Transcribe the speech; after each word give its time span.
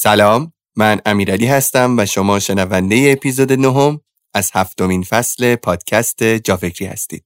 سلام 0.00 0.52
من 0.76 1.00
امیرعلی 1.06 1.46
هستم 1.46 1.98
و 1.98 2.06
شما 2.06 2.38
شنونده 2.38 3.14
اپیزود 3.16 3.52
نهم 3.52 4.00
از 4.34 4.50
هفتمین 4.54 5.02
فصل 5.02 5.56
پادکست 5.56 6.24
جافکری 6.24 6.86
هستید. 6.86 7.24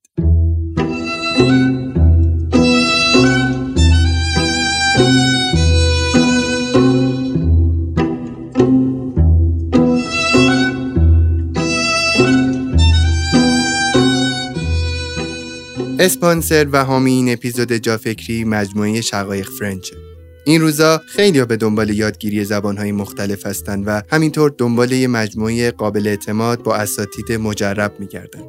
اسپانسر 15.98 16.68
و 16.73 16.84
حامی 16.84 17.32
اپیزود 17.32 17.73
جافکری 17.73 18.45
مجموعه 18.45 19.00
شقایق 19.00 19.48
فرنچه. 19.59 20.12
این 20.45 20.61
روزا 20.61 21.00
خیلی 21.09 21.45
به 21.45 21.56
دنبال 21.56 21.90
یادگیری 21.90 22.45
زبانهای 22.45 22.92
مختلف 22.92 23.46
هستند 23.46 23.84
و 23.86 24.02
همینطور 24.11 24.55
دنبال 24.59 24.92
یه 24.92 25.06
مجموعه 25.06 25.70
قابل 25.70 26.06
اعتماد 26.06 26.62
با 26.62 26.77
اساتید 26.77 27.33
مجرب 27.33 27.92
میگردن. 27.98 28.42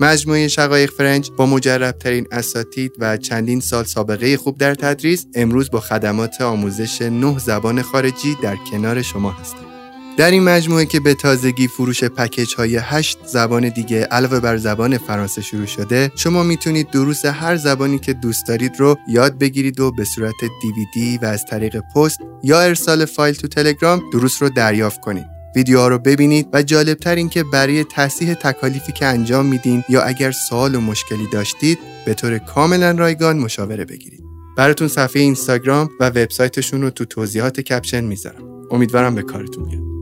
مجموعه 0.00 0.48
شقایق 0.48 0.90
فرنج 0.90 1.30
با 1.36 1.46
مجربترین 1.46 2.26
اساتید 2.32 2.92
و 2.98 3.16
چندین 3.16 3.60
سال 3.60 3.84
سابقه 3.84 4.36
خوب 4.36 4.58
در 4.58 4.74
تدریس 4.74 5.26
امروز 5.34 5.70
با 5.70 5.80
خدمات 5.80 6.40
آموزش 6.40 7.02
نه 7.02 7.38
زبان 7.38 7.82
خارجی 7.82 8.36
در 8.42 8.56
کنار 8.70 9.02
شما 9.02 9.30
هستند. 9.30 9.65
در 10.16 10.30
این 10.30 10.42
مجموعه 10.42 10.86
که 10.86 11.00
به 11.00 11.14
تازگی 11.14 11.68
فروش 11.68 12.04
پکیج 12.04 12.54
های 12.54 12.76
8 12.76 13.18
زبان 13.26 13.68
دیگه 13.68 14.04
علاوه 14.04 14.40
بر 14.40 14.56
زبان 14.56 14.98
فرانسه 14.98 15.42
شروع 15.42 15.66
شده 15.66 16.12
شما 16.14 16.42
می‌تونید 16.42 16.90
دروس 16.90 17.24
هر 17.24 17.56
زبانی 17.56 17.98
که 17.98 18.12
دوست 18.12 18.46
دارید 18.48 18.72
رو 18.78 18.96
یاد 19.08 19.38
بگیرید 19.38 19.80
و 19.80 19.90
به 19.90 20.04
صورت 20.04 20.34
دیویدی 20.62 21.18
و 21.22 21.26
از 21.26 21.44
طریق 21.50 21.80
پست 21.94 22.18
یا 22.42 22.60
ارسال 22.60 23.04
فایل 23.04 23.34
تو 23.34 23.48
تلگرام 23.48 24.02
دروس 24.12 24.42
رو 24.42 24.48
دریافت 24.48 25.00
کنید. 25.00 25.26
ویدیوها 25.56 25.88
رو 25.88 25.98
ببینید 25.98 26.48
و 26.52 26.62
جالبتر 26.62 27.14
این 27.14 27.28
که 27.28 27.44
برای 27.44 27.84
تصحیح 27.84 28.34
تکالیفی 28.34 28.92
که 28.92 29.06
انجام 29.06 29.46
میدین 29.46 29.84
یا 29.88 30.02
اگر 30.02 30.30
سوال 30.30 30.74
و 30.74 30.80
مشکلی 30.80 31.26
داشتید 31.32 31.78
به 32.06 32.14
طور 32.14 32.38
کاملا 32.38 32.90
رایگان 32.90 33.38
مشاوره 33.38 33.84
بگیرید. 33.84 34.24
براتون 34.56 34.88
صفحه 34.88 35.22
اینستاگرام 35.22 35.90
و 36.00 36.08
وبسایتشون 36.08 36.82
رو 36.82 36.90
تو 36.90 37.04
توضیحات 37.04 37.60
کپشن 37.60 38.04
می‌ذارم. 38.04 38.42
امیدوارم 38.70 39.14
به 39.14 39.22
کارتون 39.22 39.64
بیاد. 39.64 39.95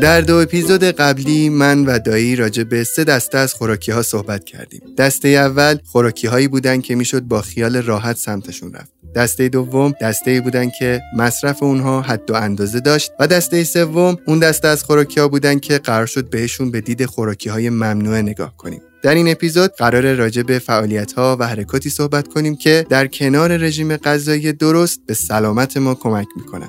در 0.00 0.20
دو 0.20 0.36
اپیزود 0.36 0.84
قبلی 0.84 1.48
من 1.48 1.84
و 1.84 1.98
دایی 1.98 2.36
راجع 2.36 2.62
به 2.62 2.84
سه 2.84 3.04
دسته 3.04 3.38
از 3.38 3.54
خوراکی 3.54 3.92
ها 3.92 4.02
صحبت 4.02 4.44
کردیم. 4.44 4.80
دسته 4.98 5.28
اول 5.28 5.78
خوراکی 5.86 6.26
هایی 6.26 6.48
بودن 6.48 6.80
که 6.80 6.94
می‌شد 6.94 7.22
با 7.22 7.40
خیال 7.40 7.76
راحت 7.76 8.16
سمتشون 8.16 8.72
رفت. 8.72 8.92
دسته 9.14 9.48
دوم 9.48 9.94
دسته 10.00 10.40
بودن 10.40 10.70
که 10.78 11.00
مصرف 11.16 11.62
اونها 11.62 12.00
حد 12.02 12.30
و 12.30 12.34
اندازه 12.34 12.80
داشت 12.80 13.10
و 13.20 13.26
دسته 13.26 13.64
سوم 13.64 14.16
اون 14.26 14.38
دسته 14.38 14.68
از 14.68 14.84
خوراکی 14.84 15.20
ها 15.20 15.28
بودن 15.28 15.58
که 15.58 15.78
قرار 15.78 16.06
شد 16.06 16.30
بهشون 16.30 16.70
به 16.70 16.80
دید 16.80 17.06
خوراکی 17.06 17.48
های 17.48 17.70
ممنوعه 17.70 18.22
نگاه 18.22 18.56
کنیم. 18.56 18.80
در 19.02 19.14
این 19.14 19.28
اپیزود 19.28 19.70
قرار 19.72 20.14
راجع 20.14 20.42
به 20.42 20.58
فعالیت 20.58 21.12
ها 21.12 21.36
و 21.40 21.46
حرکاتی 21.46 21.90
صحبت 21.90 22.28
کنیم 22.28 22.56
که 22.56 22.86
در 22.88 23.06
کنار 23.06 23.56
رژیم 23.56 23.96
غذایی 23.96 24.52
درست 24.52 25.00
به 25.06 25.14
سلامت 25.14 25.76
ما 25.76 25.94
کمک 25.94 26.26
می‌کنن. 26.36 26.68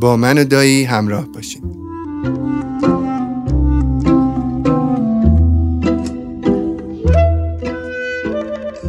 با 0.00 0.16
من 0.16 0.38
و 0.38 0.44
دایی 0.44 0.84
همراه 0.84 1.28
باشید. 1.32 1.81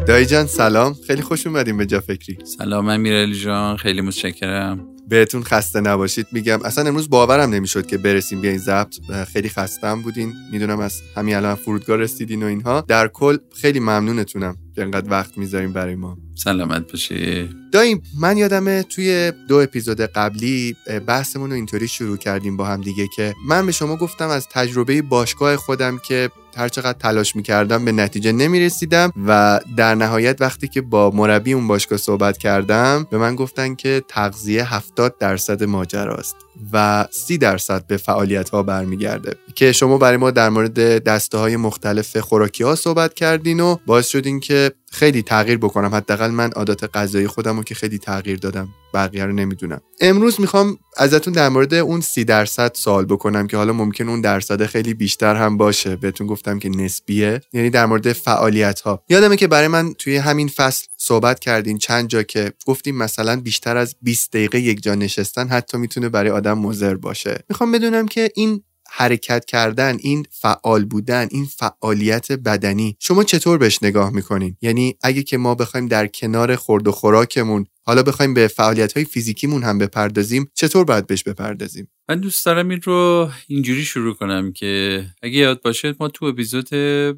دایی 0.08 0.26
جان 0.26 0.46
سلام. 0.48 0.96
خیلی 1.08 1.22
خوش 1.22 1.48
اومدیم 1.48 1.78
به 1.78 1.86
جا 1.86 2.00
فکری. 2.00 2.38
سلام 2.58 2.90
امیرعلی 2.90 3.40
جان. 3.40 3.78
خیلی 3.78 4.02
متشکرم. 4.02 4.93
بهتون 5.08 5.44
خسته 5.44 5.82
نباشید. 5.82 6.28
میگم 6.32 6.60
اصلا 6.64 6.88
امروز 6.88 7.10
باورم 7.10 7.50
نمی‌شد 7.50 7.86
که 7.86 7.98
برسیم 7.98 8.42
به 8.42 8.48
این 8.48 8.58
ضبط. 8.58 8.96
خیلی 9.34 9.50
خستم 9.50 10.02
بودین. 10.02 10.34
می‌دونم 10.52 10.80
از 10.80 11.02
همین 11.18 11.36
الان 11.36 11.56
فرودگاه 11.56 11.98
رسیدین 11.98 12.44
و 12.44 12.46
اینها. 12.46 12.82
در 12.82 13.08
کل 13.08 13.38
خیلی 13.56 13.80
ممنونتونم 13.80 14.58
که 14.76 14.82
انقدر 14.82 15.12
وقت 15.12 15.38
می‌ذاریم 15.38 15.74
برای 15.74 15.96
ما. 15.96 16.18
سلامت 16.36 16.92
باشی. 16.92 17.50
داییم 17.72 18.02
من 18.20 18.38
یادمه 18.38 18.84
توی 18.84 19.32
دو 19.48 19.56
اپیزود 19.56 20.02
قبلی 20.02 20.76
بحثمون 21.08 21.50
رو 21.50 21.56
اینطوری 21.56 21.88
شروع 21.88 22.18
کردیم 22.18 22.58
با 22.58 22.66
هم 22.66 22.82
دیگه 22.82 23.08
که 23.16 23.34
من 23.48 23.66
به 23.66 23.72
شما 23.72 23.96
گفتم 23.96 24.30
از 24.30 24.48
تجربه 24.52 25.02
باشگاه 25.02 25.56
خودم 25.58 25.98
که 25.98 26.30
هر 26.58 26.68
چقدر 26.70 26.98
تلاش 27.00 27.36
می‌کردم 27.36 27.86
به 27.86 27.92
نتیجه 27.92 28.32
نمی‌رسیدم 28.32 29.12
و 29.28 29.60
در 29.78 29.96
نهایت 29.96 30.42
وقتی 30.42 30.68
که 30.68 30.82
با 30.82 31.12
مربی 31.12 31.54
اون 31.54 31.68
باشگاه 31.68 31.98
صحبت 31.98 32.38
کردم 32.38 33.08
به 33.10 33.18
من 33.18 33.36
گفتن 33.36 33.76
که 33.76 34.04
تغذیه 34.08 34.74
70 34.74 35.18
درصد 35.18 35.64
ماجراست. 35.64 36.36
و 36.74 37.06
30 37.12 37.38
درصد 37.38 37.88
به 37.88 37.98
فعالیت 37.98 38.50
ها 38.50 38.64
برمیگرده. 38.64 39.36
که 39.56 39.72
شما 39.72 39.98
برای 39.98 40.18
ما 40.18 40.32
در 40.32 40.50
مورد 40.50 41.04
دسته 41.04 41.38
های 41.38 41.58
مختلف 41.58 42.18
خوراکی 42.18 42.64
ها 42.64 42.76
صحبت 42.76 43.14
کردین 43.14 43.60
و 43.60 43.78
باعث 43.86 44.08
شدین 44.08 44.40
که 44.40 44.72
خیلی 44.92 45.22
تغییر 45.22 45.58
بکنم. 45.58 45.96
حداقل 45.96 46.32
من 46.32 46.52
عادات 46.52 46.98
غذایی 46.98 47.28
خودم 47.28 47.58
رو 47.58 47.64
که 47.64 47.76
خیلی 47.76 47.98
تغییر 47.98 48.38
دادم 48.38 48.70
بقیه 48.94 49.26
رو 49.26 49.34
نمی‌دونم. 49.34 49.82
امروز 50.02 50.42
می‌خوام 50.42 50.78
ازتون 50.98 51.34
در 51.34 51.50
مورد 51.50 51.74
اون 51.74 52.02
سی 52.02 52.24
درصد 52.24 52.72
سوال 52.76 53.06
بکنم 53.06 53.48
که 53.48 53.58
حالا 53.58 53.74
ممکن 53.74 54.10
اون 54.10 54.22
درصد 54.22 54.66
خیلی 54.66 54.94
بیشتر 54.94 55.36
هم 55.36 55.58
باشه. 55.58 55.96
بهتون 55.96 56.28
گفتم 56.28 56.60
که 56.60 56.70
نسبیه. 56.70 57.42
یعنی 57.54 57.70
در 57.70 57.86
مورد 57.86 58.14
فعالیت 58.14 58.82
ها 58.82 59.04
یادمه 59.10 59.36
که 59.36 59.48
برای 59.48 59.68
من 59.68 59.94
توی 59.94 60.18
همین 60.18 60.48
فصل 60.48 60.88
صحبت 61.04 61.40
کردین 61.40 61.78
چند 61.78 62.08
جا 62.08 62.24
که 62.24 62.54
گفتیم 62.66 62.98
مثلا 62.98 63.42
بیشتر 63.42 63.78
از 63.78 63.96
20 64.02 64.32
دقیقه 64.32 64.60
یک 64.60 64.84
جا 64.84 64.96
نشستن 64.96 65.48
حتی 65.48 65.78
می‌تونه 65.78 66.10
برای 66.10 66.32
آدم 66.32 66.58
مضر 66.58 66.96
باشه. 66.96 67.44
می‌خوام 67.50 67.72
بدونم 67.72 68.08
که 68.08 68.32
این 68.36 68.64
حرکت 68.92 69.46
کردن 69.46 69.98
این 70.00 70.26
فعال 70.32 70.86
بودن 70.86 71.28
این 71.32 71.46
فعالیت 71.46 72.32
بدنی 72.32 72.98
شما 73.00 73.24
چطور 73.24 73.58
بهش 73.58 73.80
نگاه 73.82 74.10
می‌کنین؟ 74.10 74.58
یعنی 74.62 74.98
اگه 75.02 75.24
که 75.24 75.38
ما 75.38 75.56
بخوایم 75.56 75.88
در 75.88 76.08
کنار 76.08 76.56
خورد 76.56 76.88
و 76.88 76.92
خوراکمون 76.92 77.66
حالا 77.86 78.04
بخوایم 78.04 78.34
به 78.34 78.48
فعالیت 78.48 78.94
های 78.94 79.06
فیزیکیمون 79.06 79.64
هم 79.64 79.78
بپردازیم 79.78 80.52
چطور 80.54 80.86
باید 80.86 81.08
بهش 81.08 81.24
بپردازیم؟ 81.24 81.88
من 82.10 82.20
دوست 82.20 82.46
دارم 82.46 82.70
این 82.70 82.82
رو 82.82 83.30
اینجوری 83.48 83.86
شروع 83.86 84.14
کنم 84.14 84.52
که 84.52 85.04
اگه 85.22 85.38
یاد 85.38 85.62
باشه 85.62 85.96
ما 86.00 86.08
تو 86.08 86.26
اپیزود 86.26 86.70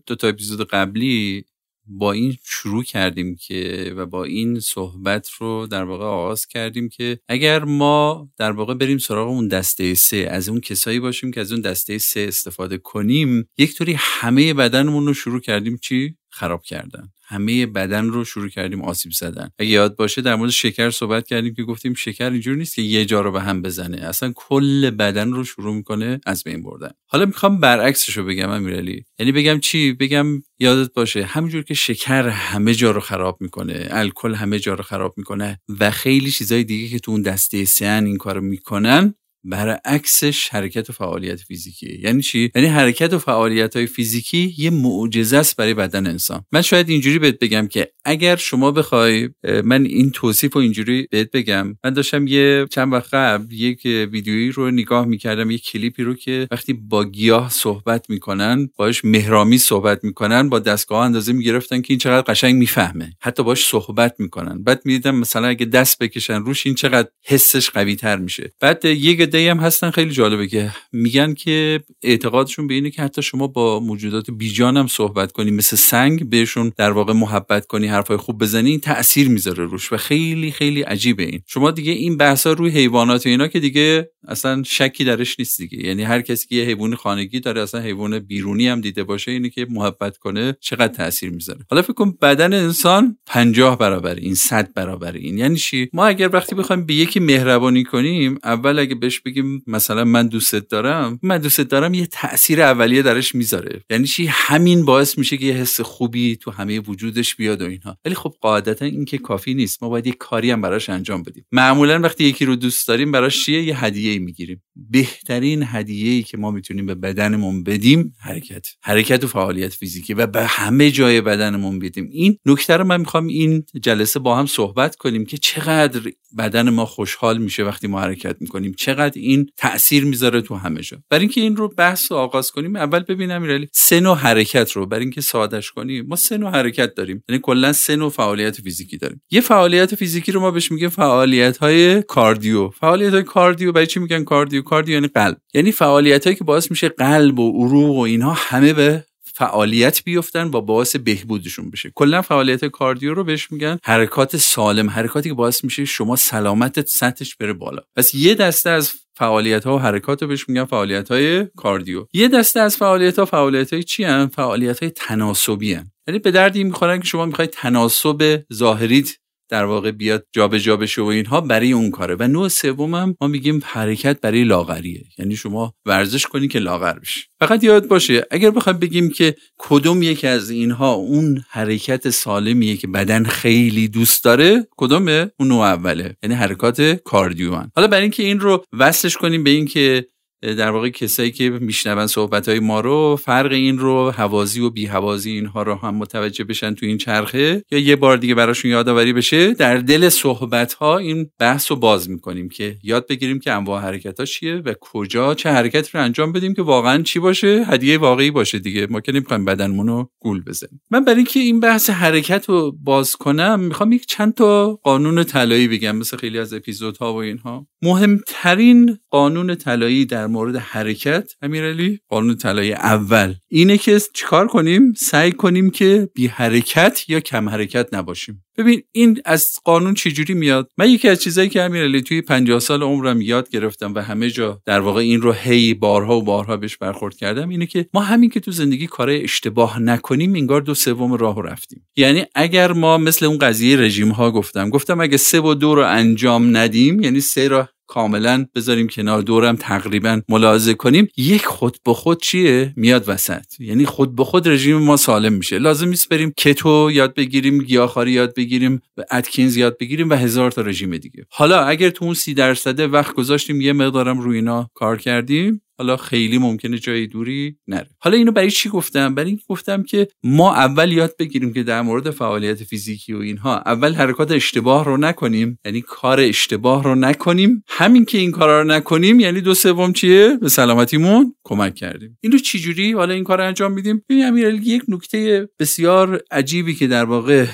دو 0.06 0.16
تا 0.20 0.28
اپیزود 0.28 0.68
قبلی 0.68 1.46
با 1.88 2.12
این 2.12 2.36
شروع 2.44 2.84
کردیم 2.84 3.36
که 3.36 3.94
و 3.98 4.06
با 4.06 4.24
این 4.24 4.60
صحبت 4.60 5.30
رو 5.30 5.68
در 5.68 5.84
واقع 5.84 6.06
آغاز 6.06 6.46
کردیم 6.46 6.90
که 6.90 7.20
اگر 7.28 7.64
ما 7.64 8.30
در 8.38 8.52
واقع 8.52 8.74
بریم 8.74 8.98
سراغ 8.98 9.28
اون 9.28 9.48
دسته 9.48 9.94
سه 9.94 10.28
از 10.32 10.50
اون 10.50 10.60
کسایی 10.60 11.00
باشیم 11.00 11.32
که 11.32 11.42
از 11.42 11.52
اون 11.52 11.62
دسته 11.62 11.98
سه 11.98 12.26
استفاده 12.28 12.78
کنیم 12.78 13.50
یک 13.58 13.76
طوری 13.76 13.96
همه 13.98 14.54
بدنمون 14.54 15.08
رو 15.08 15.14
شروع 15.14 15.40
کردیم 15.40 15.78
چی؟ 15.82 16.16
خراب 16.36 16.64
کردن. 16.64 17.10
همه 17.28 17.66
بدن 17.66 18.06
رو 18.06 18.26
شروع 18.26 18.50
کردیم 18.50 18.82
آسیب 18.82 19.12
زدن. 19.12 19.50
اگه 19.60 19.70
یاد 19.70 19.96
باشه 19.96 20.22
در 20.22 20.36
مورد 20.36 20.52
شکر 20.52 20.90
صحبت 20.90 21.28
کردیم 21.28 21.54
که 21.54 21.64
گفتیم 21.64 21.94
شکر 21.94 22.32
اینجور 22.32 22.56
نیست 22.56 22.76
که 22.76 22.82
یه 22.82 23.06
جا 23.06 23.22
رو 23.22 23.32
به 23.32 23.42
هم 23.42 23.62
بزنه. 23.62 23.98
اصلا 23.98 24.34
کل 24.36 24.90
بدن 24.90 25.32
رو 25.32 25.44
شروع 25.44 25.76
می‌کنه 25.76 26.22
از 26.26 26.44
بین 26.44 26.64
بردن. 26.64 26.92
حالا 27.08 27.26
می‌خوام 27.26 27.60
برعکسش 27.60 28.18
رو 28.18 28.26
بگم 28.26 28.50
امیرعلی. 28.50 29.06
یعنی 29.20 29.32
بگم 29.32 29.60
چی؟ 29.60 29.94
بگم 29.94 30.26
یادت 30.60 30.94
باشه 30.94 31.24
همینجور 31.24 31.64
که 31.64 31.74
شکر 31.74 32.28
همه 32.28 32.74
جا 32.74 32.92
رو 32.92 33.00
خراب 33.00 33.38
می‌کنه 33.42 33.88
الکل 33.90 34.34
همه 34.34 34.60
جا 34.60 34.74
رو 34.74 34.84
خراب 34.84 35.14
می‌کنه 35.18 35.60
و 35.80 35.92
خیلی 35.92 36.32
چیزای 36.32 36.64
دیگه 36.64 36.88
که 36.88 37.00
تو 37.00 37.12
اون 37.12 37.22
دسته 37.22 37.66
سن 37.66 38.06
این 38.06 38.18
کارو 38.18 38.42
می‌کنن 38.42 39.16
برعکسش 39.46 40.50
حرکت 40.50 40.90
و 40.90 40.94
فعالیت 40.94 41.42
فیزیکی 41.42 42.00
یعنی 42.04 42.22
چی؟ 42.22 42.52
یعنی 42.56 42.68
حرکت 42.68 43.14
و 43.14 43.20
فعالیت 43.20 43.76
های 43.76 43.86
فیزیکی 43.86 44.56
یه 44.58 44.70
معجزه 44.70 45.38
است 45.38 45.56
برای 45.56 45.74
بدن 45.74 46.08
انسان. 46.08 46.46
من 46.52 46.62
شاید 46.62 46.90
اینجوری 46.90 47.20
بهت 47.20 47.40
بگم 47.40 47.68
که 47.68 47.92
اگر 48.06 48.36
شما 48.36 48.72
بخوای 48.72 49.30
من 49.64 49.86
این 49.86 50.12
توصیف 50.12 50.54
رو 50.54 50.62
اینجوری 50.62 51.08
بهت 51.12 51.32
بگم. 51.32 51.78
من 51.84 51.94
داشتم 51.94 52.28
یه 52.28 52.66
چند 52.72 52.94
وقت 52.94 53.14
قبل 53.14 53.54
یک 53.54 53.82
ویدیویی 53.86 54.52
رو 54.52 54.72
نگاه 54.72 55.06
می‌کردم 55.06 55.52
یک 55.52 55.64
کلیپی 55.64 56.04
رو 56.04 56.14
که 56.14 56.48
وقتی 56.52 56.74
با 56.74 57.06
گیاه 57.06 57.50
صحبت 57.50 58.10
می‌کنن 58.10 58.70
باش 58.78 59.06
مهرامی 59.06 59.58
صحبت 59.58 60.04
می‌کنن 60.04 60.50
با 60.50 60.60
دستگاه 60.60 61.06
اندازه 61.06 61.34
می‌گرفتن 61.34 61.82
که 61.82 61.88
این 61.90 62.00
چقدر 62.00 62.34
قشنگ 62.34 62.56
می‌فهمه. 62.56 63.14
حتی 63.22 63.44
باش 63.44 63.66
صحبت 63.66 64.16
می‌کنن. 64.20 64.64
بعد 64.64 64.82
می‌دیدم 64.86 65.16
مثلا 65.16 65.48
اگه 65.48 65.66
دست 65.66 66.00
بکشن 66.00 66.42
روش 66.42 66.66
این 66.66 66.76
چقدر 66.76 67.10
حسش 67.26 67.70
قوی 67.70 67.96
تر 67.96 68.18
میشه. 68.18 68.52
بعد 68.60 68.86
یک 68.86 69.22
عده 69.36 69.52
هم 69.52 69.58
هستن 69.58 69.92
خیلی 69.92 70.12
جالبه 70.12 70.48
که 70.48 70.72
میگن 70.92 71.34
که 71.34 71.84
اعتقادشون 72.04 72.68
به 72.68 72.74
اینه 72.74 72.90
که 72.90 73.02
حتی 73.02 73.22
شما 73.22 73.48
با 73.48 73.80
موجودات 73.80 74.32
بیجان 74.32 74.78
هم 74.78 74.88
صحبت 74.88 75.32
کنی 75.32 75.52
مثل 75.52 75.76
سنگ 75.76 76.30
بهشون 76.30 76.72
در 76.78 76.92
واقع 76.92 77.14
محبت 77.14 77.66
کنی 77.66 77.88
حرفای 77.88 78.18
خوب 78.18 78.42
بزنی 78.42 78.70
این 78.70 78.80
تاثیر 78.80 79.30
می‌ذاره 79.30 79.66
روش 79.66 79.94
و 79.94 79.98
خیلی 79.98 80.52
خیلی 80.52 80.82
عجیبه 80.82 81.24
این. 81.24 81.42
شما 81.48 81.72
دیگه 81.72 81.92
این 81.92 82.18
بحثا 82.18 82.54
روی 82.54 82.70
حیوانات 82.70 83.26
و 83.26 83.30
اینا 83.30 83.48
که 83.48 83.60
دیگه 83.60 84.10
اصلا 84.28 84.64
شکی 84.64 85.04
درش 85.04 85.40
نیست 85.40 85.58
دیگه. 85.58 85.88
یعنی 85.88 86.04
هر 86.04 86.22
کسی 86.22 86.48
که 86.48 86.56
یه 86.56 86.66
حیوان 86.66 86.96
خانگی 86.96 87.40
داره 87.40 87.62
اصلا 87.62 87.82
حیوان 87.82 88.20
بیرونی 88.20 88.68
هم 88.68 88.82
دیده 88.82 89.04
باشه 89.04 89.32
اینه 89.32 89.50
که 89.50 89.68
محبت 89.70 90.18
کنه 90.18 90.58
چقدر 90.62 90.94
تاثیر 90.94 91.30
می‌ذاره. 91.30 91.60
حالا 91.70 91.82
فکر 91.82 91.94
کن 91.94 92.18
بدن 92.22 92.54
انسان 92.54 93.18
50 93.26 93.78
برابر 93.78 94.16
این 94.16 94.36
100 94.36 94.74
برابر 94.74 95.12
این. 95.12 95.38
یعنی 95.38 95.56
چی؟ 95.56 95.90
ما 95.94 96.06
اگر 96.06 96.30
وقتی 96.34 96.56
بخوایم 96.56 96.86
به 96.86 96.94
یکی 96.94 97.20
مهربانی 97.20 97.84
کنیم 97.84 98.38
اول 98.44 98.80
اگه 98.80 98.96
بهش 98.96 99.20
بگیم 99.26 99.64
مثلا 99.68 100.06
من 100.06 100.28
دوستت 100.28 100.68
دارم 100.68 101.20
من 101.22 101.38
دوستت 101.38 101.68
دارم 101.68 101.94
یه 101.94 102.06
تاثیر 102.06 102.62
اولیه 102.62 103.02
درش 103.02 103.36
می‌ذاره. 103.36 103.84
یعنی 103.90 104.08
چی؟ 104.08 104.26
همین 104.30 104.86
باعث 104.86 105.18
میشه 105.18 105.38
که 105.38 105.46
یه 105.46 105.54
حس 105.54 105.82
خوبی 105.82 106.36
تو 106.36 106.52
همه 106.52 106.80
وجودش 106.80 107.36
بیاد 107.36 107.62
و 107.62 107.66
اینها. 107.66 107.98
ولی 108.06 108.16
خب 108.16 108.34
قاعدتا 108.42 108.86
این 108.86 109.06
که 109.06 109.18
کافی 109.18 109.54
نیست. 109.54 109.84
ما 109.84 109.90
باید 109.90 110.08
یه 110.08 110.14
کاری 110.14 110.52
هم 110.52 110.62
براش 110.62 110.90
انجام 110.90 111.24
بدیم. 111.24 111.46
معمولا 111.52 112.00
وقتی 112.00 112.24
یکی 112.24 112.46
رو 112.46 112.56
دوست 112.56 112.88
داریم 112.88 113.12
براش 113.12 113.46
چیه؟ 113.46 113.64
یه 113.64 113.84
هدیه 113.84 114.20
می‌گیریم. 114.20 114.64
بهترین 114.76 115.64
هدیه 115.66 116.12
ای 116.12 116.24
که 116.24 116.38
ما 116.38 116.52
می‌تونیم 116.52 116.86
به 116.86 116.96
بدنمون 116.96 117.64
بدیم 117.64 118.16
حرکت. 118.20 118.68
حرکت 118.82 119.24
و 119.24 119.28
فعالیت 119.28 119.74
فیزیکی 119.74 120.14
و 120.14 120.28
به 120.28 120.46
همه 120.46 120.92
جای 120.92 121.22
بدنمون 121.22 121.80
بدیم. 121.80 122.10
این 122.12 122.38
نکته 122.46 122.78
رو 122.78 122.84
من 122.84 123.00
می‌خوام 123.00 123.28
این 123.28 123.64
جلسه 123.82 124.20
با 124.20 124.38
هم 124.38 124.46
صحبت 124.46 124.96
کنیم 124.96 125.26
که 125.26 125.38
چقدر 125.38 126.12
بدن 126.38 126.70
ما 126.70 126.86
خوشحال 126.86 127.38
میشه 127.38 127.64
وقتی 127.64 127.88
ما 127.88 128.02
حرکت 128.02 128.36
می‌کنیم. 128.40 128.74
چقدر 128.78 129.15
این 129.20 129.50
تاثیر 129.58 130.06
می‌ذاره 130.06 130.42
تو 130.42 130.56
همه 130.56 130.82
جا. 130.82 130.98
برای 131.10 131.22
اینکه 131.22 131.42
این 131.42 131.56
رو 131.56 131.68
بحث 131.68 132.12
رو 132.12 132.18
آغاز 132.18 132.52
کنیم 132.52 132.76
اول 132.76 133.00
ببینم 133.00 133.36
امیرعلی 133.36 133.68
سه 133.74 134.00
نوع 134.00 134.18
حرکت 134.18 134.72
رو. 134.72 134.86
برای 134.86 135.02
اینکه 135.02 135.22
سادش 135.22 135.72
کنیم 135.72 136.06
ما 136.08 136.16
سه 136.16 136.38
نوع 136.38 136.52
حرکت 136.52 136.96
داریم. 136.96 137.24
یعنی 137.30 137.42
کلا 137.44 137.74
سه 137.74 137.96
نوع 137.96 138.10
فعالیت 138.10 138.62
فیزیکی 138.62 138.98
داریم. 138.98 139.22
یه 139.32 139.42
فعالیت 139.42 139.96
فیزیکی 139.96 140.32
رو 140.32 140.40
ما 140.40 140.52
بهش 140.52 140.72
میگیم 140.72 140.90
فعالیت 140.90 141.58
های 141.58 142.02
کاردیو. 142.02 142.70
فعالیت 142.70 143.14
های 143.14 143.24
کاردیو 143.24 143.72
برای 143.72 143.88
چی 143.88 144.00
میگن 144.00 144.24
کاردیو؟ 144.24 144.62
کاردیو 144.62 144.94
یعنی 144.94 145.08
قلب. 145.08 145.38
یعنی 145.54 145.72
فعالیت 145.72 146.24
هایی 146.24 146.36
که 146.36 146.44
باعث 146.44 146.72
میشه 146.72 146.90
قلب 146.90 147.40
و 147.40 147.66
عروق 147.66 147.96
و 147.96 148.00
اینها 148.00 148.34
همه 148.38 148.74
به 148.74 149.06
فعالیت 149.36 150.04
بیفتن 150.04 150.52
با 150.52 150.62
باعث 150.62 150.96
بهبودشون 150.96 151.70
بشه 151.70 151.92
کلا 151.96 152.22
فعالیت 152.22 152.66
کاردیو 152.66 153.14
رو 153.14 153.24
بهش 153.24 153.52
میگن 153.52 153.80
حرکات 153.84 154.38
سالم 154.38 154.90
حرکاتی 154.90 155.30
که 155.30 155.36
باعث 155.36 155.64
میشه 155.64 155.86
شما 155.86 156.16
سلامتت 156.16 156.88
سطحش 156.88 157.36
بره 157.36 157.54
بالا 157.54 157.82
پس 157.96 158.14
یه 158.14 158.36
دسته 158.36 158.70
از 158.70 158.94
فعالیت 159.18 159.64
ها 159.64 159.76
و 159.76 159.80
حرکات 159.80 160.22
رو 160.22 160.28
بهش 160.28 160.50
میگن 160.50 160.66
فعالیت 160.66 161.12
های 161.12 161.46
کاردیو 161.46 162.06
یه 162.14 162.28
دسته 162.28 162.60
از 162.60 162.78
فعالیت 162.78 163.20
ها 163.20 163.26
فعالیت 163.26 163.74
های 163.74 163.84
چی 163.84 164.04
هم؟ 164.04 164.28
فعالیت 164.28 164.80
های 164.80 164.90
تناسبی 164.90 165.74
هن. 165.74 165.92
یعنی 166.08 166.20
به 166.20 166.32
دردی 166.32 166.64
می‌خورن 166.64 167.00
که 167.00 167.08
شما 167.08 167.26
می‌خواید 167.26 167.50
تناسب 167.50 168.44
ظاهریت 168.54 169.18
در 169.50 169.66
واقع 169.66 169.92
بیاد 169.92 170.26
جابجا 170.34 170.66
جا 170.66 170.78
بشه 170.78 171.02
و 171.02 171.06
اینها 171.06 171.42
برای 171.42 171.72
اون 171.72 171.92
کاره. 171.92 172.16
و 172.20 172.28
نوع 172.28 172.48
سومم 172.48 173.16
ما 173.22 173.28
میگیم 173.28 173.62
حرکت 173.66 174.22
برای 174.22 174.44
لاغریه. 174.44 175.04
یعنی 175.18 175.36
شما 175.36 175.74
ورزش 175.86 176.26
کنی 176.26 176.48
که 176.48 176.60
لاغر 176.60 177.00
بشی. 177.00 177.22
فقط 177.40 177.64
یاد 177.64 177.88
باشه 177.88 178.26
اگر 178.32 178.52
بخوایم 178.52 178.80
بگیم 178.80 179.10
که 179.10 179.36
کدوم 179.58 180.04
یکی 180.04 180.28
از 180.28 180.50
اینها 180.50 180.94
اون 180.94 181.44
حرکت 181.50 182.10
سالمیه 182.10 182.78
که 182.78 182.88
بدن 182.88 183.24
خیلی 183.24 183.88
دوست 183.88 184.24
داره 184.24 184.68
کدومه؟ 184.78 185.32
اون 185.40 185.48
نوع 185.48 185.66
اوله. 185.66 186.16
یعنی 186.24 186.36
حرکات 186.36 186.82
کاردیو 186.82 187.56
حالا 187.76 187.88
برای 187.88 188.02
اینکه 188.02 188.24
این 188.24 188.40
رو 188.40 188.66
وصلش 188.74 189.18
کنیم 189.18 189.44
به 189.44 189.50
اینکه 189.50 190.06
در 190.42 190.72
واقع 190.72 190.90
کسایی 190.90 191.32
که 191.32 191.50
میشنون 191.50 192.08
صحبت 192.08 192.50
های 192.50 192.60
ما 192.60 192.80
رو 192.80 193.20
فرق 193.24 193.52
این 193.52 193.78
رو 193.78 194.12
حوازی 194.12 194.62
و 194.62 194.70
بی 194.70 194.86
حوازی 194.86 195.32
اینها 195.32 195.64
رو 195.64 195.76
هم 195.76 195.96
متوجه 195.96 196.44
بشن 196.44 196.74
تو 196.74 196.86
این 196.86 196.98
چرخه. 196.98 197.64
یا 197.72 197.80
یه 197.80 197.96
بار 197.96 198.18
دیگه 198.18 198.36
براشون 198.36 198.72
یادآوری 198.72 199.14
بشه 199.14 199.54
در 199.54 199.78
دل 199.78 200.10
صحبت 200.10 200.74
ها 200.74 200.98
این 200.98 201.30
بحث 201.40 201.72
رو 201.72 201.78
باز 201.78 202.10
می‌کنیم 202.10 202.50
که 202.50 202.78
یاد 202.84 203.08
بگیریم 203.08 203.40
که 203.40 203.52
انواع 203.52 203.82
حرکت 203.82 204.20
ها 204.20 204.26
چیه 204.26 204.56
و 204.56 204.74
کجا 204.82 205.34
چه 205.34 205.50
حرکتی 205.50 205.90
رو 205.94 206.04
انجام 206.04 206.32
بدیم 206.32 206.54
که 206.54 206.62
واقعا 206.62 207.04
چی 207.04 207.20
باشه. 207.20 207.66
هدیه 207.68 207.98
واقعی 207.98 208.32
باشه 208.32 208.60
دیگه. 208.60 208.88
ما 208.90 209.02
که 209.02 209.12
نمی‌خوایم 209.12 209.46
بدنمون 209.46 209.88
رو 209.88 210.10
گول 210.20 210.44
بزنیم. 210.44 210.82
من 210.92 211.06
برای 211.06 211.18
اینکه 211.18 211.40
این 211.40 211.60
بحث 211.60 211.90
حرکت 211.90 212.46
رو 212.50 212.72
باز 212.84 213.16
کنم 213.16 213.60
می‌خوام 213.60 213.92
یک 213.92 214.06
چند 214.06 214.34
تا 214.34 214.80
قانون 214.84 215.24
طلایی 215.24 215.68
بگم. 215.68 215.96
مثل 215.96 216.18
خیلی 216.18 216.40
از 216.40 216.54
اپیزودها 216.54 217.14
و 217.14 217.18
اینها. 217.18 217.68
مهمترین 217.82 218.98
قانون 219.10 219.56
طلایی 219.56 220.06
در 220.06 220.28
مورد 220.36 220.56
حرکت 220.56 221.32
امیرعلی؟ 221.42 222.00
قانون 222.10 222.36
طلایی 222.36 222.74
اول. 222.74 223.34
اینه 223.48 223.78
که 223.78 224.00
چیکار 224.14 224.48
کنیم؟ 224.48 224.94
سعی 224.98 225.32
کنیم 225.32 225.70
که 225.70 226.10
بی 226.14 226.28
حرکت 226.28 227.04
یا 227.08 227.20
کم 227.20 227.50
حرکت 227.50 227.94
نباشیم. 227.94 228.46
ببین 228.58 228.84
این 228.92 229.22
از 229.26 229.50
قانون 229.64 229.94
چجوری 229.94 230.34
میاد؟ 230.34 230.70
من 230.78 230.90
یکی 230.90 231.10
از 231.10 231.22
چیزایی 231.22 231.50
که 231.50 231.62
امیرعلی 231.62 232.02
توی 232.02 232.22
50 232.22 232.60
سال 232.60 232.84
عمرم 232.84 233.22
یاد 233.22 233.50
گرفتم 233.50 233.94
و 233.94 234.00
همه 234.00 234.30
جا 234.30 234.62
در 234.66 234.80
واقع 234.80 235.02
این 235.02 235.22
رو 235.22 235.32
هی 235.32 235.74
بارها 235.74 236.18
و 236.18 236.24
بارها 236.24 236.58
بهش 236.58 236.78
برخورد 236.78 237.16
کردم 237.16 237.50
اینه 237.50 237.66
که 237.66 237.90
ما 237.94 238.02
همین 238.02 238.30
که 238.30 238.40
تو 238.40 238.52
زندگی 238.52 238.88
کارهای 238.88 239.24
اشتباه 239.24 239.80
نکنیم 239.80 240.36
انگار 240.36 240.62
دو 240.62 240.74
سوم 240.74 241.14
راه 241.14 241.44
رفتیم. 241.44 241.88
یعنی 241.96 242.26
اگر 242.36 242.72
ما 242.72 242.98
مثل 242.98 243.26
اون 243.26 243.38
قضیه 243.38 243.78
رژیم 243.78 244.10
ها 244.10 244.32
گفتم 244.32 244.70
گفتم 244.70 245.02
اگه 245.02 245.18
سه 245.18 245.42
و 245.42 245.54
دو 245.54 245.76
رو 245.76 245.82
انجام 245.88 246.58
ندیم 246.58 247.00
یعنی 247.00 247.20
سه 247.20 247.48
را 247.48 247.70
کاملا 247.88 248.46
بذاریم 248.56 248.88
کنار 248.88 249.22
دورم 249.22 249.56
تقریبا 249.56 250.22
ملاحظه 250.30 250.74
کنیم. 250.74 251.08
یک 251.18 251.46
خود 251.46 251.78
به 251.86 251.94
خود 251.94 252.22
چیه؟ 252.22 252.74
میاد 252.76 253.10
وسط. 253.10 253.60
یعنی 253.60 253.86
خود 253.86 254.16
به 254.16 254.24
خود 254.24 254.48
رژیم 254.48 254.78
ما 254.78 254.98
سالم 254.98 255.34
میشه. 255.34 255.58
لازم 255.58 255.88
نیست 255.88 256.10
بریم 256.10 256.34
کتو 256.38 256.90
یاد 256.92 257.14
بگیریم 257.14 257.62
گیاهخواری 257.62 258.12
یاد 258.12 258.36
بگیریم 258.36 258.82
و 258.98 259.04
اتکینز 259.12 259.58
یاد 259.58 259.78
بگیریم 259.78 260.10
و 260.10 260.14
هزار 260.14 260.52
تا 260.52 260.62
رژیم 260.62 260.98
دیگه. 260.98 261.26
حالا 261.30 261.60
اگر 261.62 261.90
تو 261.90 262.06
اون 262.06 262.14
سی 262.14 262.34
درصده 262.34 262.88
وقت 262.88 263.14
گذاشتیم 263.14 263.62
یه 263.62 263.74
مقدارم 263.74 264.20
روی 264.20 264.36
اینا 264.36 264.70
کار 264.74 264.98
کردیم. 264.98 265.62
حالا 265.78 265.98
خیلی 265.98 266.38
ممکنه 266.38 266.78
جای 266.78 267.08
دوری 267.08 267.58
نره. 267.68 267.88
حالا 268.00 268.18
اینو 268.18 268.32
برای 268.32 268.52
چی 268.52 268.70
گفتم؟ 268.70 269.16
برای 269.16 269.30
اینکه 269.30 269.44
گفتم 269.50 269.84
که 269.84 270.08
ما 270.24 270.54
اول 270.56 270.92
یاد 270.92 271.16
بگیریم 271.20 271.54
که 271.54 271.64
در 271.64 271.82
مورد 271.82 272.10
فعالیت 272.10 272.64
فیزیکی 272.64 273.14
و 273.14 273.18
اینها 273.18 273.58
اول 273.58 273.94
حرکات 273.94 274.32
اشتباه 274.32 274.86
رو 274.86 274.98
نکنیم 274.98 275.60
یعنی 275.66 275.82
کار 275.82 276.20
اشتباه 276.20 276.84
رو 276.84 276.96
نکنیم. 276.96 277.64
همین 277.68 278.06
که 278.06 278.18
این 278.18 278.32
کارا 278.32 278.62
رو 278.62 278.68
نکنیم 278.68 279.20
یعنی 279.20 279.42
دو 279.42 279.54
سوم 279.54 279.94
چیه؟ 279.94 280.38
به 280.42 280.50
سلامتیمون 280.50 281.36
کمک 281.44 281.76
کردیم. 281.76 282.18
اینو 282.22 282.38
چجوری 282.38 282.92
حالا 282.92 283.14
این 283.14 283.24
کار 283.24 283.42
انجام 283.42 283.72
میدیم؟ 283.72 284.04
ببین 284.10 284.26
امیرعلی 284.26 284.66
یک 284.66 284.84
نکته 284.88 285.50
بسیار 285.60 286.22
عجیبی 286.32 286.76
که 286.76 286.88
در 286.88 287.06
واقع 287.06 287.46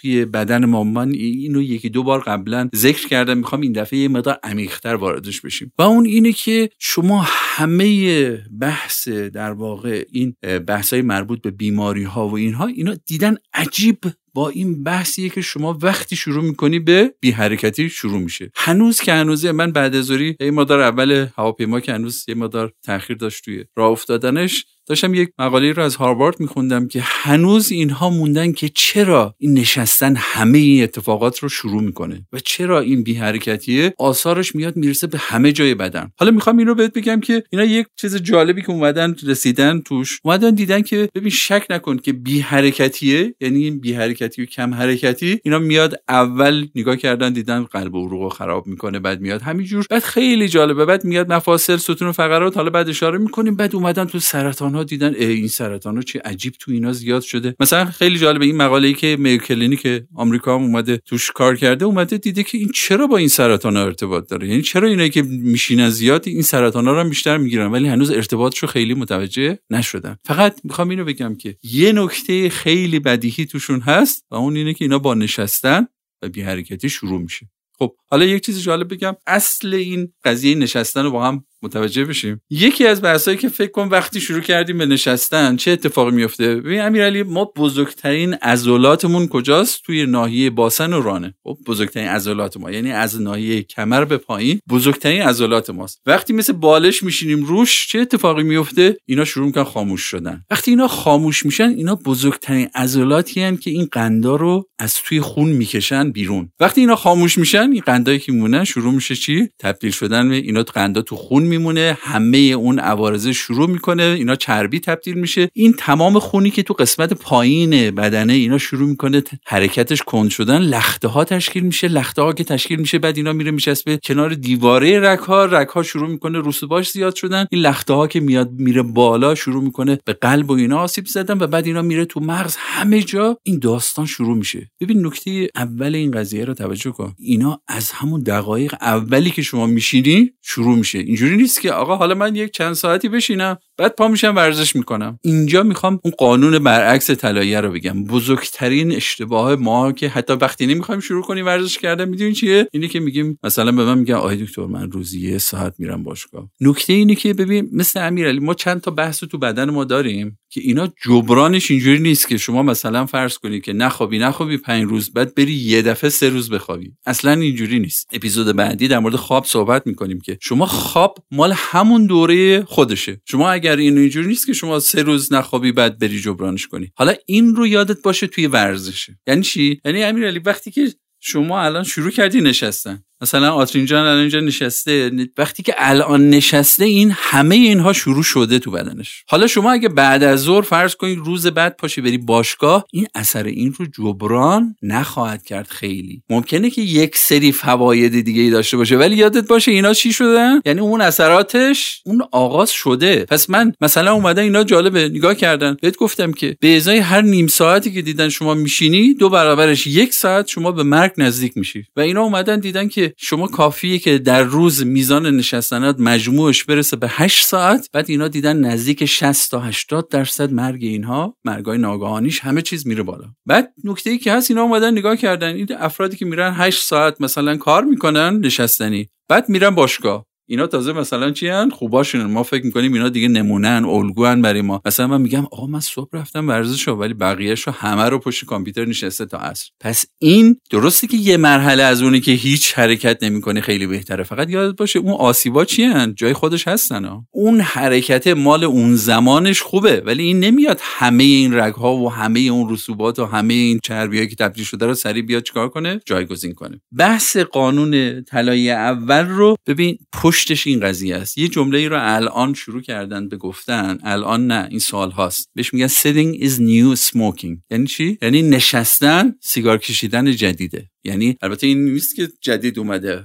توی 0.00 0.24
بدن 0.24 0.64
ما. 0.64 0.84
من 0.84 1.10
اینو 1.10 1.62
یکی 1.62 1.88
دو 1.88 2.02
بار 2.02 2.20
قبلا 2.20 2.68
ذکر 2.74 3.08
کردم. 3.08 3.38
می‌خوام 3.38 3.60
این 3.60 3.72
دفعه 3.72 3.98
یه 3.98 4.08
مقدار 4.08 4.38
عمیقتر 4.42 4.94
واردش 4.94 5.40
بشیم. 5.40 5.72
و 5.78 5.82
اون 5.82 6.06
اینه 6.06 6.32
که 6.32 6.70
شما 6.78 7.26
همه 7.26 8.30
بحث 8.60 9.08
در 9.08 9.52
واقع 9.52 10.04
این 10.12 10.36
بحث 10.66 10.92
های 10.92 11.02
مربوط 11.02 11.42
به 11.42 11.50
بیماری 11.50 12.04
ها 12.04 12.28
و 12.28 12.36
اینها 12.36 12.66
اینا 12.66 12.96
دیدن 13.06 13.36
عجیب 13.54 13.98
با 14.34 14.48
این 14.48 14.82
بحثیه 14.82 15.28
که 15.28 15.40
شما 15.40 15.78
وقتی 15.82 16.16
شروع 16.16 16.44
می‌کنی 16.44 16.78
به 16.78 17.14
بی 17.20 17.30
حرکتی 17.30 17.88
شروع 17.88 18.18
میشه. 18.18 18.50
هنوز 18.54 19.00
که 19.00 19.12
هنوزه 19.12 19.52
من 19.52 19.72
بعد 19.72 19.94
از 19.94 20.10
یه 20.10 20.50
مدار 20.50 20.80
اول 20.80 21.26
هواپیما 21.36 21.80
که 21.80 21.92
هنوز 21.92 22.24
یه 22.28 22.34
مدار 22.34 22.72
تاخیر 22.82 23.16
داشت 23.16 23.44
توی 23.44 23.64
راه 23.76 23.90
افتادنش 23.90 24.64
داشتم 24.86 25.14
یک 25.14 25.30
مقاله 25.38 25.72
رو 25.72 25.82
از 25.82 25.96
هاروارد 25.96 26.40
میخوندم 26.40 26.88
که 26.88 27.00
هنوز 27.02 27.72
اینها 27.72 28.10
موندن 28.10 28.52
که 28.52 28.68
چرا 28.68 29.34
این 29.38 29.54
نشستن 29.54 30.14
همه 30.16 30.58
این 30.58 30.82
اتفاقات 30.82 31.38
رو 31.38 31.48
شروع 31.48 31.82
می‌کنه 31.82 32.26
و 32.32 32.38
چرا 32.38 32.80
این 32.80 33.02
بی 33.02 33.14
حرکتیه 33.14 33.94
آثارش 33.98 34.54
میاد 34.54 34.76
می‌رسه 34.76 35.06
به 35.06 35.18
همه 35.18 35.52
جای 35.52 35.74
بدن. 35.74 36.10
حالا 36.18 36.30
می‌خوام 36.30 36.58
این 36.58 36.74
بهت 36.74 36.92
بگم 36.92 37.20
که 37.20 37.42
اینا 37.50 37.64
یک 37.64 37.86
چیز 37.96 38.16
جالبی 38.16 38.62
که 38.62 38.70
اومدن 38.70 39.14
رسیدن 39.26 39.80
توش. 39.80 40.20
اومدن 40.22 40.54
دیدن 40.54 40.82
که 40.82 41.08
ببین 41.14 41.30
شک 41.30 41.66
نکن 41.70 41.96
که 41.96 42.12
بی 42.12 42.40
حرکتیه 42.40 43.34
یعنی 43.40 43.64
این 43.64 43.80
بی 43.80 43.92
حرکتی 44.20 44.42
و 44.42 44.46
کم 44.46 44.74
حرکتی 44.74 45.40
اینا 45.44 45.58
میاد 45.58 46.02
اول 46.08 46.66
نگاه 46.74 46.96
کردن 46.96 47.32
دیدن 47.32 47.64
قلب 47.64 47.94
و 47.94 48.06
عروق 48.06 48.32
خراب 48.32 48.66
می‌کنه 48.66 48.98
بعد 48.98 49.20
میاد 49.20 49.42
همینجور. 49.42 49.86
بعد 49.90 50.02
خیلی 50.02 50.48
جالبه 50.48 50.84
بعد 50.84 51.04
میاد 51.04 51.32
مفاصل 51.32 51.76
ستون 51.76 52.08
و 52.08 52.12
فقرات 52.12 52.56
حالا 52.56 52.70
بعد 52.70 52.88
اشاره 52.88 53.18
می‌کنیم 53.18 53.56
بعد 53.56 53.74
اومدن 53.74 54.04
تو 54.04 54.18
سرطان 54.18 54.84
دیدن 54.84 55.14
این 55.14 55.48
سرطان 55.48 55.96
ها 55.96 56.02
چه 56.02 56.20
عجیب 56.24 56.52
تو 56.58 56.72
اینا 56.72 56.92
زیاد 56.92 57.22
شده. 57.22 57.54
مثلا 57.60 57.84
خیلی 57.84 58.18
جالبه 58.18 58.44
این 58.44 58.56
مقاله 58.56 58.88
ای 58.88 58.94
که 58.94 59.16
میو 59.18 59.38
کلینیک 59.38 60.02
آمریکا 60.14 60.54
هم 60.54 60.62
اومده 60.62 60.96
توش 60.96 61.30
کار 61.30 61.56
کرده 61.56 61.84
اومده 61.84 62.18
دیده 62.18 62.42
که 62.42 62.58
این 62.58 62.70
چرا 62.74 63.06
با 63.06 63.16
این 63.16 63.28
سرطان 63.28 63.76
ها 63.76 63.84
ارتباط 63.84 64.28
داره؟ 64.28 64.48
یعنی 64.48 64.62
چرا 64.62 64.88
اینایی 64.88 65.10
که 65.10 65.22
میشینن 65.22 65.90
زیاد 65.90 66.24
این 66.26 66.42
سرطان 66.42 66.86
ها 66.88 67.02
رو 67.02 67.08
بیشتر 67.08 67.36
می‌گیرن 67.36 67.66
ولی 67.66 67.88
هنوز 67.88 68.10
ارتباطشو 68.10 68.66
خیلی 68.66 68.94
متوجه 68.94 69.58
نشدن. 69.70 70.16
فقط 70.24 70.60
می‌خوام 70.64 70.88
اینو 70.88 71.04
بگم 71.04 71.34
که 71.34 71.56
یه 71.62 71.92
نکته 71.92 72.48
خیلی 72.48 72.98
بدیهی 72.98 73.46
توشون 73.46 73.80
هست. 73.80 74.09
و 74.30 74.34
اون 74.34 74.56
اینه 74.56 74.74
که 74.74 74.84
اینا 74.84 74.98
با 74.98 75.14
نشستن 75.14 75.86
و 76.22 76.28
بی 76.28 76.42
حرکتی 76.42 76.88
شروع 76.88 77.20
میشه. 77.20 77.50
خب 77.78 77.96
حالا 78.10 78.24
یک 78.24 78.46
چیز 78.46 78.62
جالب 78.62 78.92
بگم. 78.94 79.16
اصل 79.26 79.74
این 79.74 80.12
قضیه 80.24 80.54
نشستن 80.54 81.02
رو 81.02 81.10
با 81.10 81.26
هم 81.26 81.44
متوجه 81.62 82.04
بشیم. 82.04 82.40
یکی 82.50 82.86
از 82.86 83.02
بحثایی 83.02 83.36
که 83.36 83.48
فکر 83.48 83.70
کن 83.70 83.88
وقتی 83.88 84.20
شروع 84.20 84.40
کردیم 84.40 84.78
به 84.78 84.86
نشستن 84.86 85.56
چه 85.56 85.70
اتفاقی 85.70 86.10
میفته 86.10 86.56
ببین 86.56 86.80
امیرعلی 86.80 87.22
ما 87.22 87.52
بزرگترین 87.56 88.34
عضلاتمون 88.34 89.28
کجاست؟ 89.28 89.82
توی 89.84 90.06
ناحیه 90.06 90.50
باسن 90.50 90.92
و 90.92 91.02
رانه. 91.02 91.34
خب 91.44 91.58
بزرگترین 91.66 92.08
عضلات 92.08 92.56
ما 92.56 92.70
یعنی 92.70 92.92
از 92.92 93.20
ناحیه 93.20 93.62
کمر 93.62 94.04
به 94.04 94.16
پایین 94.16 94.60
بزرگترین 94.68 95.22
عضلات 95.22 95.70
ماست. 95.70 96.00
وقتی 96.06 96.32
مثل 96.32 96.52
بالش 96.52 97.02
میشینیم 97.02 97.44
روش 97.44 97.88
چه 97.88 97.98
اتفاقی 97.98 98.42
میفته 98.42 98.96
اینا 99.06 99.24
شروع 99.24 99.46
می‌کنن 99.46 99.64
خاموش 99.64 100.02
شدن. 100.02 100.44
وقتی 100.50 100.70
اینا 100.70 100.88
خاموش 100.88 101.46
میشن 101.46 101.68
اینا 101.68 101.94
بزرگترین 101.94 102.68
عضلاتی 102.74 103.56
که 103.56 103.70
این 103.70 103.88
قندا 103.92 104.36
رو 104.36 104.68
از 104.78 104.94
توی 104.94 105.20
خون 105.20 105.48
می‌کشن 105.48 106.12
بیرون. 106.12 106.52
وقتی 106.60 106.80
اینا 106.80 106.96
خاموش 106.96 107.38
میشن 107.38 107.70
این 107.72 107.82
قندایی 108.00 108.18
که 108.18 108.32
میمونن 108.32 108.64
شروع 108.64 108.94
میشه 108.94 109.16
چی؟ 109.16 109.48
تبدیل 109.58 109.90
شدن 109.90 110.28
به 110.28 110.34
اینا 110.34 110.62
قندا 110.62 111.02
تو 111.02 111.16
خون 111.16 111.42
میمونه 111.42 111.98
همه 112.00 112.38
اون 112.38 112.78
عوارض 112.78 113.28
شروع 113.28 113.70
می‌کنه 113.70 114.02
اینا 114.02 114.36
چربی 114.36 114.80
تبدیل 114.80 115.14
میشه. 115.14 115.48
این 115.52 115.72
تمام 115.78 116.18
خونی 116.18 116.50
که 116.50 116.62
تو 116.62 116.74
قسمت 116.74 117.12
پایین 117.12 117.90
بدنه 117.90 118.32
اینا 118.32 118.58
شروع 118.58 118.88
می‌کنه 118.88 119.22
حرکتش 119.46 120.02
کند 120.02 120.30
شدن 120.30 120.58
لخته 120.58 121.08
ها 121.08 121.24
تشکیل 121.24 121.62
میشه 121.62 121.88
لخته 121.88 122.22
ها 122.22 122.32
که 122.32 122.44
تشکیل 122.44 122.80
میشه 122.80 122.98
بعد 122.98 123.16
اینا 123.16 123.32
میره 123.32 123.50
میچسبه 123.50 123.98
کنار 124.04 124.34
دیواره 124.34 125.00
رگ 125.00 125.18
ها 125.18 125.44
رگ 125.44 125.68
ها 125.68 125.82
شروع 125.82 126.08
می‌کنه 126.08 126.42
رسوباش 126.44 126.90
زیاد 126.90 127.14
شدن. 127.14 127.46
این 127.50 127.62
لخته 127.62 127.92
ها 127.92 128.06
که 128.06 128.20
میاد 128.20 128.50
میره 128.52 128.82
بالا 128.82 129.34
شروع 129.34 129.62
می‌کنه 129.62 129.98
به 130.04 130.12
قلب 130.12 130.50
و 130.50 130.52
اینا 130.52 130.78
آسیب 130.78 131.06
زدن 131.06 131.38
و 131.38 131.46
بعد 131.46 131.66
اینا 131.66 131.82
میره 131.82 132.04
تو 132.04 132.20
مغز. 132.20 132.56
همه 132.58 133.02
جا 133.02 133.36
این 133.42 133.58
داستان 133.58 134.06
شروع 134.06 134.36
میشه. 134.36 134.70
ببین 134.80 135.06
نکته 135.06 135.48
اول 135.56 135.94
این 135.94 136.10
قضیه 136.10 136.44
رو 136.44 136.54
توجه 136.54 136.90
کن. 136.90 137.14
اینا 137.18 137.60
از 137.68 137.89
همون 137.92 138.22
دقایق 138.22 138.74
اولی 138.80 139.30
که 139.30 139.42
شما 139.42 139.66
میشینی 139.66 140.32
شروع 140.42 140.76
میشه. 140.76 140.98
اینجوری 140.98 141.36
نیست 141.36 141.60
که 141.60 141.72
آقا 141.72 141.96
حالا 141.96 142.14
من 142.14 142.34
یک 142.34 142.50
چند 142.50 142.72
ساعتی 142.72 143.08
بشینم. 143.08 143.58
بعد 143.80 143.94
پا 143.94 144.08
میشم 144.08 144.36
ورزش 144.36 144.76
می‌کنم. 144.76 145.18
اینجا 145.22 145.62
می‌خوام 145.62 146.00
اون 146.04 146.14
قانون 146.18 146.58
برعکس 146.58 147.10
طلایه 147.10 147.60
رو 147.60 147.72
بگم. 147.72 148.04
بزرگترین 148.04 148.92
اشتباه 148.92 149.54
ما 149.54 149.92
که 149.92 150.08
حتی 150.08 150.32
وقتی 150.32 150.66
نمی‌خوایم 150.66 151.00
شروع 151.00 151.22
کنیم 151.22 151.46
ورزش 151.46 151.78
کردن 151.78 152.08
می‌دونین 152.08 152.32
چیه؟ 152.32 152.68
اینه 152.72 152.88
که 152.88 153.00
میگیم 153.00 153.38
مثلا 153.44 153.72
به 153.72 153.84
من 153.84 153.98
میگن 153.98 154.14
آقای 154.14 154.36
دکتر 154.36 154.66
من 154.66 154.90
روزی 154.90 155.20
یه 155.30 155.38
ساعت 155.38 155.74
میرم 155.78 156.02
باشگاه. 156.02 156.50
نکته 156.60 156.92
اینه 156.92 157.14
که 157.14 157.34
ببین 157.34 157.68
مثل 157.72 158.06
امیرعلی 158.06 158.40
ما 158.40 158.54
چند 158.54 158.80
تا 158.80 158.90
بحث 158.90 159.24
تو 159.24 159.38
بدن 159.38 159.70
ما 159.70 159.84
داریم 159.84 160.38
که 160.52 160.60
اینا 160.60 160.88
جبرانش 161.04 161.70
اینجوری 161.70 161.98
نیست 161.98 162.28
که 162.28 162.36
شما 162.36 162.62
مثلا 162.62 163.06
فرض 163.06 163.38
کنی 163.38 163.60
که 163.60 163.72
نخوابی 163.72 164.18
نخوابی 164.18 164.56
پنج 164.56 164.84
روز 164.84 165.12
بعد 165.12 165.34
بری 165.34 165.52
یه 165.52 165.82
دفعه 165.82 166.10
سه 166.10 166.28
روز 166.28 166.50
بخوابی. 166.50 166.92
اصلا 167.06 167.32
اینجوری 167.32 167.78
نیست. 167.78 168.08
اپیزود 168.12 168.56
بعدی 168.56 168.88
در 168.88 168.98
مورد 168.98 169.16
خواب 169.16 169.44
صحبت 169.44 169.86
می‌کنیم 169.86 170.20
که 170.20 170.38
شما 170.42 170.66
خواب 170.66 171.18
مال 171.30 171.52
همون 171.56 172.06
دوره 172.06 172.64
خودشه. 172.64 173.20
شما 173.28 173.50
اگر 173.50 173.69
این 173.76 173.98
اینجوری 173.98 174.26
نیست 174.26 174.46
که 174.46 174.52
شما 174.52 174.80
سه 174.80 175.02
روز 175.02 175.32
نخوابی 175.32 175.72
بعد 175.72 175.98
بری 175.98 176.20
جبرانش 176.20 176.66
کنی. 176.66 176.92
حالا 176.96 177.14
این 177.26 177.56
رو 177.56 177.66
یادت 177.66 178.02
باشه 178.02 178.26
توی 178.26 178.46
ورزشه. 178.46 179.18
یعنی 179.26 179.42
چی؟ 179.42 179.80
یعنی 179.84 180.02
امیرعلی 180.02 180.38
وقتی 180.38 180.70
که 180.70 180.94
شما 181.20 181.60
الان 181.60 181.84
شروع 181.84 182.10
کردی 182.10 182.40
نشستن. 182.40 183.04
مثلا 183.22 183.52
آترین 183.52 183.86
جان 183.86 184.06
الان 184.06 184.18
اینجا 184.18 184.40
نشسته. 184.40 185.10
وقتی 185.38 185.62
که 185.62 185.74
الان 185.78 186.30
نشسته 186.30 186.84
این 186.84 187.12
همه 187.14 187.54
اینها 187.54 187.92
شروع 187.92 188.22
شده 188.22 188.58
تو 188.58 188.70
بدنش. 188.70 189.24
حالا 189.28 189.46
شما 189.46 189.72
اگه 189.72 189.88
بعد 189.88 190.22
از 190.22 190.40
ظهر 190.40 190.62
فرض 190.62 190.94
کنید 190.94 191.18
روز 191.18 191.46
بعد 191.46 191.76
پاشی 191.76 192.00
بری 192.00 192.18
باشگاه 192.18 192.84
این 192.92 193.06
اثر 193.14 193.44
این 193.44 193.74
رو 193.78 193.86
جبران 193.86 194.76
نخواهد 194.82 195.44
کرد 195.44 195.66
خیلی. 195.66 196.22
ممکنه 196.30 196.70
که 196.70 196.82
یک 196.82 197.16
سری 197.16 197.52
فواید 197.52 198.20
دیگه 198.20 198.42
ای 198.42 198.50
داشته 198.50 198.76
باشه 198.76 198.96
ولی 198.96 199.16
یادت 199.16 199.48
باشه 199.48 199.70
اینا 199.70 199.94
چی 199.94 200.12
شدن 200.12 200.60
یعنی 200.64 200.80
اون 200.80 201.00
اثراتش 201.00 202.02
اون 202.04 202.22
آغاز 202.32 202.70
شده. 202.70 203.24
پس 203.24 203.50
من 203.50 203.72
مثلا 203.80 204.12
اومدن 204.12 204.42
اینا 204.42 204.64
جالبه. 204.64 205.08
نگاه 205.08 205.34
کردن. 205.34 205.76
بهت 205.82 205.96
گفتم 205.96 206.32
که 206.32 206.56
به 206.60 206.76
ازای 206.76 206.98
هر 206.98 207.20
نیم 207.20 207.46
ساعتی 207.46 207.92
که 207.92 208.02
دیدن 208.02 208.28
شما 208.28 208.54
میشینی 208.54 209.14
دو 209.14 209.28
برابرش 209.28 209.86
یک 209.86 210.14
ساعت 210.14 210.48
شما 210.48 210.72
به 210.72 210.82
مرگ 210.82 211.12
نزدیک 211.18 211.56
میشی. 211.56 211.84
و 211.96 212.00
اینا 212.00 212.22
اومدن 212.22 212.60
دیدن 212.60 212.88
که 212.88 213.09
شما 213.16 213.46
کافیه 213.46 213.98
که 213.98 214.18
در 214.18 214.42
روز 214.42 214.86
میزان 214.86 215.26
نشستنات 215.26 215.96
مجموعش 215.98 216.64
برسه 216.64 216.96
به 216.96 217.08
8 217.10 217.46
ساعت؟ 217.46 217.88
بعد 217.92 218.10
اینا 218.10 218.28
دیدن 218.28 218.56
نزدیک 218.56 219.04
60 219.04 219.50
تا 219.50 219.60
80 219.60 220.08
درصد 220.08 220.52
مرگ 220.52 220.84
اینها 220.84 221.36
مرگای 221.44 221.78
ناگهانیش 221.78 222.40
همه 222.40 222.62
چیز 222.62 222.86
میره 222.86 223.02
بالا. 223.02 223.24
بعد 223.46 223.72
نکته 223.84 224.10
ای 224.10 224.18
که 224.18 224.32
هست 224.32 224.50
اینا 224.50 224.62
اومدن 224.62 224.92
نگاه 224.92 225.16
کردن. 225.16 225.54
این 225.54 225.66
افرادی 225.78 226.16
که 226.16 226.24
میرن 226.24 226.52
8 226.52 226.82
ساعت 226.82 227.20
مثلا 227.20 227.56
کار 227.56 227.84
می‌کنن 227.84 228.40
نشستنی. 228.40 229.08
بعد 229.28 229.48
میرن 229.48 229.70
باشگاه. 229.70 230.29
اینا 230.50 230.66
تازه 230.66 230.92
مثلا 230.92 231.30
چی 231.30 231.48
هن؟ 231.48 231.70
خوباشون. 231.70 232.22
ما 232.22 232.42
فکر 232.42 232.64
می‌کنیم 232.64 232.92
اینا 232.92 233.08
دیگه 233.08 233.28
نمونن 233.28 233.84
الگوان 233.84 234.42
برای 234.42 234.62
ما. 234.62 234.82
مثلا 234.86 235.06
من 235.06 235.20
میگم 235.20 235.44
آقا 235.44 235.66
من 235.66 235.80
صبح 235.80 236.08
رفتم 236.12 236.48
ورزش 236.48 236.88
رو 236.88 236.94
ولی 236.94 237.14
بقیه‌اش 237.14 237.60
رو 237.60 237.72
همه 237.72 238.02
رو 238.02 238.18
پشت 238.18 238.44
کامپیوتر 238.44 238.84
نشسته 238.84 239.26
تا 239.26 239.38
عصر. 239.38 239.70
پس 239.80 240.04
این 240.18 240.56
درسته 240.70 241.06
که 241.06 241.16
یه 241.16 241.36
مرحله 241.36 241.82
از 241.82 242.02
اونی 242.02 242.20
که 242.20 242.32
هیچ 242.32 242.78
حرکت 242.78 243.22
نمی‌کنه 243.22 243.60
خیلی 243.60 243.86
بهتره. 243.86 244.24
فقط 244.24 244.50
یادت 244.50 244.76
باشه 244.76 244.98
اون 244.98 245.12
آسیبا 245.12 245.64
چی؟ 245.64 245.88
جای 246.16 246.32
خودش 246.32 246.68
هستن 246.68 247.04
ها. 247.04 247.26
اون 247.30 247.60
حرکت 247.60 248.26
مال 248.26 248.64
اون 248.64 248.94
زمانش 248.94 249.62
خوبه 249.62 250.02
ولی 250.06 250.22
این 250.22 250.40
نمیاد 250.40 250.80
همه 250.82 251.24
این 251.24 251.54
رگ 251.54 251.78
و 251.78 252.08
همه 252.08 252.40
اون 252.40 252.72
رسوبات 252.72 253.18
و 253.18 253.26
همه 253.26 253.54
این 253.54 253.80
چربیایی 253.84 254.28
که 254.28 254.36
تبدیل 254.36 254.64
شده 254.64 254.86
رو 254.86 254.94
سریع 254.94 255.22
بیاد 255.22 255.42
چیکار 255.42 255.68
کنه؟ 255.68 256.00
جایگزین 256.06 256.52
کنه. 256.52 256.80
بحث 256.98 257.36
قانون 257.36 258.22
طلایی 258.24 258.70
اول 258.70 259.26
رو 259.26 259.56
ببین 259.66 259.98
پشت 260.12 260.39
پشتش 260.40 260.66
این 260.66 260.80
قضیه 260.80 261.16
است. 261.16 261.38
یه 261.38 261.48
جمله 261.48 261.78
ای 261.78 261.88
رو 261.88 261.96
الان 262.00 262.54
شروع 262.54 262.82
کردن 262.82 263.28
به 263.28 263.36
گفتن 263.36 263.98
الان 264.02 264.46
نه 264.46 264.68
این 264.70 264.78
سال 264.78 265.10
هاست. 265.10 265.50
بهش 265.54 265.74
میگن 265.74 265.88
sitting 265.88 266.40
is 266.42 266.52
new 266.52 267.00
smoking. 267.00 267.58
یعنی 267.70 267.86
چی؟ 267.86 268.18
یعنی 268.22 268.42
نشستن 268.42 269.34
سیگار 269.40 269.78
کشیدن 269.78 270.32
جدیده. 270.32 270.90
یعنی 271.04 271.36
البته 271.42 271.66
این 271.66 271.84
نیست 271.84 272.16
که 272.16 272.28
جدید 272.40 272.78
اومده. 272.78 273.24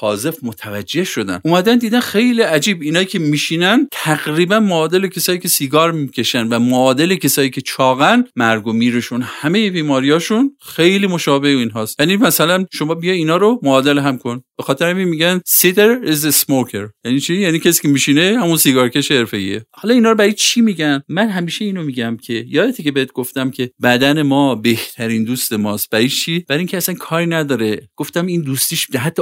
تازه 0.00 0.32
متوجه 0.42 1.04
شدن. 1.04 1.40
اومدن 1.44 1.78
دیدن 1.78 2.00
خیلی 2.00 2.42
عجیب. 2.42 2.82
اینایی 2.82 3.06
که 3.06 3.18
میشینن 3.18 3.88
تقریبا 3.92 4.60
معادل 4.60 5.06
کسایی 5.06 5.38
که 5.38 5.48
سیگار 5.48 5.92
می‌کشن 5.92 6.48
و 6.48 6.58
معادل 6.58 7.14
کسایی 7.14 7.50
که 7.50 7.60
چاقن 7.60 8.24
مرگ 8.36 8.66
و 8.66 8.72
میرشون 8.72 9.22
همه 9.24 9.70
بیماریاشون 9.70 10.56
خیلی 10.60 11.06
مشابه 11.06 11.48
این 11.48 11.70
هاست 11.70 12.00
یعنی 12.00 12.16
مثلا 12.16 12.66
شما 12.72 12.94
بیا 12.94 13.12
اینا 13.12 13.36
رو 13.36 13.60
معادل 13.62 13.98
هم 13.98 14.18
کن. 14.18 14.42
به 14.58 14.62
خاطر 14.62 14.90
همین 14.90 15.08
میگن 15.08 15.40
سیدر 15.46 15.90
از 15.90 16.44
smoker. 16.44 16.90
یعنی 17.04 17.20
چی؟ 17.20 17.34
یعنی 17.34 17.58
کسی 17.58 17.82
که 17.82 17.88
میشینه 17.88 18.38
همون 18.40 18.56
سیگارکش 18.56 19.12
حرفه‌ایه. 19.12 19.64
حالا 19.74 19.94
اینا 19.94 20.10
رو 20.10 20.16
برای 20.16 20.32
چی 20.32 20.60
میگن؟ 20.60 21.02
من 21.08 21.28
همیشه 21.28 21.64
اینو 21.64 21.82
میگم 21.82 22.16
که 22.16 22.44
یادته 22.48 22.82
که 22.82 22.92
بهت 22.92 23.12
گفتم 23.12 23.50
که 23.50 23.70
بدن 23.82 24.22
ما 24.22 24.54
بهترین 24.54 25.24
دوست 25.24 25.52
ماست. 25.52 25.90
برای 25.90 26.08
چی؟ 26.08 26.44
برای 26.48 26.58
اینکه 26.58 26.76
اصلا 26.76 26.94
کاری 26.94 27.26
نداره. 27.26 27.88
گفتم 27.96 28.26
این 28.26 28.42
دوستیش 28.42 28.86
به 28.86 28.98
حد 28.98 29.20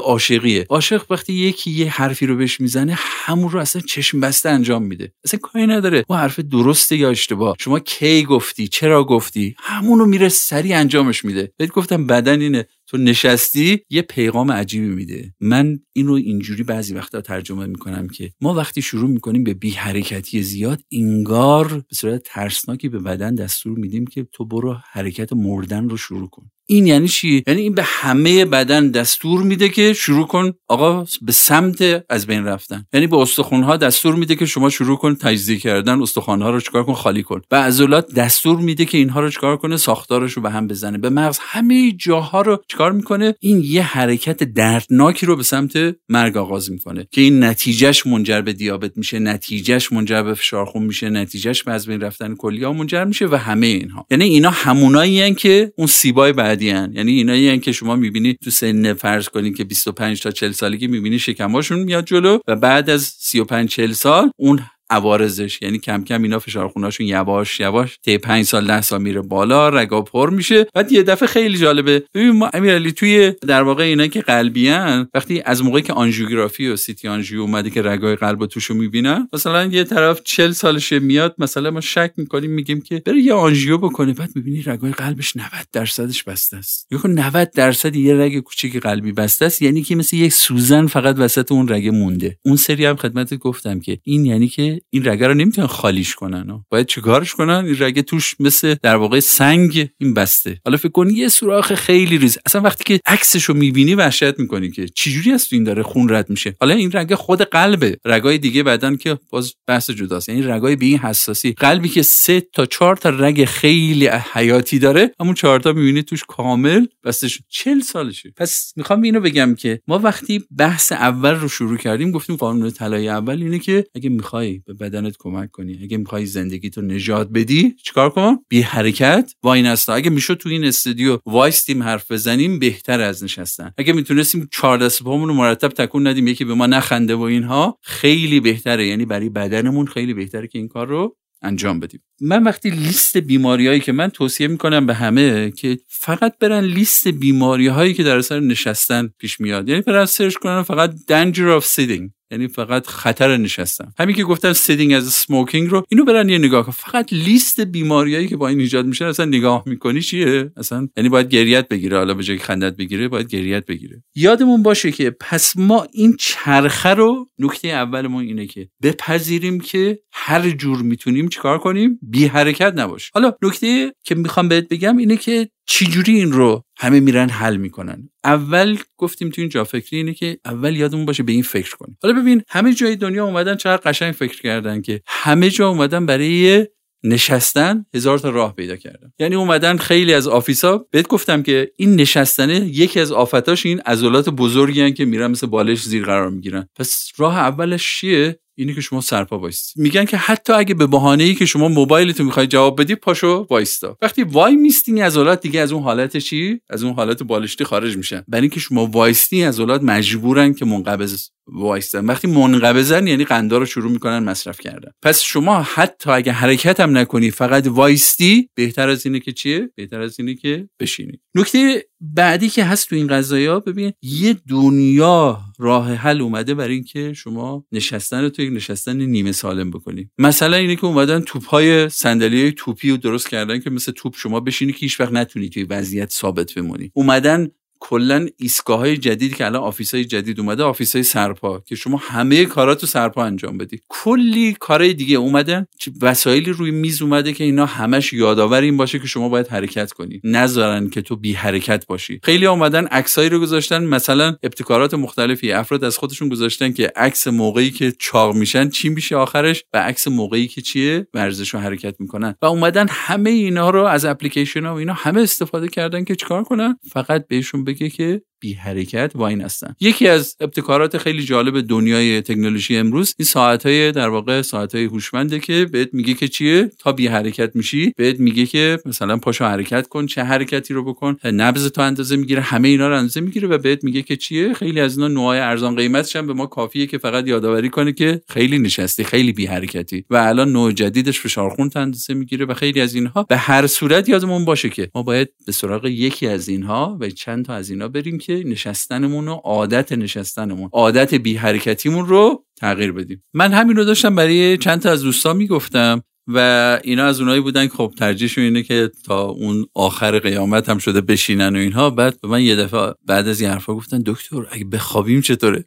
عاشق 0.71 1.07
وقتی 1.11 1.33
یکی 1.33 1.71
یه 1.71 1.91
حرفی 1.91 2.27
رو 2.27 2.37
بهش 2.37 2.61
می‌زنه 2.61 2.95
همون 2.99 3.51
رو 3.51 3.61
اصلا 3.61 3.83
چشم 3.83 4.21
بسته 4.21 4.49
انجام 4.49 4.83
میده. 4.83 5.13
اصلا 5.25 5.41
کاری 5.43 5.67
نداره. 5.67 6.05
اون 6.09 6.19
حرف 6.19 6.41
درسته 6.41 6.97
یا 6.97 7.11
اشتباه؟ 7.11 7.57
شما 7.61 7.79
کی 7.79 8.25
گفتی؟ 8.25 8.69
چرا 8.69 9.05
گفتی؟ 9.05 9.57
همون 9.59 9.99
رو 9.99 10.07
میره 10.07 10.29
سریع 10.29 10.79
انجامش 10.79 11.25
میده. 11.25 11.53
بهت 11.57 11.71
گفتم 11.71 12.07
بدن 12.07 12.41
اینه. 12.41 12.67
تو 12.95 13.01
نشستی 13.01 13.81
یه 13.91 14.03
پیغام 14.03 14.53
عجیبی 14.53 14.87
میده. 14.87 15.35
من 15.41 15.79
این 15.93 16.07
رو 16.07 16.15
اینجوری 16.15 16.63
بعضی 16.63 16.95
وقتا 16.95 17.21
ترجمه 17.21 17.67
می‌کنم 17.67 18.09
که 18.09 18.31
ما 18.41 18.55
وقتی 18.55 18.83
شروع 18.83 19.11
می‌کنیم 19.11 19.45
به 19.45 19.55
بی 19.55 19.71
حرکتی 19.71 20.43
زیاد 20.43 20.81
انگار 20.93 21.69
به 21.69 21.97
صورت 21.97 22.23
ترسناکی 22.25 22.89
به 22.89 22.99
بدن 22.99 23.35
دستور 23.35 23.79
میدیم 23.79 24.07
که 24.07 24.27
تو 24.33 24.45
برو 24.45 24.77
حرکت 24.93 25.33
مردن 25.33 25.89
رو 25.89 25.97
شروع 25.97 26.29
کن. 26.29 26.51
این 26.67 26.87
یعنی 26.87 27.09
چی؟ 27.09 27.43
یعنی 27.47 27.61
این 27.61 27.75
به 27.75 27.83
همه 27.87 28.45
بدن 28.45 28.91
دستور 28.91 29.43
میده 29.43 29.69
که 29.69 29.93
شروع 29.93 30.27
کن 30.27 30.53
آقا 30.69 31.07
به 31.23 31.33
سمت 31.33 32.05
از 32.11 32.27
بین 32.27 32.45
رفتن. 32.45 32.87
یعنی 32.93 33.07
به 33.07 33.17
استخوانها 33.17 33.77
دستور 33.77 34.15
میده 34.15 34.37
که 34.37 34.47
شما 34.47 34.71
شروع 34.71 34.97
کن 34.97 35.15
تجزیه 35.15 35.59
کردن 35.59 36.03
استخوانها 36.03 36.51
رو 36.51 36.61
چکار 36.61 36.85
کن؟ 36.85 36.95
خالی 36.95 37.23
کن. 37.23 37.41
به 37.49 37.57
عضلات 37.57 38.15
دستور 38.15 38.59
میده 38.61 38.85
که 38.85 38.99
اینها 38.99 39.21
رو 39.21 39.31
چکار 39.31 39.57
کنه؟ 39.57 39.77
ساختارش 39.77 40.33
رو 40.33 40.43
به 40.43 40.51
هم 40.51 40.67
بزنه. 40.67 40.99
به 40.99 41.11
مغز 41.11 41.39
همه 41.41 41.93
جاها 41.93 42.43
رو 42.43 42.63
چکار 42.69 42.84
می‌کنه؟ 42.93 43.35
این 43.41 43.63
یه 43.65 43.83
حرکت 43.83 44.45
دردناکی 44.45 45.27
رو 45.27 45.37
به 45.37 45.43
سمت 45.43 45.97
مرگ 46.09 46.37
آغاز 46.37 46.71
می‌کنه 46.71 47.07
که 47.11 47.21
این 47.21 47.45
نتیجهش 47.45 48.07
منجر 48.07 48.41
به 48.41 48.53
دیابت 48.53 48.97
میشه 48.97 49.19
نتیجهش 49.19 49.93
منجر 49.93 50.23
به 50.23 50.35
فشار 50.35 50.65
خون 50.65 50.83
میشه 50.83 51.11
نتیجهش 51.11 51.63
به 51.63 51.73
از 51.73 51.87
بین 51.87 52.01
رفتن 52.01 52.35
کلیه 52.35 52.69
منجر 52.69 53.05
میشه 53.05 53.27
و 53.27 53.35
همه 53.35 53.67
اینها. 53.67 54.07
یعنی 54.11 54.25
اینا 54.25 54.51
همونایی 54.51 55.35
که 55.35 55.73
اون 55.77 55.87
سیبای 55.87 56.33
بعدی 56.33 56.67
یعنی 56.67 57.13
اینایی 57.13 57.59
که 57.59 57.73
شما 57.73 57.97
می‌بینی 57.97 58.37
تو 58.45 58.51
سن 58.51 58.95
فرض 58.95 59.29
کنید 59.29 59.57
که 59.57 59.65
25 59.65 60.23
تا 60.23 60.31
40 60.31 60.53
سالگی 60.53 60.87
می‌بینی 60.87 61.19
شکماشون 61.19 61.79
میاد 61.79 62.05
جلو 62.05 62.39
و 62.49 62.57
بعد 62.57 62.91
از 62.91 63.03
35 63.03 63.69
40 63.69 63.93
سال 63.93 64.31
اون 64.37 64.61
عوارضش. 64.95 65.63
یعنی 65.63 65.79
کم 65.79 66.05
کم 66.05 66.23
اینا 66.23 66.39
فشار 66.39 66.69
خوناشون 66.69 67.07
یواش 67.07 67.61
یواش 67.61 67.99
طی 68.05 68.19
5 68.19 68.45
سال 68.45 68.67
10 68.67 68.83
سال 68.83 69.03
میره 69.03 69.21
بالا 69.23 69.69
رگا 69.69 70.03
پر 70.03 70.31
میشه. 70.31 70.67
بعد 70.75 70.93
یه 70.93 71.03
دفعه 71.03 71.29
خیلی 71.29 71.59
جالبه. 71.59 72.03
ببین 72.15 72.31
ما 72.31 72.51
امیرعلی 72.55 72.93
توی 72.93 73.33
در 73.47 73.63
واقع 73.63 73.83
اینا 73.83 74.07
که 74.07 74.21
قلبیان 74.21 75.09
وقتی 75.15 75.43
از 75.45 75.63
موقعی 75.63 75.83
که 75.83 75.93
آنژیوگرافی 75.93 76.69
و 76.69 76.77
سیتی 76.77 77.09
آنژیو 77.09 77.41
اومده 77.41 77.71
که 77.71 77.83
رگای 77.83 78.17
قلب 78.17 78.47
توشو 78.47 78.75
می‌بینن 78.75 79.29
مثلا 79.33 79.65
یه 79.65 79.85
طرف 79.85 80.21
40 80.25 80.53
سالشه 80.53 80.99
میاد 80.99 81.35
مثلا 81.39 81.71
ما 81.71 81.81
شک 81.81 82.13
می‌کنیم 82.17 82.51
میگیم 82.51 82.81
که 82.81 83.03
بره 83.07 83.21
یه 83.21 83.33
آنژیو 83.33 83.79
بکنه. 83.79 84.13
بعد 84.13 84.31
می‌بینی 84.35 84.63
رگای 84.63 84.93
قلبش 84.93 85.37
90 85.37 85.49
درصدش 85.73 86.25
بسته 86.25 86.57
است. 86.57 86.87
یا 86.91 87.01
90 87.05 87.51
درصد 87.51 87.97
یه 87.97 88.15
رگ 88.15 88.41
کوچیک 88.41 88.77
قلبی 88.77 89.13
بسته 89.13 89.45
است. 89.45 89.63
یعنی 89.63 89.83
که 89.83 89.97
مثل 89.97 90.17
یک 90.17 90.33
سوزن 90.33 90.87
فقط 90.87 91.19
وسط 91.19 91.53
اون 91.53 91.69
رگ 91.69 91.89
مونده. 91.89 92.39
اون 92.45 92.57
سری 92.57 92.85
هم 92.85 92.97
خدمت 92.97 93.35
گفتم 93.35 93.81
که 93.81 93.99
این 94.03 94.25
یعنی 94.25 94.49
که 94.49 94.81
این 94.91 95.05
رگه 95.05 95.29
رو 95.29 95.35
نمی‌تونن 95.35 95.67
خالیش 95.67 96.15
کنن 96.15 96.65
باید 96.71 96.87
چیکارش 96.87 97.35
کنن؟ 97.35 97.65
این 97.65 97.77
رگه 97.79 98.03
توش 98.03 98.35
مثل 98.41 98.75
در 98.83 98.97
واقع 98.97 99.21
سنگ 99.21 99.89
این 99.99 100.15
بسته. 100.15 100.61
حالا 100.65 100.77
فکر 100.77 100.89
کن 100.89 101.11
یه 101.11 101.29
سوراخ 101.29 101.75
خیلی 101.75 102.19
ریز. 102.19 102.39
اصلا 102.47 102.61
وقتی 102.61 102.85
که 102.85 103.01
عکسش 103.07 103.45
رو 103.45 103.55
می‌بینی 103.55 103.95
وحشت 103.95 104.39
می‌کنی 104.39 104.71
که 104.71 104.89
چجوری 104.89 105.33
از 105.33 105.49
تو 105.49 105.57
این 105.57 105.65
داره 105.65 105.83
خون 105.83 106.09
رد 106.09 106.31
میشه؟ 106.31 106.57
حالا 106.61 106.75
این 106.75 106.91
رگه 106.93 107.17
خود 107.17 107.43
قلبه. 107.43 107.99
رگای 108.05 108.39
دیگه 108.39 108.63
بدن 108.63 108.97
که 108.97 109.19
باز 109.31 109.55
بحث 109.67 109.91
جداست. 109.91 110.29
یعنی 110.29 110.43
رگای 110.43 110.77
به 110.77 110.87
این 110.87 110.99
حساسی. 110.99 111.53
قلبی 111.53 111.89
که 111.89 112.03
سه 112.03 112.41
تا 112.41 112.67
چهار 112.67 112.97
تا 112.97 113.09
رگ 113.11 113.45
خیلی 113.45 114.07
حیاتی 114.07 114.79
داره 114.79 115.11
همون 115.21 115.35
چهار 115.35 115.61
تا 115.61 115.73
می‌بینی 115.73 116.03
توش 116.03 116.25
کامل 116.29 116.87
بستش 117.05 117.39
40 117.49 117.81
سالشه. 117.81 118.33
پس 118.37 118.73
می‌خوام 118.77 119.03
اینو 119.03 119.21
بگم 119.21 119.55
که 119.55 119.81
ما 119.89 119.99
وقتی 119.99 120.45
بحث 120.59 120.93
اول 120.93 121.35
رو 121.35 121.49
شروع 121.49 121.77
کردیم 121.77 122.11
گفتیم 122.11 122.37
قانون 122.37 122.71
طلایی 122.71 123.09
اول 123.09 123.43
اینه 123.43 123.59
که 123.59 123.85
اگه 123.95 124.11
می‌خوای 124.11 124.63
به 124.67 124.75
بدنت 124.75 125.17
کمک 125.19 125.51
کنی. 125.51 125.79
اگه 125.83 125.97
می‌خوای 125.97 126.27
زندگیتو 126.27 126.83
نجات 126.83 127.29
بدی 127.29 127.77
چیکار 127.83 128.11
کن 128.11 128.37
بی 128.49 128.61
حرکت؟ 128.61 129.33
واینستا. 129.43 129.95
اگه 129.95 130.11
می‌شد 130.11 130.35
تو 130.35 130.49
این 130.49 130.65
استودیو 130.65 131.19
وایستیم 131.27 131.83
حرف 131.83 132.11
بزنیم 132.11 132.59
بهتر 132.59 133.01
از 133.01 133.25
نشستن. 133.25 133.73
اگه 133.79 133.93
می‌تونستیم 133.93 134.49
چهار 134.53 134.79
دست 134.79 135.03
پامون 135.03 135.29
رو 135.29 135.35
مرتب 135.35 135.69
تکون 135.69 136.07
ندیم 136.07 136.29
یکی 136.29 136.45
به 136.45 136.55
ما 136.55 136.67
نخنده 136.67 137.15
و 137.15 137.21
اینها 137.21 137.79
خیلی 137.83 138.41
بهتره. 138.41 138.87
یعنی 138.87 139.05
برای 139.05 139.29
بدنمون 139.29 139.87
خیلی 139.87 140.15
بهتره 140.15 140.47
که 140.47 140.59
این 140.59 140.69
کار 140.69 140.87
رو 140.87 141.17
انجام 141.43 141.81
بدیم. 141.81 142.01
من 142.21 142.43
وقتی 142.43 142.71
لیست 142.71 143.17
بیماری 143.17 143.67
هایی 143.67 143.81
که 143.81 143.93
من 143.93 144.09
توصیه 144.09 144.49
می‌کنم 144.49 144.87
به 144.87 144.95
همه 144.95 145.51
که 145.51 145.79
فقط 145.89 146.39
برن 146.39 146.65
لیست 146.65 147.09
بیماری 147.09 147.67
هایی 147.67 147.95
که 147.95 148.03
در 148.03 148.17
اثر 148.17 148.41
نشستن 148.41 149.11
پیش 149.19 149.41
میاد. 149.41 149.69
یعنی 149.69 149.81
برن 149.81 150.07
سرچ 150.07 150.35
کنن 150.35 150.63
فقط 150.63 150.95
danger 151.11 151.61
of 151.61 151.67
sitting. 151.67 152.14
یعنی 152.31 152.49
فقط 152.49 152.87
خطر 152.87 153.37
نشستن. 153.37 153.93
همین 153.99 154.17
که 154.17 154.25
گفتم 154.25 154.53
sitting 154.53 154.93
is 154.93 155.05
smoking 155.05 155.71
رو 155.71 155.85
اینو 155.89 156.05
برن 156.05 156.29
یه 156.29 156.39
نگاه 156.39 156.67
کن 156.67 156.73
فقط 156.73 157.13
لیست 157.13 157.61
بیماریایی 157.61 158.29
که 158.29 158.37
با 158.37 158.49
این 158.49 158.61
ایجاد 158.61 158.87
میشه 158.87 159.05
اصلا 159.05 159.27
نگاه 159.27 159.63
می‌کنی 159.67 160.01
چیه؟ 160.01 160.53
اصلا 160.57 160.89
یعنی 160.97 161.09
باید 161.09 161.29
گریه‌ت 161.29 161.69
بگیره. 161.69 161.97
حالا 161.97 162.15
به 162.15 162.23
جای 162.23 162.39
خندت 162.39 162.77
بگیره 162.77 163.09
باید 163.09 163.29
گریت 163.29 163.67
بگیره. 163.67 164.03
یادمون 164.15 164.63
باشه 164.63 164.93
که 164.93 165.11
پس 165.21 165.57
ما 165.57 165.87
این 165.93 166.17
چرخه 166.19 166.89
رو 166.89 167.29
نکته 167.39 167.69
اولمون 167.69 168.25
اینه 168.25 168.47
که 168.47 168.69
بپذیریم 168.83 169.61
که 169.61 169.99
هر 170.13 170.51
جور 170.51 170.83
می‌تونیم 170.83 171.29
چیکار 171.29 171.59
کنیم؟ 171.59 171.99
بی 172.03 172.27
حرکت 172.27 172.73
نباش 172.77 173.11
حالا 173.15 173.33
نکته 173.43 173.93
که 174.05 174.15
می‌خوام 174.15 174.49
بهت 174.49 174.69
بگم 174.69 174.97
اینه 174.97 175.17
که 175.17 175.49
چجوری 175.67 176.15
این 176.15 176.33
رو 176.33 176.65
همه 176.77 177.01
میرن 177.01 177.29
حل 177.29 177.57
می‌کنن؟ 177.57 178.11
اول 178.25 178.79
گفتیم 178.97 179.31
تو 179.31 179.41
این 179.41 179.49
جا 179.49 179.65
فکری 179.65 179.97
اینه 179.97 180.15
که 180.15 180.39
اول 180.45 180.77
یادمون 180.77 181.07
باشه 181.07 181.23
به 181.23 181.33
این 181.33 181.43
فکر 181.43 181.77
کنیم. 181.77 181.99
حالا 182.03 182.21
ببین 182.21 182.43
همه 182.49 182.75
جای 182.75 182.97
دنیا 182.97 183.25
اومدن 183.25 183.57
چقدر 183.57 183.83
قشنگ 183.91 184.13
فکر 184.13 184.41
کردن 184.41 184.83
که 184.83 185.01
همه 185.07 185.51
جا 185.51 185.69
اومدن 185.69 186.07
برای 186.07 186.67
نشستن 187.05 187.87
هزار 187.95 188.19
تا 188.19 188.31
راه 188.31 188.55
پیدا 188.55 188.77
کردن. 188.77 189.13
یعنی 189.19 189.35
اومدن 189.35 189.77
خیلی 189.77 190.15
از 190.15 190.29
آفیسا 190.29 190.87
بهت 190.91 191.09
گفتم 191.09 191.43
که 191.43 191.73
این 191.77 191.95
نشستنه 191.97 192.55
یکی 192.55 193.01
از 193.01 193.13
آفتاش 193.13 193.67
این 193.67 193.81
عضلات 193.81 194.29
بزرگی 194.29 194.93
که 194.93 195.05
میرن 195.05 195.31
مثل 195.31 195.47
بالش 195.47 195.83
زیر 195.83 196.05
قرار 196.05 196.31
می‌گیرن. 196.31 196.69
پس 196.77 197.13
راه 197.17 197.39
اولش 197.39 198.01
چیه؟ 198.01 198.41
اینه 198.57 198.75
که 198.75 198.81
شما 198.81 199.01
سرپا 199.01 199.39
وایستی. 199.39 199.83
میگن 199.83 200.05
که 200.05 200.17
حتی 200.17 200.53
اگه 200.53 200.75
به 200.75 200.87
بهانه 200.87 201.25
ای 201.25 201.35
که 201.35 201.47
شما 201.47 201.69
موبایلتو 201.69 202.25
می‌خوای 202.25 202.47
جواب 202.47 202.81
بدی 202.81 202.95
پاشو 202.95 203.47
وایستا. 203.51 203.99
وقتی 204.03 204.23
وای 204.23 204.57
میستین 204.57 205.03
عضلات 205.03 205.41
دیگه 205.41 205.61
از 205.61 205.73
اون 205.73 205.83
حالت 205.83 206.17
چی؟ 206.17 206.61
از 206.71 206.83
اون 206.83 206.95
حالت 206.95 207.23
بالشتی 207.23 207.65
خارج 207.65 207.97
میشن. 207.97 208.25
برای 208.29 208.43
اینکه 208.43 208.61
شما 208.61 208.87
وایستی 208.87 209.43
عضلات 209.43 209.83
مجبورن 209.83 210.55
که 210.55 210.65
منقبض 210.65 211.29
وایستن. 211.47 212.07
وقتی 212.07 212.29
منقبضن 212.29 213.07
یعنی 213.07 213.25
قندا 213.25 213.59
رو 213.59 213.67
شروع 213.67 213.91
می‌کنن 213.91 214.19
مصرف 214.19 214.61
کردن. 214.61 214.91
پس 215.03 215.21
شما 215.21 215.63
حتی 215.63 216.11
اگه 216.11 216.33
حرکت 216.33 216.81
هم 216.81 216.99
نکنی 216.99 217.31
فقط 217.31 217.67
وایستی 217.67 218.49
بهتر 218.55 218.89
از 218.89 219.07
اینه 219.07 219.21
که 219.21 219.33
چیه؟ 219.33 219.71
بهتر 219.77 220.01
از 220.01 220.21
اینه 220.21 220.35
که 220.35 220.69
بشینی. 220.81 221.21
نکته 221.35 221.85
بعدی 222.01 222.49
که 222.49 222.65
هست 222.65 222.89
تو 222.89 222.97
این 222.97 223.07
قضايا 223.07 223.61
ببین 223.61 223.93
یه 224.03 224.37
دنیا 224.49 225.41
راه 225.59 225.95
حل 225.95 226.21
اومده 226.21 226.55
برای 226.55 226.75
اینکه 226.75 227.13
شما 227.13 227.65
نشستن 227.73 228.23
رو 228.23 228.31
تو 228.31 228.43
یک 228.43 228.53
نشستن 228.53 228.97
نیمه 228.97 229.33
سالم 229.33 229.71
بکنی. 229.71 230.11
مثلا 230.19 230.57
اینه 230.57 230.77
که 230.77 230.85
اومدن 230.85 231.21
توپ 231.21 231.45
های 231.45 231.89
صندلی 231.89 232.53
توپی 232.53 232.91
رو 232.91 232.97
درست 232.97 233.29
کردن 233.29 233.61
که 233.61 233.71
مثل 233.71 233.93
توپ 233.93 234.17
شما 234.17 234.41
بشینی 234.41 234.73
که 234.73 234.79
هیچ 234.79 235.01
وقت 235.01 235.13
نتونی 235.13 235.49
توی 235.49 235.65
وضعیت 235.65 236.11
ثابت 236.11 236.55
بمونی. 236.55 236.91
اومدن 236.95 237.49
کلا 237.87 238.27
ایستگاه 238.37 238.79
های 238.79 238.97
جدید 238.97 239.37
که 239.37 239.47
الان 239.47 239.63
office 239.63 239.95
های 239.95 240.05
جدید 240.05 240.41
اومده 240.41 240.63
office 240.63 240.97
های 240.97 241.03
سرپا 241.03 241.63
که 241.67 241.75
شما 241.75 241.97
همه 241.97 242.45
کاراتو 242.45 242.87
سرپا 242.87 243.25
انجام 243.25 243.59
بدی. 243.59 243.81
کلی 243.89 244.57
کارهای 244.61 244.95
دیگه 244.95 245.17
اومدن 245.17 245.67
وسایلی 246.03 246.53
روی 246.53 246.71
میز 246.71 247.03
اومده 247.03 247.33
که 247.33 247.45
اینا 247.45 247.67
همش 247.67 248.13
یادآور 248.13 248.61
این 248.61 248.77
باشه 248.77 248.99
که 248.99 249.07
شما 249.07 249.29
باید 249.29 249.49
حرکت 249.49 249.93
کنی. 249.93 250.21
نذارن 250.25 250.91
که 250.91 251.03
تو 251.03 251.17
بی 251.17 251.33
حرکت 251.33 251.87
باشی. 251.87 252.21
خیلی 252.23 252.47
اومدن 252.47 252.87
عکسایی 252.87 253.29
رو 253.29 253.41
گذاشتن 253.41 253.85
مثلا 253.85 254.37
ابتکارات 254.43 254.95
مختلفی. 254.95 255.53
افراد 255.53 255.85
از 255.85 255.99
خودشون 255.99 256.29
گذاشتن 256.29 256.73
که 256.73 256.93
عکس 256.97 257.27
موقعی 257.27 257.71
که 257.71 257.93
چاق 257.99 258.35
میشن 258.35 258.69
چی 258.69 258.89
میشه 258.89 259.17
آخرش 259.17 259.65
و 259.73 259.79
عکس 259.79 260.09
موقعی 260.09 260.49
که 260.49 260.61
چیه؟ 260.63 261.07
ورزش 261.15 261.55
و 261.55 261.59
حرکت 261.59 261.95
می‌کنن. 261.99 262.35
و 262.43 262.47
اومدن 262.47 262.87
همه 262.91 263.31
اینا 263.31 263.71
رو 263.71 263.85
از 263.85 264.05
اپلیکیشن 264.05 264.65
ها 264.65 264.75
و 264.75 264.79
اینا 264.79 264.93
همه 264.93 265.21
استفاده 265.21 265.69
کردن 265.69 266.05
که 266.05 266.15
چیکار 266.15 266.45
کنن؟ 266.45 266.79
فقط 266.93 267.27
بهشون 267.29 267.65
بگه 267.75 267.91
که 267.91 268.23
بی 268.41 268.53
حرکت 268.53 269.13
واین 269.15 269.41
هستن. 269.41 269.75
یکی 269.81 270.09
از 270.09 270.37
ابتکارات 270.41 270.99
خیلی 270.99 271.23
جالب 271.23 271.61
دنیای 271.61 272.21
تکنولوژی 272.21 272.77
امروز 272.77 273.15
این 273.19 273.27
ساعت 273.27 273.67
های 273.67 273.93
در 273.93 274.09
واقع 274.09 274.43
ساعت 274.43 274.75
های 274.75 274.85
هوشمنده 274.85 275.41
که 275.41 275.67
بهت 275.73 275.89
میگه 275.93 276.15
که 276.15 276.29
چیه؟ 276.29 276.71
تا 276.79 276.93
بی 276.93 277.07
حرکت 277.07 277.57
میشی 277.57 277.93
بهت 277.97 278.21
میگه 278.21 278.47
که 278.47 278.79
مثلا 278.87 279.17
پاشو 279.17 279.45
حرکت 279.45 279.89
کن 279.89 280.07
چه 280.07 280.23
حرکتی 280.23 280.75
رو 280.75 280.85
بکن 280.85 281.17
نبض 281.25 281.67
تو 281.71 281.81
اندازه 281.81 282.17
می‌گیره 282.17 282.43
همه 282.43 282.69
اینا 282.69 282.89
رو 282.89 282.97
اندازه 282.97 283.21
می‌گیره 283.21 283.49
و 283.49 283.59
بهت 283.59 283.85
میگه 283.85 284.03
که 284.03 284.17
چیه؟ 284.17 284.55
خیلی 284.55 284.81
از 284.81 284.97
اینا 284.97 285.09
نوعای 285.09 285.39
ارزان 285.39 285.77
قیمتش 285.77 286.17
هم 286.17 286.27
به 286.27 286.33
ما 286.33 286.47
کافیه 286.47 286.87
که 286.87 286.99
فقط 286.99 287.29
یادآوری 287.29 287.69
کنه 287.69 287.93
که 287.93 288.21
خیلی 288.29 288.59
نشستی 288.59 289.05
خیلی 289.05 289.33
بی 289.33 289.47
حرکتی 289.47 290.05
و 290.11 290.17
الان 290.17 290.53
نوع 290.53 290.73
جدیدش 290.73 291.21
فشار 291.21 291.51
خون 291.51 291.71
اندازه 291.77 292.15
می‌گیره 292.15 292.47
و 292.47 292.55
خیلی 292.55 292.81
از 292.81 292.95
اینها 292.95 293.23
به 293.23 293.37
هر 293.37 293.67
صورت 293.67 294.09
یادمون 294.09 294.45
باشه 294.45 294.69
که 294.69 294.91
ما 294.95 295.03
باید 295.03 295.29
به 295.47 295.53
سراغ 295.53 295.87
یکی 295.87 296.27
از 296.27 296.49
اینها 296.49 296.99
و 297.01 297.11
چند 297.11 297.45
تا 297.45 297.55
از 297.55 297.71
اینا 297.71 297.89
بریم 297.89 298.19
که 298.25 298.43
نشستنمون 298.47 299.29
و 299.29 299.35
عادت 299.35 299.93
نشستنمون 299.93 300.69
عادت 300.73 301.15
بی 301.15 301.37
حرکتیمون 301.37 302.07
رو 302.07 302.45
تغییر 302.61 302.93
بدیم. 302.93 303.25
من 303.35 303.53
همین 303.53 303.77
رو 303.77 303.85
داشتم 303.85 304.15
برای 304.15 304.57
چند 304.57 304.81
تا 304.81 304.91
از 304.91 305.03
دوستان 305.03 305.37
می‌گفتم 305.37 306.03
و 306.29 306.81
اینا 306.85 307.05
از 307.05 307.21
اونایی 307.21 307.41
بودن 307.41 307.67
که 307.67 307.73
خب 307.73 307.93
ترجیحشون 307.99 308.45
اینه 308.45 308.63
که 308.63 308.91
تا 309.07 309.23
اون 309.25 309.67
آخر 309.75 310.19
قیامت 310.19 310.69
هم 310.69 310.79
شده 310.79 311.01
بشینن 311.01 311.57
و 311.57 311.59
اینها. 311.59 311.91
بعد 311.91 312.21
به 312.21 312.29
من 312.29 312.43
یه 312.43 312.57
دفعه 312.57 312.95
بعد 313.07 313.29
از 313.29 313.41
این 313.41 313.51
حرفا 313.51 313.75
گفتن 313.75 314.03
دکتر 314.07 314.47
اگه 314.51 314.65
بخوابیم 314.65 315.21
چطوره؟ 315.21 315.65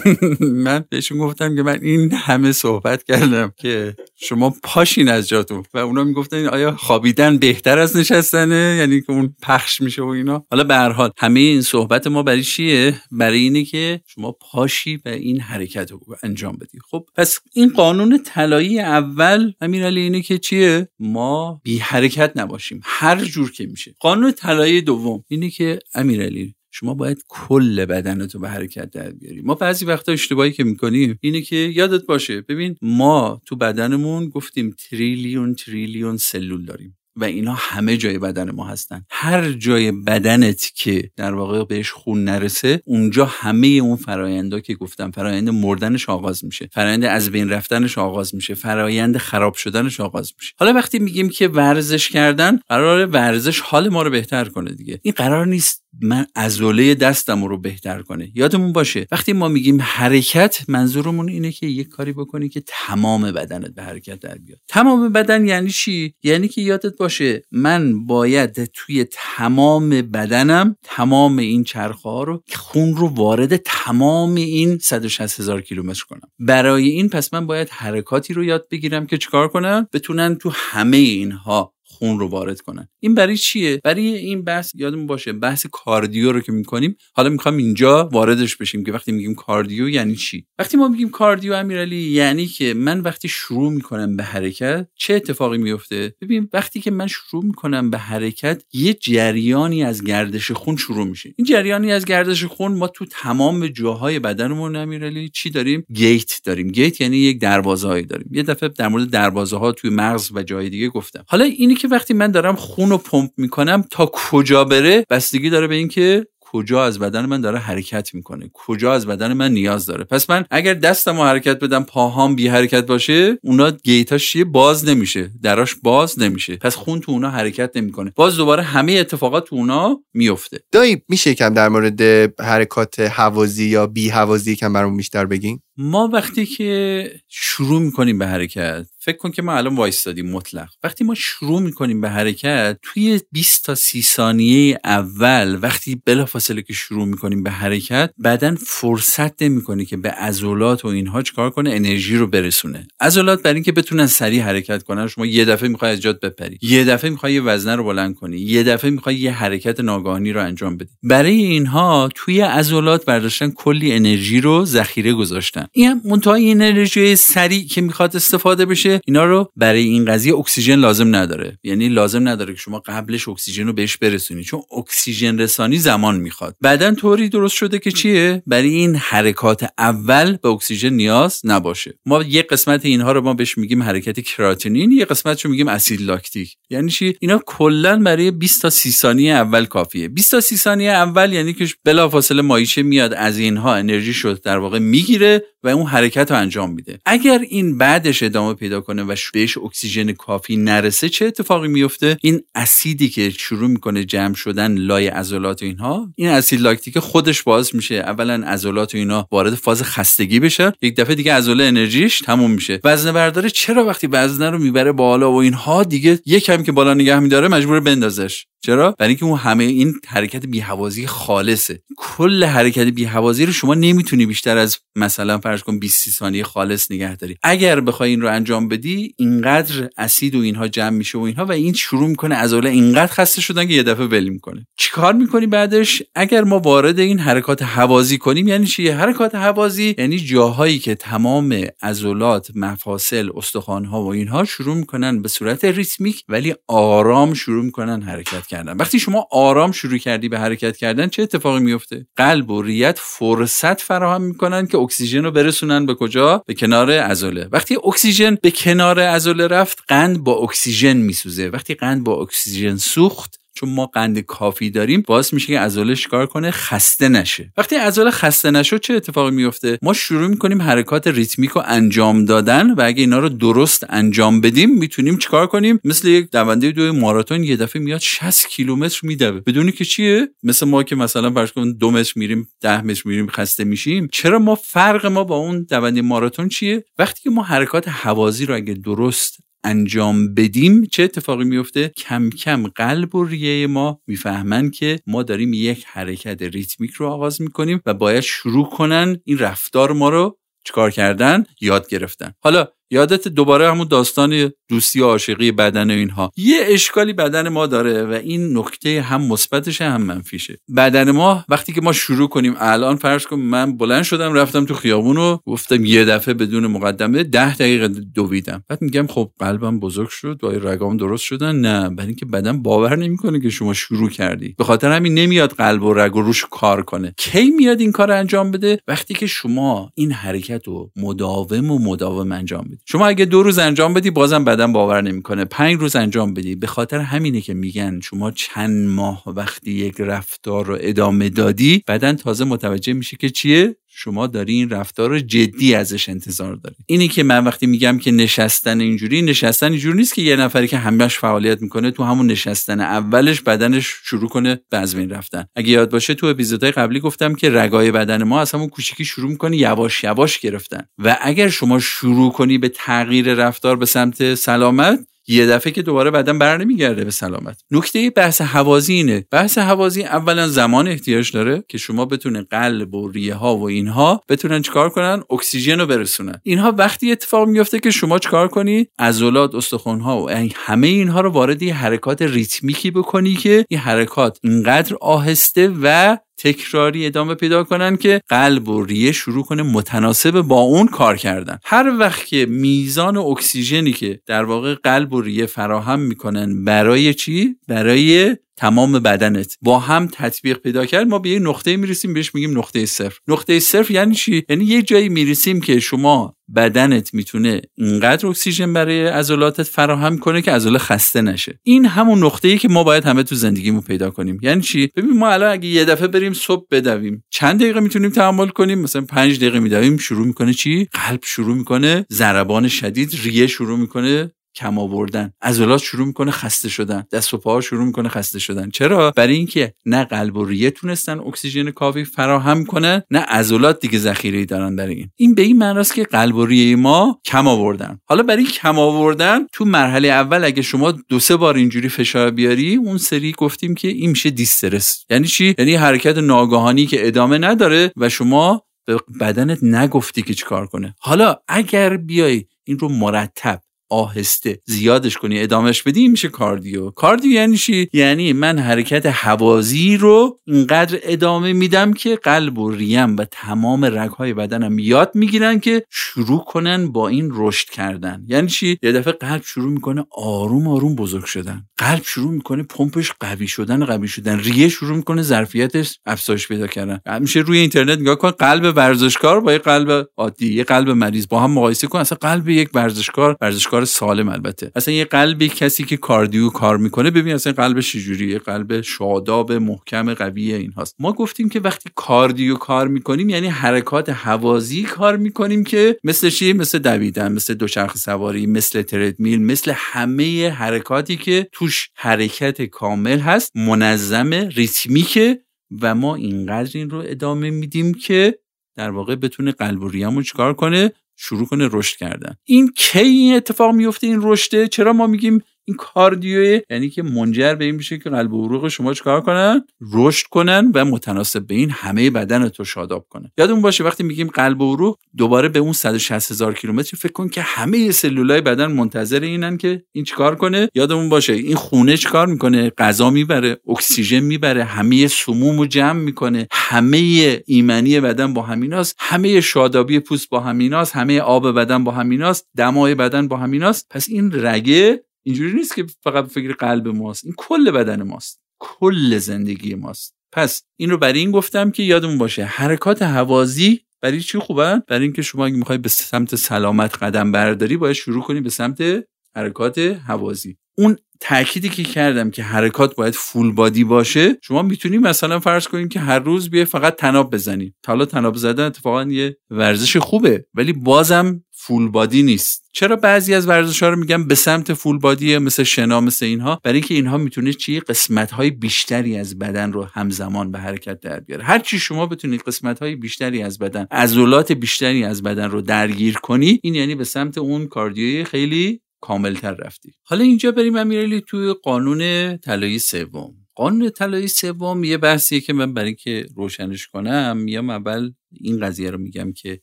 من 0.40 0.84
بهشون 0.90 1.18
گفتم 1.18 1.56
که 1.56 1.62
من 1.62 1.78
این 1.82 2.12
همه 2.12 2.52
صحبت 2.52 3.02
کردم 3.02 3.52
که 3.56 3.96
شما 4.22 4.54
پاشین 4.62 5.08
از 5.08 5.28
جاتون. 5.28 5.62
و 5.74 5.78
اونا 5.78 6.04
می‌گفتن 6.04 6.46
آیا 6.46 6.76
خوابیدن 6.76 7.38
بهتر 7.38 7.78
از 7.78 7.96
نشستنه؟ 7.96 8.76
یعنی 8.78 9.00
که 9.00 9.12
اون 9.12 9.34
پخش 9.42 9.80
میشه 9.80 10.02
و 10.02 10.06
اینا. 10.06 10.46
حالا 10.50 10.64
به 10.64 10.74
هر 10.74 10.92
حال 10.92 11.10
همه 11.18 11.40
این 11.40 11.62
صحبت 11.62 12.06
ما 12.06 12.22
برای 12.22 12.42
چیه؟ 12.42 13.02
برای 13.10 13.38
اینه 13.38 13.64
که 13.64 14.00
شما 14.06 14.32
پاشی 14.32 14.96
و 15.04 15.08
این 15.08 15.40
حرکت 15.40 15.90
رو 15.90 16.00
انجام 16.22 16.56
بدی. 16.56 16.78
خب 16.90 17.06
پس 17.16 17.38
این 17.54 17.68
قانون 17.68 18.22
طلایی 18.22 18.80
اول 18.80 19.52
امیرعلی 19.60 20.00
اینه 20.00 20.22
که 20.22 20.38
چیه؟ 20.38 20.88
ما 20.98 21.60
بی 21.64 21.78
حرکت 21.78 22.32
نباشیم. 22.36 22.80
هر 22.84 23.24
جور 23.24 23.52
که 23.52 23.66
میشه. 23.66 23.94
قانون 24.00 24.32
طلایی 24.32 24.82
دوم 24.82 25.24
اینه 25.28 25.50
که 25.50 25.78
امیرعلی 25.94 26.54
شما 26.70 26.94
باید 26.94 27.24
کل 27.28 27.84
بدنتو 27.84 28.38
به 28.38 28.48
حرکت 28.48 28.90
در 28.90 29.10
بیاری. 29.10 29.40
ما 29.42 29.54
بعضی 29.54 29.84
وقتا 29.84 30.12
اشتباهی 30.12 30.52
که 30.52 30.64
می‌کنیم 30.64 31.18
اینه 31.20 31.40
که 31.40 31.56
یادت 31.56 32.06
باشه 32.06 32.40
ببین 32.40 32.76
ما 32.82 33.42
تو 33.46 33.56
بدنمون 33.56 34.28
گفتیم 34.28 34.74
تریلیون 34.88 35.54
تریلیون 35.54 36.16
سلول 36.16 36.64
داریم 36.64 36.96
و 37.16 37.24
اینا 37.24 37.54
همه 37.58 37.96
جای 37.96 38.18
بدن 38.18 38.50
ما 38.50 38.66
هستن. 38.66 39.04
هر 39.10 39.52
جای 39.52 39.92
بدنت 39.92 40.72
که 40.74 41.10
در 41.16 41.34
واقع 41.34 41.64
بهش 41.64 41.90
خون 41.90 42.24
نرسه 42.24 42.82
اونجا 42.84 43.24
همه 43.24 43.66
اون 43.66 43.96
فرایندا 43.96 44.60
که 44.60 44.74
گفتم 44.74 45.10
فرایند 45.10 45.48
مردنش 45.48 46.08
آغاز 46.08 46.44
میشه 46.44 46.68
فرایند 46.72 47.04
از 47.04 47.30
بین 47.30 47.48
رفتنش 47.48 47.98
آغاز 47.98 48.34
میشه 48.34 48.54
فرایند 48.54 49.16
خراب 49.16 49.54
شدنش 49.54 50.00
آغاز 50.00 50.32
میشه. 50.38 50.54
حالا 50.58 50.72
وقتی 50.72 50.98
میگیم 50.98 51.28
که 51.28 51.48
ورزش 51.48 52.08
کردن 52.08 52.60
قرار 52.68 53.06
ورزش 53.06 53.60
حال 53.60 53.88
ما 53.88 54.02
رو 54.02 54.10
بهتر 54.10 54.44
کنه 54.44 54.70
دیگه. 54.74 55.00
این 55.02 55.14
قرار 55.16 55.46
نیست 55.46 55.84
من 56.02 56.26
ازوله 56.34 56.94
دستم 56.94 57.44
رو 57.44 57.58
بهتر 57.58 58.02
کنه. 58.02 58.32
یادمون 58.34 58.72
باشه 58.72 59.06
وقتی 59.10 59.32
ما 59.32 59.48
میگیم 59.48 59.78
حرکت 59.80 60.64
منظورمون 60.68 61.28
اینه 61.28 61.52
که 61.52 61.66
یک 61.66 61.88
کاری 61.88 62.12
بکنی 62.12 62.48
که 62.48 62.62
تمام 62.66 63.32
بدنت 63.32 63.74
به 63.74 63.82
حرکت 63.82 64.20
در 64.20 64.38
بیاد. 64.38 64.58
تمام 64.68 65.12
بدن 65.12 65.46
یعنی 65.46 65.70
چی؟ 65.70 66.14
یعنی 66.22 66.48
که 66.48 66.62
یادت 66.62 66.96
باشه 66.96 67.42
من 67.50 68.06
باید 68.06 68.64
توی 68.64 69.04
تمام 69.12 69.88
بدنم 69.90 70.76
تمام 70.82 71.38
این 71.38 71.64
چرخه 71.64 72.08
ها 72.08 72.22
رو 72.22 72.42
خون 72.54 72.96
رو 72.96 73.08
وارد 73.08 73.56
تمام 73.56 74.34
این 74.34 74.78
160 74.78 75.40
هزار 75.40 75.60
کیلومتر 75.60 76.04
کنم. 76.08 76.28
برای 76.38 76.88
این 76.88 77.08
پس 77.08 77.34
من 77.34 77.46
باید 77.46 77.68
حرکاتی 77.70 78.34
رو 78.34 78.44
یاد 78.44 78.68
بگیرم 78.70 79.06
که 79.06 79.18
چکار 79.18 79.48
کنم؟ 79.48 79.88
بتونن 79.92 80.34
تو 80.34 80.50
همه 80.54 80.96
اینها 80.96 81.74
خون 82.00 82.18
رو 82.18 82.28
وارد 82.28 82.60
کنن. 82.60 82.88
این 83.00 83.14
برای 83.14 83.36
چیه؟ 83.36 83.80
برای 83.84 84.06
این 84.06 84.44
بحث 84.44 84.72
یادمون 84.74 85.06
باشه 85.06 85.32
بحث 85.32 85.66
کاردیو 85.72 86.32
رو 86.32 86.40
که 86.40 86.52
می‌کنیم 86.52 86.96
حالا 87.12 87.28
می‌خوام 87.28 87.56
اینجا 87.56 88.08
واردش 88.12 88.56
بشیم 88.56 88.84
که 88.84 88.92
وقتی 88.92 89.12
میگیم 89.12 89.34
کاردیو 89.34 89.88
یعنی 89.88 90.16
چی؟ 90.16 90.46
وقتی 90.58 90.76
ما 90.76 90.88
میگیم 90.88 91.10
کاردیو 91.10 91.52
امیرعلی 91.52 91.96
یعنی 91.96 92.46
که 92.46 92.74
من 92.74 93.00
وقتی 93.00 93.28
شروع 93.28 93.72
می‌کنم 93.72 94.16
به 94.16 94.22
حرکت 94.22 94.86
چه 94.96 95.14
اتفاقی 95.14 95.58
میفته 95.58 96.14
ببین 96.20 96.48
وقتی 96.52 96.80
که 96.80 96.90
من 96.90 97.06
شروع 97.06 97.44
می‌کنم 97.44 97.90
به 97.90 97.98
حرکت 97.98 98.62
یه 98.72 98.94
جریانی 98.94 99.84
از 99.84 100.04
گردش 100.04 100.50
خون 100.50 100.76
شروع 100.76 101.06
میشه. 101.06 101.34
این 101.36 101.46
جریانی 101.46 101.92
از 101.92 102.04
گردش 102.04 102.44
خون 102.44 102.72
ما 102.72 102.88
تو 102.88 103.04
تمام 103.10 103.66
جاهای 103.66 104.18
بدنمون 104.18 104.76
امیرعلی 104.76 105.28
چی 105.28 105.50
داریم؟ 105.50 105.84
گیت 105.92 106.40
داریم. 106.44 106.68
گیت 106.68 107.00
یعنی 107.00 107.16
یک 107.16 107.40
دروازه 107.40 108.02
داریم. 108.02 108.28
یه 108.32 108.42
دفعه 108.42 108.68
در 108.68 108.88
مورد 108.88 109.10
دروازه 109.10 109.56
ها 109.56 109.72
توی 109.72 109.90
مغز 109.90 110.30
و 110.34 110.42
جای 110.42 110.70
دیگه 110.70 110.88
گفتم. 110.88 111.24
حالا 111.28 111.44
اینی 111.44 111.74
که 111.74 111.88
وقتی 111.90 112.14
من 112.14 112.30
دارم 112.30 112.56
خون 112.56 112.90
رو 112.90 112.98
پمپ 112.98 113.30
می‌کنم 113.36 113.84
تا 113.90 114.10
کجا 114.12 114.64
بره؟ 114.64 115.04
بستگی 115.10 115.50
داره 115.50 115.66
به 115.66 115.74
اینکه 115.74 116.26
کجا 116.52 116.84
از 116.84 116.98
بدن 116.98 117.26
من 117.26 117.40
داره 117.40 117.58
حرکت 117.58 118.14
می‌کنه. 118.14 118.50
کجا 118.54 118.92
از 118.92 119.06
بدن 119.06 119.32
من 119.32 119.52
نیاز 119.52 119.86
داره. 119.86 120.04
پس 120.04 120.30
من 120.30 120.44
اگر 120.50 120.74
دستم 120.74 121.16
رو 121.16 121.22
حرکت 121.22 121.58
بدم 121.58 121.84
پاهام 121.84 122.36
بی 122.36 122.48
حرکت 122.48 122.86
باشه 122.86 123.38
اونا 123.42 123.70
گیتاش 123.70 124.32
چیه 124.32 124.44
باز 124.44 124.88
نمیشه. 124.88 125.30
دراش 125.42 125.74
باز 125.82 126.18
نمیشه. 126.18 126.56
پس 126.56 126.74
خون 126.74 127.00
تو 127.00 127.12
اونا 127.12 127.30
حرکت 127.30 127.70
نمی‌کنه. 127.76 128.12
باز 128.16 128.36
دوباره 128.36 128.62
همه 128.62 128.92
اتفاقات 128.92 129.46
تو 129.46 129.56
اونا 129.56 130.00
میفته 130.14 130.60
دایی 130.72 131.02
میشه 131.08 131.34
کم 131.34 131.54
در 131.54 131.68
مورد 131.68 132.00
حرکات 132.40 133.00
حوازی 133.00 133.68
یا 133.68 133.86
بی 133.86 134.08
حوازی 134.08 134.56
کم 134.56 134.72
برام 134.72 134.96
بیشتر 134.96 135.26
بگین؟ 135.26 135.60
ما 135.82 136.10
وقتی 136.12 136.46
که 136.46 137.10
شروع 137.28 137.80
می‌کنیم 137.80 138.18
به 138.18 138.26
حرکت 138.26 138.86
فکر 138.98 139.16
کن 139.16 139.30
که 139.30 139.42
ما 139.42 139.56
الان 139.56 139.76
وایستادیم 139.76 140.30
مطلق. 140.30 140.68
وقتی 140.84 141.04
ما 141.04 141.14
شروع 141.14 141.60
می‌کنیم 141.60 142.00
به 142.00 142.08
حرکت 142.08 142.78
توی 142.82 143.20
20 143.32 143.64
تا 143.64 143.74
30 143.74 144.02
ثانیه 144.02 144.80
اول 144.84 145.58
وقتی 145.62 146.02
بلافاصله 146.04 146.62
که 146.62 146.72
شروع 146.72 147.04
می‌کنیم 147.04 147.42
به 147.42 147.50
حرکت 147.50 148.10
بدن 148.24 148.54
فرصت 148.54 149.42
نمی‌کنه 149.42 149.84
که 149.84 149.96
به 149.96 150.10
عضلات 150.10 150.84
و 150.84 150.88
اینها 150.88 151.22
چکار 151.22 151.50
کنه 151.50 151.70
انرژی 151.70 152.16
رو 152.16 152.26
برسونه. 152.26 152.86
عضلات 153.00 153.42
برای 153.42 153.54
اینکه 153.54 153.72
بتونن 153.72 154.06
سریع 154.06 154.42
حرکت 154.42 154.82
کنن 154.82 155.06
شما 155.06 155.26
یه 155.26 155.44
دفعه 155.44 155.68
می‌خوای 155.68 155.90
از 155.92 156.00
جات 156.00 156.20
بپری. 156.20 156.58
یه 156.62 156.84
دفعه 156.84 157.10
می‌خوای 157.10 157.34
یه 157.34 157.42
وزنه 157.42 157.76
رو 157.76 157.84
بلند 157.84 158.14
کنی. 158.14 158.38
یه 158.38 158.62
دفعه 158.62 158.90
می‌خوای 158.90 159.16
یه 159.16 159.32
حرکت 159.32 159.80
ناگهانی 159.80 160.32
رو 160.32 160.44
انجام 160.44 160.76
بدی. 160.76 160.90
برای 161.02 161.34
اینها 161.34 162.08
توی 162.14 162.40
عضلات 162.40 163.04
برداشتن 163.04 163.50
کلی 163.50 163.92
انرژی 163.92 164.40
رو 164.40 164.64
ذخیره 164.64 165.12
گذاشتن. 165.12 165.66
این 165.72 166.00
منتها 166.04 166.34
انرژی 166.34 167.16
سریع 167.16 167.66
که 167.66 167.80
می‌خواد 167.80 168.16
استفاده 168.16 168.66
بشه. 168.66 169.00
اینا 169.06 169.24
رو 169.24 169.52
برای 169.56 169.82
این 169.82 170.04
قضیه 170.04 170.34
اکسیژن 170.34 170.74
لازم 170.74 171.16
نداره. 171.16 171.58
یعنی 171.62 171.88
لازم 171.88 172.28
نداره 172.28 172.54
که 172.54 172.60
شما 172.60 172.78
قبلش 172.78 173.28
اکسیژن 173.28 173.66
رو 173.66 173.72
بهش 173.72 173.96
برسونی 173.96 174.44
چون 174.44 174.62
اکسیژن 174.76 175.38
رسانی 175.38 175.78
زمان 175.78 176.16
می‌خواد. 176.16 176.56
بعدا 176.60 176.94
طوری 176.94 177.28
درست 177.28 177.54
شده 177.54 177.78
که 177.78 177.90
چیه؟ 177.92 178.42
برای 178.46 178.68
این 178.68 178.96
حرکات 178.96 179.66
اول 179.78 180.36
به 180.42 180.48
اکسیژن 180.48 180.92
نیاز 180.92 181.40
نباشه. 181.44 181.98
ما 182.06 182.22
یه 182.22 182.42
قسمت 182.42 182.84
اینها 182.84 183.12
رو 183.12 183.20
ما 183.20 183.34
بهش 183.34 183.58
میگیم 183.58 183.82
حرکت 183.82 184.20
کراتینین 184.20 184.92
یه 184.92 185.04
قسمتشو 185.04 185.48
میگیم 185.48 185.68
اسید 185.68 186.00
لاکتیک. 186.00 186.56
یعنی 186.70 186.90
چی؟ 186.90 187.16
اینا 187.20 187.40
کلا 187.46 187.98
برای 187.98 188.30
20 188.30 188.62
تا 188.62 188.70
30 188.70 188.90
ثانیه 188.90 189.32
اول 189.32 189.64
کافیه. 189.64 190.08
20 190.08 190.30
تا 190.30 190.40
30 190.40 190.56
ثانیه 190.56 190.90
اول 190.90 191.32
یعنی 191.32 191.52
که 191.52 191.66
بلافاصله 191.84 192.42
مایشه 192.42 192.82
میاد 192.82 193.14
از 193.14 193.38
اینها 193.38 193.74
انرژی 193.74 194.14
شد 194.14 194.42
در 194.42 194.58
واقع 194.58 194.78
می‌گیره. 194.78 195.44
و 195.64 195.68
اون 195.68 195.86
حرکت 195.86 196.30
رو 196.30 196.38
انجام 196.38 196.70
میده. 196.70 196.98
اگر 197.06 197.38
این 197.50 197.78
بعدش 197.78 198.22
ادامه 198.22 198.54
پیدا 198.54 198.80
کنه 198.80 199.02
و 199.02 199.14
بهش 199.32 199.58
اکسیژن 199.58 200.12
کافی 200.12 200.56
نرسه 200.56 201.08
چه 201.08 201.26
اتفاقی 201.26 201.68
میفته؟ 201.68 202.16
این 202.22 202.40
اسیدی 202.54 203.08
که 203.08 203.30
شروع 203.30 203.68
می‌کنه 203.68 204.04
جمع 204.04 204.34
شدن 204.34 204.78
لای 204.78 205.08
عضلات 205.08 205.62
و 205.62 205.64
اینها 205.64 206.08
این 206.16 206.28
اسید 206.28 206.60
لاکتیک 206.60 206.98
خودش 206.98 207.42
باز 207.42 207.74
میشه 207.74 207.94
اولا 207.94 208.34
عضلات 208.46 208.94
و 208.94 208.98
اینا 208.98 209.28
وارد 209.30 209.54
فاز 209.54 209.82
خستگی 209.82 210.40
بشه 210.40 210.72
یک 210.82 210.96
دفعه 210.96 211.14
دیگه 211.14 211.34
عضله 211.34 211.64
انرژیش 211.64 212.18
تموم 212.18 212.50
میشه. 212.50 212.80
وزنه 212.84 213.12
برداره 213.12 213.50
چرا 213.50 213.84
وقتی 213.84 214.06
وزنه 214.06 214.50
رو 214.50 214.58
می‌بره 214.58 214.92
بالا 214.92 215.32
و 215.32 215.36
اینها 215.36 215.84
دیگه 215.84 216.18
یکم 216.26 216.62
که 216.62 216.72
بالا 216.72 216.94
نگه 216.94 217.18
میداره 217.18 217.48
مجبور 217.48 217.80
بندازش؟ 217.80 218.46
چرا؟ 218.62 218.94
برای 218.98 219.08
اینکه 219.08 219.24
اون 219.24 219.38
همه 219.38 219.64
این 219.64 219.94
حرکت 220.06 220.46
بیهوازی 220.46 221.06
خالصه. 221.06 221.82
کل 221.96 222.44
حرکت 222.44 222.86
بیهوازی 222.86 223.46
رو 223.46 223.52
شما 223.52 223.74
نمی‌تونی 223.74 224.26
بیشتر 224.26 224.58
از 224.58 224.78
مثلا 224.96 225.38
فرض 225.50 225.62
کن 225.62 225.78
20 225.78 226.10
ثانیه 226.10 226.44
خالص 226.44 226.90
نگه 226.90 227.16
داری. 227.16 227.36
اگر 227.42 227.80
بخوای 227.80 228.10
این 228.10 228.20
رو 228.20 228.28
انجام 228.32 228.68
بدی 228.68 229.14
اینقدر 229.16 229.88
اسید 229.98 230.34
و 230.34 230.38
اینها 230.38 230.68
جمع 230.68 230.96
میشه 230.96 231.18
و 231.18 231.20
اینها 231.20 231.44
و 231.44 231.52
این 231.52 231.72
شروع 231.72 232.08
می‌کنه 232.08 232.34
عضله 232.34 232.70
اینقدر 232.70 233.12
خسته 233.12 233.40
شدن 233.40 233.66
که 233.66 233.74
یه 233.74 233.82
دفعه 233.82 234.06
ول 234.06 234.28
می‌کنه. 234.28 234.66
چیکار 234.76 235.14
می‌کنی 235.14 235.46
بعدش؟ 235.46 236.02
اگر 236.14 236.44
ما 236.44 236.58
وارد 236.58 236.98
این 236.98 237.18
حرکات 237.18 237.62
هوازی 237.62 238.18
کنیم 238.18 238.48
یعنی 238.48 238.66
چی؟ 238.66 238.88
حرکات 238.88 239.34
هوازی 239.34 239.94
یعنی 239.98 240.18
جاهایی 240.18 240.78
که 240.78 240.94
تمام 240.94 241.64
عضلات 241.82 242.50
مفاصل 242.54 243.30
استخوانها 243.36 244.02
و 244.02 244.12
اینها 244.12 244.44
شروع 244.44 244.76
می‌کنن 244.76 245.22
به 245.22 245.28
صورت 245.28 245.64
ریتمیک 245.64 246.24
ولی 246.28 246.54
آرام 246.68 247.34
شروع 247.34 247.64
می‌کنن 247.64 248.02
حرکت 248.02 248.46
کردن. 248.46 248.76
وقتی 248.76 248.98
شما 248.98 249.26
آرام 249.30 249.72
شروع 249.72 249.98
کردی 249.98 250.28
به 250.28 250.38
حرکت 250.38 250.76
کردن 250.76 251.08
چه 251.08 251.22
اتفاقی 251.22 251.60
میفته 251.60 252.06
قلب 252.16 252.50
و 252.50 252.62
ریه‌ت 252.62 252.98
فرصت 252.98 253.80
فراهم 253.80 254.22
می‌کنن 254.22 254.66
که 254.66 254.78
اکسیژن 254.78 255.24
رو 255.24 255.30
برسونن 255.42 255.86
به 255.86 255.94
کجا؟ 255.94 256.42
به 256.46 256.54
کنار 256.54 256.90
عضله. 256.90 257.48
وقتی 257.52 257.76
اکسیژن 257.84 258.38
به 258.42 258.50
کنار 258.50 259.00
عضله 259.00 259.46
رفت 259.46 259.78
قند 259.88 260.18
با 260.18 260.34
اکسیژن 260.34 260.96
میسوزه. 260.96 261.48
وقتی 261.48 261.74
قند 261.74 262.04
با 262.04 262.22
اکسیژن 262.22 262.76
سوخت 262.76 263.39
چون 263.54 263.68
ما 263.68 263.86
قند 263.86 264.18
کافی 264.18 264.70
داریم 264.70 265.04
باعث 265.06 265.32
میشه 265.32 265.46
که 265.46 265.60
عضله 265.60 265.94
کار 266.10 266.26
کنه 266.26 266.50
خسته 266.50 267.08
نشه. 267.08 267.52
وقتی 267.56 267.76
عضله 267.76 268.10
خسته 268.10 268.50
نشه 268.50 268.78
چه 268.78 268.94
اتفاقی 268.94 269.30
میفته 269.30 269.78
ما 269.82 269.92
شروع 269.92 270.28
می‌کنیم 270.28 270.62
حرکات 270.62 271.06
ریتمیک 271.06 271.50
رو 271.50 271.62
انجام 271.66 272.24
دادن 272.24 272.70
و 272.70 272.80
اگه 272.84 273.00
اینا 273.00 273.18
رو 273.18 273.28
درست 273.28 273.86
انجام 273.88 274.40
بدیم 274.40 274.78
می‌تونیم 274.78 275.18
چیکار 275.18 275.46
کنیم؟ 275.46 275.80
مثل 275.84 276.08
یک 276.08 276.30
دونده 276.30 276.70
دو 276.70 276.92
ماراتون 276.92 277.44
یه 277.44 277.56
دفعه 277.56 277.82
میاد 277.82 278.00
60 278.00 278.48
کیلومتر 278.48 279.00
میدوه. 279.02 279.40
بدونی 279.40 279.72
که 279.72 279.84
چیه؟ 279.84 280.28
مثل 280.42 280.66
ما 280.66 280.82
که 280.82 280.96
مثلا 280.96 281.30
فرض 281.30 281.52
کن 281.52 281.72
دو 281.72 281.90
متر 281.90 282.12
میریم 282.16 282.48
ده 282.60 282.82
متر 282.82 283.02
میریم 283.04 283.26
خسته 283.26 283.64
میشیم. 283.64 284.08
چرا 284.12 284.38
ما 284.38 284.54
فرق 284.54 285.06
ما 285.06 285.24
با 285.24 285.36
اون 285.36 285.62
دونده 285.62 286.02
ماراتون 286.02 286.48
چیه؟ 286.48 286.84
وقتی 286.98 287.22
که 287.22 287.30
ما 287.30 287.42
حرکات 287.42 287.88
حوازی 287.88 288.46
رو 288.46 288.54
اگه 288.54 288.74
درست 288.74 289.49
انجام 289.64 290.34
بدیم 290.34 290.84
چه 290.84 291.02
اتفاقی 291.02 291.44
میفته 291.44 291.88
کم 291.88 292.30
کم 292.30 292.66
قلب 292.66 293.14
و 293.14 293.24
ریه 293.24 293.66
ما 293.66 294.00
می‌فهمن 294.06 294.70
که 294.70 295.00
ما 295.06 295.22
داریم 295.22 295.52
یک 295.52 295.84
حرکت 295.86 296.42
ریتمیک 296.42 296.90
رو 296.90 297.06
آغاز 297.08 297.42
می‌کنیم 297.42 297.80
و 297.86 297.94
باید 297.94 298.20
شروع 298.20 298.70
کنن 298.70 299.20
این 299.24 299.38
رفتار 299.38 299.92
ما 299.92 300.08
رو 300.08 300.38
چکار 300.64 300.90
کردن؟ 300.90 301.44
یاد 301.60 301.88
گرفتن. 301.88 302.32
حالا 302.40 302.68
یادت 302.90 303.28
دوباره 303.28 303.70
همون 303.70 303.88
داستان 303.88 304.52
دوستی 304.68 305.00
و 305.00 305.04
عاشقی 305.04 305.52
بدن 305.52 305.90
و 305.90 305.94
اینها. 305.94 306.32
یه 306.36 306.60
اشکالی 306.62 307.12
بدن 307.12 307.48
ما 307.48 307.66
داره 307.66 308.04
و 308.04 308.12
این 308.12 308.58
نکته 308.58 309.02
هم 309.02 309.22
مثبتشه 309.22 309.84
هم 309.84 310.02
منفیشه. 310.02 310.58
بدن 310.76 311.10
ما 311.10 311.44
وقتی 311.48 311.72
که 311.72 311.80
ما 311.80 311.92
شروع 311.92 312.28
کنیم 312.28 312.54
الان 312.58 312.96
فرض 312.96 313.26
کن 313.26 313.36
من 313.36 313.76
بلند 313.76 314.02
شدم 314.02 314.34
رفتم 314.34 314.64
تو 314.64 314.74
خیابون 314.74 315.16
و 315.16 315.38
گفتم 315.46 315.84
یه 315.84 316.04
دفعه 316.04 316.34
بدون 316.34 316.66
مقدمه 316.66 317.22
ده 317.22 317.56
دقیقه 317.56 317.88
دویدم. 317.88 318.64
بعد 318.68 318.82
میگم 318.82 319.06
خب 319.06 319.30
قلبم 319.38 319.80
بزرگ 319.80 320.08
شد 320.08 320.44
و 320.44 320.50
رگام 320.50 320.96
درست 320.96 321.24
شدن؟ 321.24 321.56
نه 321.56 321.90
برای 321.90 322.06
اینکه 322.06 322.26
بدن 322.26 322.62
باور 322.62 322.96
نمی‌کنه 322.96 323.40
که 323.40 323.50
شما 323.50 323.74
شروع 323.74 324.10
کردی. 324.10 324.54
به 324.58 324.64
خاطر 324.64 324.92
همین 324.92 325.14
نمیاد 325.14 325.52
قلب 325.52 325.82
و 325.82 325.94
رگ 325.94 326.16
و 326.16 326.22
روش 326.22 326.46
کار 326.50 326.82
کنه. 326.82 327.14
کی 327.16 327.50
میاد 327.50 327.80
این 327.80 327.92
کار 327.92 328.12
انجام 328.12 328.50
بده؟ 328.50 328.78
وقتی 328.88 329.14
که 329.14 329.26
شما 329.26 329.92
این 329.94 330.12
حرکت 330.12 330.66
رو 330.66 330.90
مداوم 330.96 331.70
و 331.70 331.78
مداوم 331.78 332.32
انجام 332.32 332.64
بدید 332.64 332.79
شما 332.86 333.06
اگه 333.06 333.24
دو 333.24 333.42
روز 333.42 333.58
انجام 333.58 333.94
بدی 333.94 334.10
بازم 334.10 334.44
بدن 334.44 334.72
باور 334.72 335.00
نمی‌کنه. 335.00 335.44
پنج 335.44 335.80
روز 335.80 335.96
انجام 335.96 336.34
بدی. 336.34 336.54
به 336.54 336.66
خاطر 336.66 336.98
همینه 336.98 337.40
که 337.40 337.54
میگن 337.54 338.00
شما 338.00 338.30
چند 338.30 338.88
ماه 338.88 339.22
وقتی 339.26 339.70
یک 339.70 339.94
رفتار 339.98 340.66
رو 340.66 340.78
ادامه 340.80 341.28
دادی 341.28 341.82
بدن 341.88 342.16
تازه 342.16 342.44
متوجه 342.44 342.92
میشه 342.92 343.16
که 343.16 343.30
چیه؟ 343.30 343.76
شما 344.02 344.26
داری 344.26 344.54
این 344.54 344.70
رفتار 344.70 345.20
جدی 345.20 345.74
ازش 345.74 346.08
انتظار 346.08 346.54
داری. 346.54 346.76
اینی 346.86 347.08
که 347.08 347.22
من 347.22 347.44
وقتی 347.44 347.66
میگم 347.66 347.98
که 347.98 348.10
نشستن 348.10 348.80
اینجوری 348.80 349.22
نشستن 349.22 349.70
اینجوری 349.70 349.96
نیست 349.98 350.14
که 350.14 350.22
یه 350.22 350.36
نفری 350.36 350.68
که 350.68 350.78
همش 350.78 351.18
فعالیت 351.18 351.62
می‌کنه 351.62 351.90
تو 351.90 352.04
همون 352.04 352.26
نشستن 352.26 352.80
اولش 352.80 353.40
بدنش 353.40 353.86
شروع 354.04 354.28
کنه 354.28 354.60
به 354.70 354.78
از 354.78 354.94
بین 354.94 355.10
رفتن. 355.10 355.44
اگه 355.56 355.68
یاد 355.68 355.90
باشه 355.90 356.14
تو 356.14 356.26
اپیزودهای 356.26 356.72
قبلی 356.72 357.00
گفتم 357.00 357.34
که 357.34 357.50
رگای 357.50 357.90
بدن 357.90 358.22
ما 358.22 358.40
از 358.40 358.52
همون 358.52 358.68
کوچیکی 358.68 359.04
شروع 359.04 359.30
می‌کنه 359.30 359.56
یواش 359.56 360.04
یواش 360.04 360.38
گرفتن. 360.38 360.82
و 360.98 361.18
اگر 361.20 361.48
شما 361.48 361.78
شروع 361.78 362.32
کنی 362.32 362.58
به 362.58 362.68
تغییر 362.68 363.34
رفتار 363.34 363.76
به 363.76 363.86
سمت 363.86 364.34
سلامت 364.34 365.06
یه 365.30 365.46
دفعه 365.46 365.72
که 365.72 365.82
دوباره 365.82 366.10
بدن 366.10 366.38
بر 366.38 366.56
نمیگرده 366.56 367.04
به 367.04 367.10
سلامت. 367.10 367.60
نکته 367.70 368.10
بحث 368.10 368.40
حوازی 368.40 368.94
اینه. 368.94 369.24
بحث 369.30 369.58
حوازی 369.58 370.02
اولا 370.02 370.48
زمان 370.48 370.88
احتیاج 370.88 371.32
داره 371.32 371.64
که 371.68 371.78
شما 371.78 372.04
بتونه 372.04 372.42
قلب 372.42 372.94
و 372.94 373.08
ریه 373.08 373.34
ها 373.34 373.56
و 373.56 373.68
اینها 373.68 374.20
بتونن 374.28 374.62
چکار 374.62 374.90
کنن؟ 374.90 375.22
اکسیژن 375.30 375.80
رو 375.80 375.86
برسونن. 375.86 376.40
اینها 376.42 376.74
وقتی 376.78 377.12
اتفاق 377.12 377.48
میفته 377.48 377.78
که 377.78 377.90
شما 377.90 378.18
چکار 378.18 378.48
کنی؟ 378.48 378.86
عضلات 378.98 379.54
استخوان 379.54 380.00
ها 380.00 380.22
و 380.22 380.30
همه 380.54 380.86
اینها 380.86 381.20
رو 381.20 381.30
وارد 381.30 381.62
حرکات 381.62 382.22
ریتمیکی 382.22 382.90
بکنی 382.90 383.34
که 383.34 383.64
این 383.68 383.80
حرکات 383.80 384.38
اینقدر 384.42 384.96
آهسته 385.00 385.72
و 385.82 386.16
تکراری 386.42 387.06
ادامه 387.06 387.34
پیدا 387.34 387.64
کنن 387.64 387.96
که 387.96 388.20
قلب 388.28 388.68
و 388.68 388.84
ریه 388.84 389.12
شروع 389.12 389.44
کنه 389.44 389.62
متناسب 389.62 390.40
با 390.40 390.60
اون 390.60 390.86
کار 390.86 391.16
کردن. 391.16 391.58
هر 391.64 391.98
وقت 391.98 392.26
که 392.26 392.46
میزان 392.46 393.16
اکسیژنی 393.16 393.92
که 393.92 394.20
در 394.26 394.44
واقع 394.44 394.74
قلب 394.74 395.12
و 395.12 395.20
ریه 395.20 395.46
فراهم 395.46 396.00
می‌کنن 396.00 396.64
برای 396.64 397.14
چی؟ 397.14 397.56
برای 397.68 398.36
تمام 398.56 398.92
بدنت. 398.92 399.56
با 399.62 399.78
هم 399.78 400.08
تطبیق 400.12 400.58
پیدا 400.58 400.86
کرد 400.86 401.08
ما 401.08 401.18
به 401.18 401.28
یه 401.28 401.38
نقطه 401.38 401.76
می‌رسیم 401.76 402.14
بهش 402.14 402.34
میگیم 402.34 402.58
نقطه 402.58 402.86
صفر. 402.86 403.18
نقطه 403.28 403.60
صفر 403.60 403.90
یعنی 403.92 404.14
چی؟ 404.14 404.44
یعنی 404.48 404.64
یه 404.64 404.82
جایی 404.82 405.08
می‌رسیم 405.08 405.60
که 405.60 405.80
شما 405.80 406.36
بدنت 406.56 407.14
می‌تونه 407.14 407.62
اینقدر 407.74 408.26
اکسیژن 408.26 408.72
برای 408.72 409.06
عضلاتت 409.06 409.62
فراهم 409.62 410.18
کنه 410.18 410.42
که 410.42 410.52
عضله 410.52 410.78
خسته 410.78 411.22
نشه. 411.22 411.58
این 411.62 411.86
همون 411.86 412.24
نقطه 412.24 412.48
ای 412.48 412.58
که 412.58 412.68
ما 412.68 412.84
باید 412.84 413.04
همه 413.04 413.22
تو 413.22 413.34
زندگیمون 413.34 413.80
پیدا 413.80 414.10
کنیم. 414.10 414.38
یعنی 414.42 414.60
چی؟ 414.60 414.90
ببین 414.96 415.18
ما 415.18 415.28
الان 415.28 415.52
اگه 415.52 415.68
یه 415.68 415.84
دفعه 415.84 416.08
بریم 416.08 416.32
صبح 416.32 416.66
بدویم 416.70 417.24
چند 417.30 417.60
دقیقه 417.60 417.80
می‌تونیم 417.80 418.10
تحمل 418.10 418.48
کنیم؟ 418.48 418.78
مثلا 418.78 419.02
پنج 419.02 419.36
دقیقه 419.36 419.60
میدویم 419.60 419.96
شروع 419.96 420.26
می‌کنه 420.26 420.52
چی؟ 420.52 420.88
قلب 420.92 421.20
شروع 421.22 421.56
می‌کنه 421.56 422.06
ضربان 422.12 422.68
شدید 422.68 423.10
ریه 423.22 423.46
شروع 423.46 423.78
می‌کنه. 423.78 424.30
کم 424.54 424.78
آوردن. 424.78 425.32
عضلات 425.42 425.82
شروع 425.82 426.06
می‌کنه 426.06 426.30
خسته 426.30 426.68
شدن. 426.68 427.04
دست 427.12 427.34
و 427.34 427.36
پاها 427.36 427.60
شروع 427.60 427.84
می‌کنه 427.84 428.08
خسته 428.08 428.38
شدن. 428.38 428.70
چرا؟ 428.70 429.10
برای 429.10 429.34
اینکه 429.34 429.74
نه 429.86 430.04
قلب 430.04 430.36
و 430.36 430.44
ریه 430.44 430.70
تونستن 430.70 431.18
اکسیژن 431.20 431.70
کافی 431.70 432.04
فراهم 432.04 432.64
کنه 432.64 433.04
نه 433.10 433.18
عضلات 433.18 433.80
دیگه 433.80 433.98
ذخیره 433.98 434.44
دارن 434.44 434.74
در 434.74 434.86
این. 434.86 435.10
این 435.16 435.34
به 435.34 435.42
این 435.42 435.58
معناست 435.58 435.94
که 435.94 436.02
قلب 436.02 436.36
و 436.36 436.46
ریه 436.46 436.76
ما 436.76 437.20
کم 437.24 437.48
آوردن. 437.48 437.98
حالا 438.04 438.22
برای 438.22 438.44
کم 438.44 438.78
آوردن 438.78 439.46
تو 439.52 439.64
مرحله 439.64 440.08
اول 440.08 440.44
اگه 440.44 440.62
شما 440.62 440.92
دو 440.92 441.18
سه 441.18 441.36
بار 441.36 441.56
اینجوری 441.56 441.88
فشار 441.88 442.30
بیاری 442.30 442.76
اون 442.76 442.98
سری 442.98 443.32
گفتیم 443.32 443.74
که 443.74 443.88
این 443.88 444.10
میشه 444.10 444.30
دیسترس. 444.30 445.04
یعنی 445.10 445.26
چی؟ 445.26 445.54
یعنی 445.58 445.74
حرکت 445.74 446.18
ناگهانی 446.18 446.86
که 446.86 447.06
ادامه 447.06 447.38
نداره 447.38 447.92
و 447.96 448.08
شما 448.08 448.62
به 448.86 448.98
بدنت 449.20 449.62
نگفتی 449.62 450.22
که 450.22 450.34
چیکار 450.34 450.66
کنه. 450.66 450.94
حالا 451.00 451.36
اگر 451.48 451.96
بیای 451.96 452.44
این 452.64 452.78
رو 452.78 452.88
مرتب 452.88 453.60
آهسته 453.90 454.58
زیادش 454.66 455.16
کنی 455.16 455.42
ادامهش 455.42 455.82
بدی 455.82 456.08
میشه 456.08 456.28
کاردیو. 456.28 456.90
کاردیو 456.90 457.32
یعنی 457.32 457.56
چی؟ 457.56 457.88
یعنی 457.92 458.32
من 458.32 458.58
حرکت 458.58 459.06
حوازی 459.06 459.96
رو 459.96 460.38
اینقدر 460.46 460.98
ادامه 461.02 461.52
میدم 461.52 461.92
که 461.92 462.16
قلب 462.16 462.58
و 462.58 462.70
ریم 462.70 463.16
و 463.16 463.24
تمام 463.30 463.84
رگهای 463.84 464.34
بدنم 464.34 464.78
یاد 464.78 465.10
می‌گیرن 465.14 465.60
که 465.60 465.84
شروع 465.90 466.44
کنن 466.44 466.92
با 466.92 467.08
این 467.08 467.30
رشد 467.34 467.70
کردن. 467.70 468.24
یعنی 468.28 468.48
چی؟ 468.48 468.78
یه 468.82 468.92
دفعه 468.92 469.12
قلب 469.12 469.42
شروع 469.44 469.72
می‌کنه 469.72 470.04
آروم 470.16 470.68
آروم 470.68 470.94
بزرگ 470.96 471.24
شدن. 471.24 471.62
قلب 471.78 472.02
شروع 472.04 472.30
می‌کنه 472.30 472.62
پمپش 472.62 473.12
قوی 473.20 473.48
شدن 473.48 473.84
قوی 473.84 474.08
شدن. 474.08 474.38
ریه 474.38 474.68
شروع 474.68 474.96
می‌کنه 474.96 475.22
ظرفیتش 475.22 475.98
افزایش 476.06 476.48
پیدا 476.48 476.66
کردن. 476.66 477.00
میشه 477.20 477.40
روی 477.40 477.58
اینترنت 477.58 477.98
نگاه 477.98 478.16
کن 478.16 478.30
قلب 478.30 478.76
ورزشکار 478.76 479.40
با 479.40 479.52
یه 479.52 479.58
قلب 479.58 480.08
عادی 480.16 480.54
یه 480.54 480.64
قلب 480.64 480.90
مریض. 480.90 481.28
با 481.28 481.40
هم 481.40 481.50
مقایسه 481.50 481.86
کن 481.86 481.98
اصلا 481.98 482.18
قلب 482.20 482.48
یک 482.48 482.70
ورزشکار 482.74 483.36
ورزشکار 483.40 483.79
سالم 483.84 484.28
البته. 484.28 484.72
اصلا 484.74 484.94
یه 484.94 485.04
قلبی 485.04 485.48
کسی 485.48 485.84
که 485.84 485.96
کاردیو 485.96 486.50
کار 486.50 486.76
می‌کنه 486.76 487.10
ببین 487.10 487.34
اصلا 487.34 487.52
قلبش 487.52 487.92
چجوریه؟ 487.92 488.38
قلب 488.38 488.80
شاداب 488.80 489.52
محکم 489.52 490.14
قوی 490.14 490.54
این 490.54 490.72
هاست. 490.72 490.96
ما 490.98 491.12
گفتیم 491.12 491.48
که 491.48 491.60
وقتی 491.60 491.90
کاردیو 491.94 492.56
کار 492.56 492.88
می‌کنیم 492.88 493.28
یعنی 493.28 493.48
حرکات 493.48 494.08
حوازی 494.08 494.82
کار 494.82 495.16
می‌کنیم 495.16 495.64
که 495.64 495.96
مثل 496.04 496.30
چی؟ 496.30 496.52
مثل 496.52 496.78
دویدن 496.78 497.32
مثل 497.32 497.54
دوچرخه 497.54 497.98
سواری 497.98 498.46
مثل 498.46 498.82
تردمیل 498.82 499.42
مثل 499.42 499.72
همه 499.74 500.50
حرکاتی 500.50 501.16
که 501.16 501.48
توش 501.52 501.88
حرکت 501.94 502.62
کامل 502.62 503.18
هست 503.18 503.56
منظم 503.56 504.34
ریتمیکه 504.34 505.40
و 505.82 505.94
ما 505.94 506.14
اینقدر 506.14 506.70
این 506.74 506.90
رو 506.90 507.02
ادامه 507.06 507.50
میدیم 507.50 507.94
که 507.94 508.38
در 508.76 508.90
واقع 508.90 509.14
بتونه 509.14 509.52
قلب 509.52 509.82
و 509.82 509.88
ریمون 509.88 510.22
چیکار 510.22 510.54
کنه؟ 510.54 510.92
شروع 511.22 511.46
کنه 511.46 511.68
رشد 511.72 511.96
کردن. 511.96 512.34
این 512.44 512.72
کی 512.76 512.98
این 512.98 513.34
اتفاق 513.34 513.74
میفته؟ 513.74 514.06
این 514.06 514.18
رشده؟ 514.22 514.68
چرا 514.68 514.92
ما 514.92 515.06
میگیم 515.06 515.42
این 515.70 515.76
کاردیو 515.76 516.60
یعنی 516.70 516.90
که 516.90 517.02
منجر 517.02 517.54
به 517.54 517.64
این 517.64 517.74
میشه 517.74 517.98
که 517.98 518.10
قلب 518.10 518.32
و 518.32 518.44
عروق 518.44 518.68
شما 518.68 518.94
چیکار 518.94 519.20
کنن؟ 519.20 519.64
رشد 519.92 520.26
کنن 520.26 520.72
و 520.74 520.84
متناسب 520.84 521.46
به 521.46 521.54
این 521.54 521.70
همه 521.70 522.10
بدن 522.10 522.48
تو 522.48 522.64
شاداب 522.64 523.06
کنه 523.10 523.32
یادمون 523.38 523.62
باشه 523.62 523.84
وقتی 523.84 524.02
میگیم 524.02 524.26
قلب 524.26 524.60
و 524.60 524.74
عروق 524.74 524.98
دوباره 525.16 525.48
به 525.48 525.58
اون 525.58 525.72
160 525.72 526.30
هزار 526.30 526.54
کیلومتر 526.54 526.96
فکر 526.96 527.12
کن 527.12 527.28
که 527.28 527.42
همه 527.42 527.90
سلولای 527.90 528.40
بدن 528.40 528.66
منتظر 528.66 529.20
اینن 529.20 529.56
که 529.56 529.82
این 529.92 530.04
چیکار 530.04 530.36
کنه. 530.36 530.68
یادمون 530.74 531.08
باشه 531.08 531.32
این 531.32 531.56
خونه 531.56 531.96
چیکار 531.96 532.26
می‌کنه؟ 532.26 532.70
غذا 532.70 533.10
می‌بره 533.10 533.56
اکسیژن 533.68 534.20
می‌بره 534.20 534.64
همه 534.64 535.08
سموم 535.08 535.58
رو 535.58 535.66
جمع 535.66 536.00
می‌کنه. 536.00 536.46
همه 536.52 536.98
ایمنی 537.46 538.00
بدن 538.00 538.34
با 538.34 538.42
همیناست 538.42 538.96
همه 538.98 539.40
شادابی 539.40 539.98
پوست 539.98 540.28
با 540.28 540.40
همیناست 540.40 540.96
همه 540.96 541.20
آب 541.20 541.52
بدن 541.52 541.84
با 541.84 541.92
همیناست 541.92 542.46
دمای 542.56 542.94
بدن 542.94 543.28
با 543.28 543.36
همیناست. 543.36 543.86
پس 543.90 544.08
این 544.08 544.32
رگه 544.32 545.02
اینجوری 545.22 545.52
نیست 545.52 545.74
که 545.74 545.86
فقط 546.02 546.26
فکر 546.26 546.52
قلب 546.52 546.88
ماست. 546.88 547.24
این 547.24 547.34
کل 547.36 547.70
بدن 547.70 548.02
ماست. 548.02 548.40
کل 548.58 549.18
زندگی 549.18 549.74
ماست. 549.74 550.14
پس 550.32 550.62
این 550.76 550.90
رو 550.90 550.98
برای 550.98 551.18
این 551.18 551.30
گفتم 551.30 551.70
که 551.70 551.82
یادمون 551.82 552.18
باشه 552.18 552.44
حرکات 552.44 553.02
حوازی 553.02 553.80
برای 554.00 554.20
چی 554.20 554.38
خوبه؟ 554.38 554.82
برای 554.88 555.02
اینکه 555.02 555.22
شما 555.22 555.46
اگه 555.46 555.56
می‌خوای 555.56 555.78
به 555.78 555.88
سمت 555.88 556.34
سلامت 556.34 557.02
قدم 557.02 557.32
برداری 557.32 557.76
باید 557.76 557.96
شروع 557.96 558.22
کنی 558.22 558.40
به 558.40 558.50
سمت 558.50 559.04
حرکات 559.36 559.78
حوازی. 559.78 560.56
اون 560.78 560.96
تأکیدی 561.20 561.68
که 561.68 561.82
کردم 561.82 562.30
که 562.30 562.42
حرکات 562.42 562.96
باید 562.96 563.14
فول 563.14 563.52
بادی 563.52 563.84
باشه 563.84 564.38
شما 564.42 564.62
می‌تونی 564.62 564.98
مثلا 564.98 565.40
فرض 565.40 565.68
کنید 565.68 565.88
که 565.88 566.00
هر 566.00 566.18
روز 566.18 566.50
بیای 566.50 566.64
فقط 566.64 566.96
تناب 566.96 567.32
بزنی. 567.32 567.74
حالا 567.86 568.04
تناب 568.04 568.36
زدن 568.36 568.64
اتفاقا 568.64 569.04
یه 569.04 569.36
ورزش 569.50 569.96
خوبه 569.96 570.46
ولی 570.54 570.72
بازم 570.72 571.44
فول 571.62 571.88
بادی 571.88 572.22
نیست. 572.22 572.64
چرا 572.72 572.96
بعضی 572.96 573.34
از 573.34 573.48
ورزش 573.48 573.82
ها 573.82 573.88
رو 573.88 573.96
میگم 573.96 574.28
به 574.28 574.34
سمت 574.34 574.72
فول 574.72 574.98
بادی 574.98 575.38
مثل 575.38 575.62
شنا 575.62 576.00
مثل 576.00 576.26
اینها؟ 576.26 576.60
برای 576.64 576.76
اینکه 576.76 576.94
اینها 576.94 577.18
می‌تونه 577.18 577.52
چی؟ 577.52 577.80
قسمت 577.80 578.30
های 578.30 578.50
بیشتری 578.50 579.16
از 579.16 579.38
بدن 579.38 579.72
رو 579.72 579.84
همزمان 579.84 580.50
به 580.50 580.58
حرکت 580.58 581.00
در 581.00 581.20
بیاره. 581.20 581.44
هر 581.44 581.58
چی 581.58 581.78
شما 581.78 582.06
بتونید 582.06 582.40
قسمت 582.40 582.78
های 582.78 582.96
بیشتری 582.96 583.42
از 583.42 583.58
بدن 583.58 583.86
عضلات 583.90 584.52
بیشتری 584.52 585.04
از 585.04 585.22
بدن 585.22 585.50
رو 585.50 585.60
درگیر 585.62 586.14
کنی 586.14 586.60
این 586.62 586.74
یعنی 586.74 586.94
به 586.94 587.04
سمت 587.04 587.38
اون 587.38 587.66
کاردیوی 587.66 588.24
خیلی 588.24 588.80
کاملتر 589.00 589.52
رفتی. 589.52 589.92
حالا 590.04 590.24
اینجا 590.24 590.52
بریم 590.52 590.76
امیرعلی 590.76 591.20
توی 591.20 591.54
قانون 591.62 592.36
طلایی 592.36 592.78
سوم. 592.78 593.39
قانون 593.60 593.90
طلایی 593.90 594.28
سوم 594.28 594.84
یه 594.84 594.98
بحثیه 594.98 595.40
که 595.40 595.52
من 595.52 595.74
برای 595.74 595.86
اینکه 595.86 596.26
روشنش 596.36 596.86
کنم 596.86 597.36
میام 597.36 597.70
اول 597.70 598.12
این 598.32 598.60
قضیه 598.60 598.90
رو 598.90 598.98
میگم 598.98 599.32
که 599.32 599.60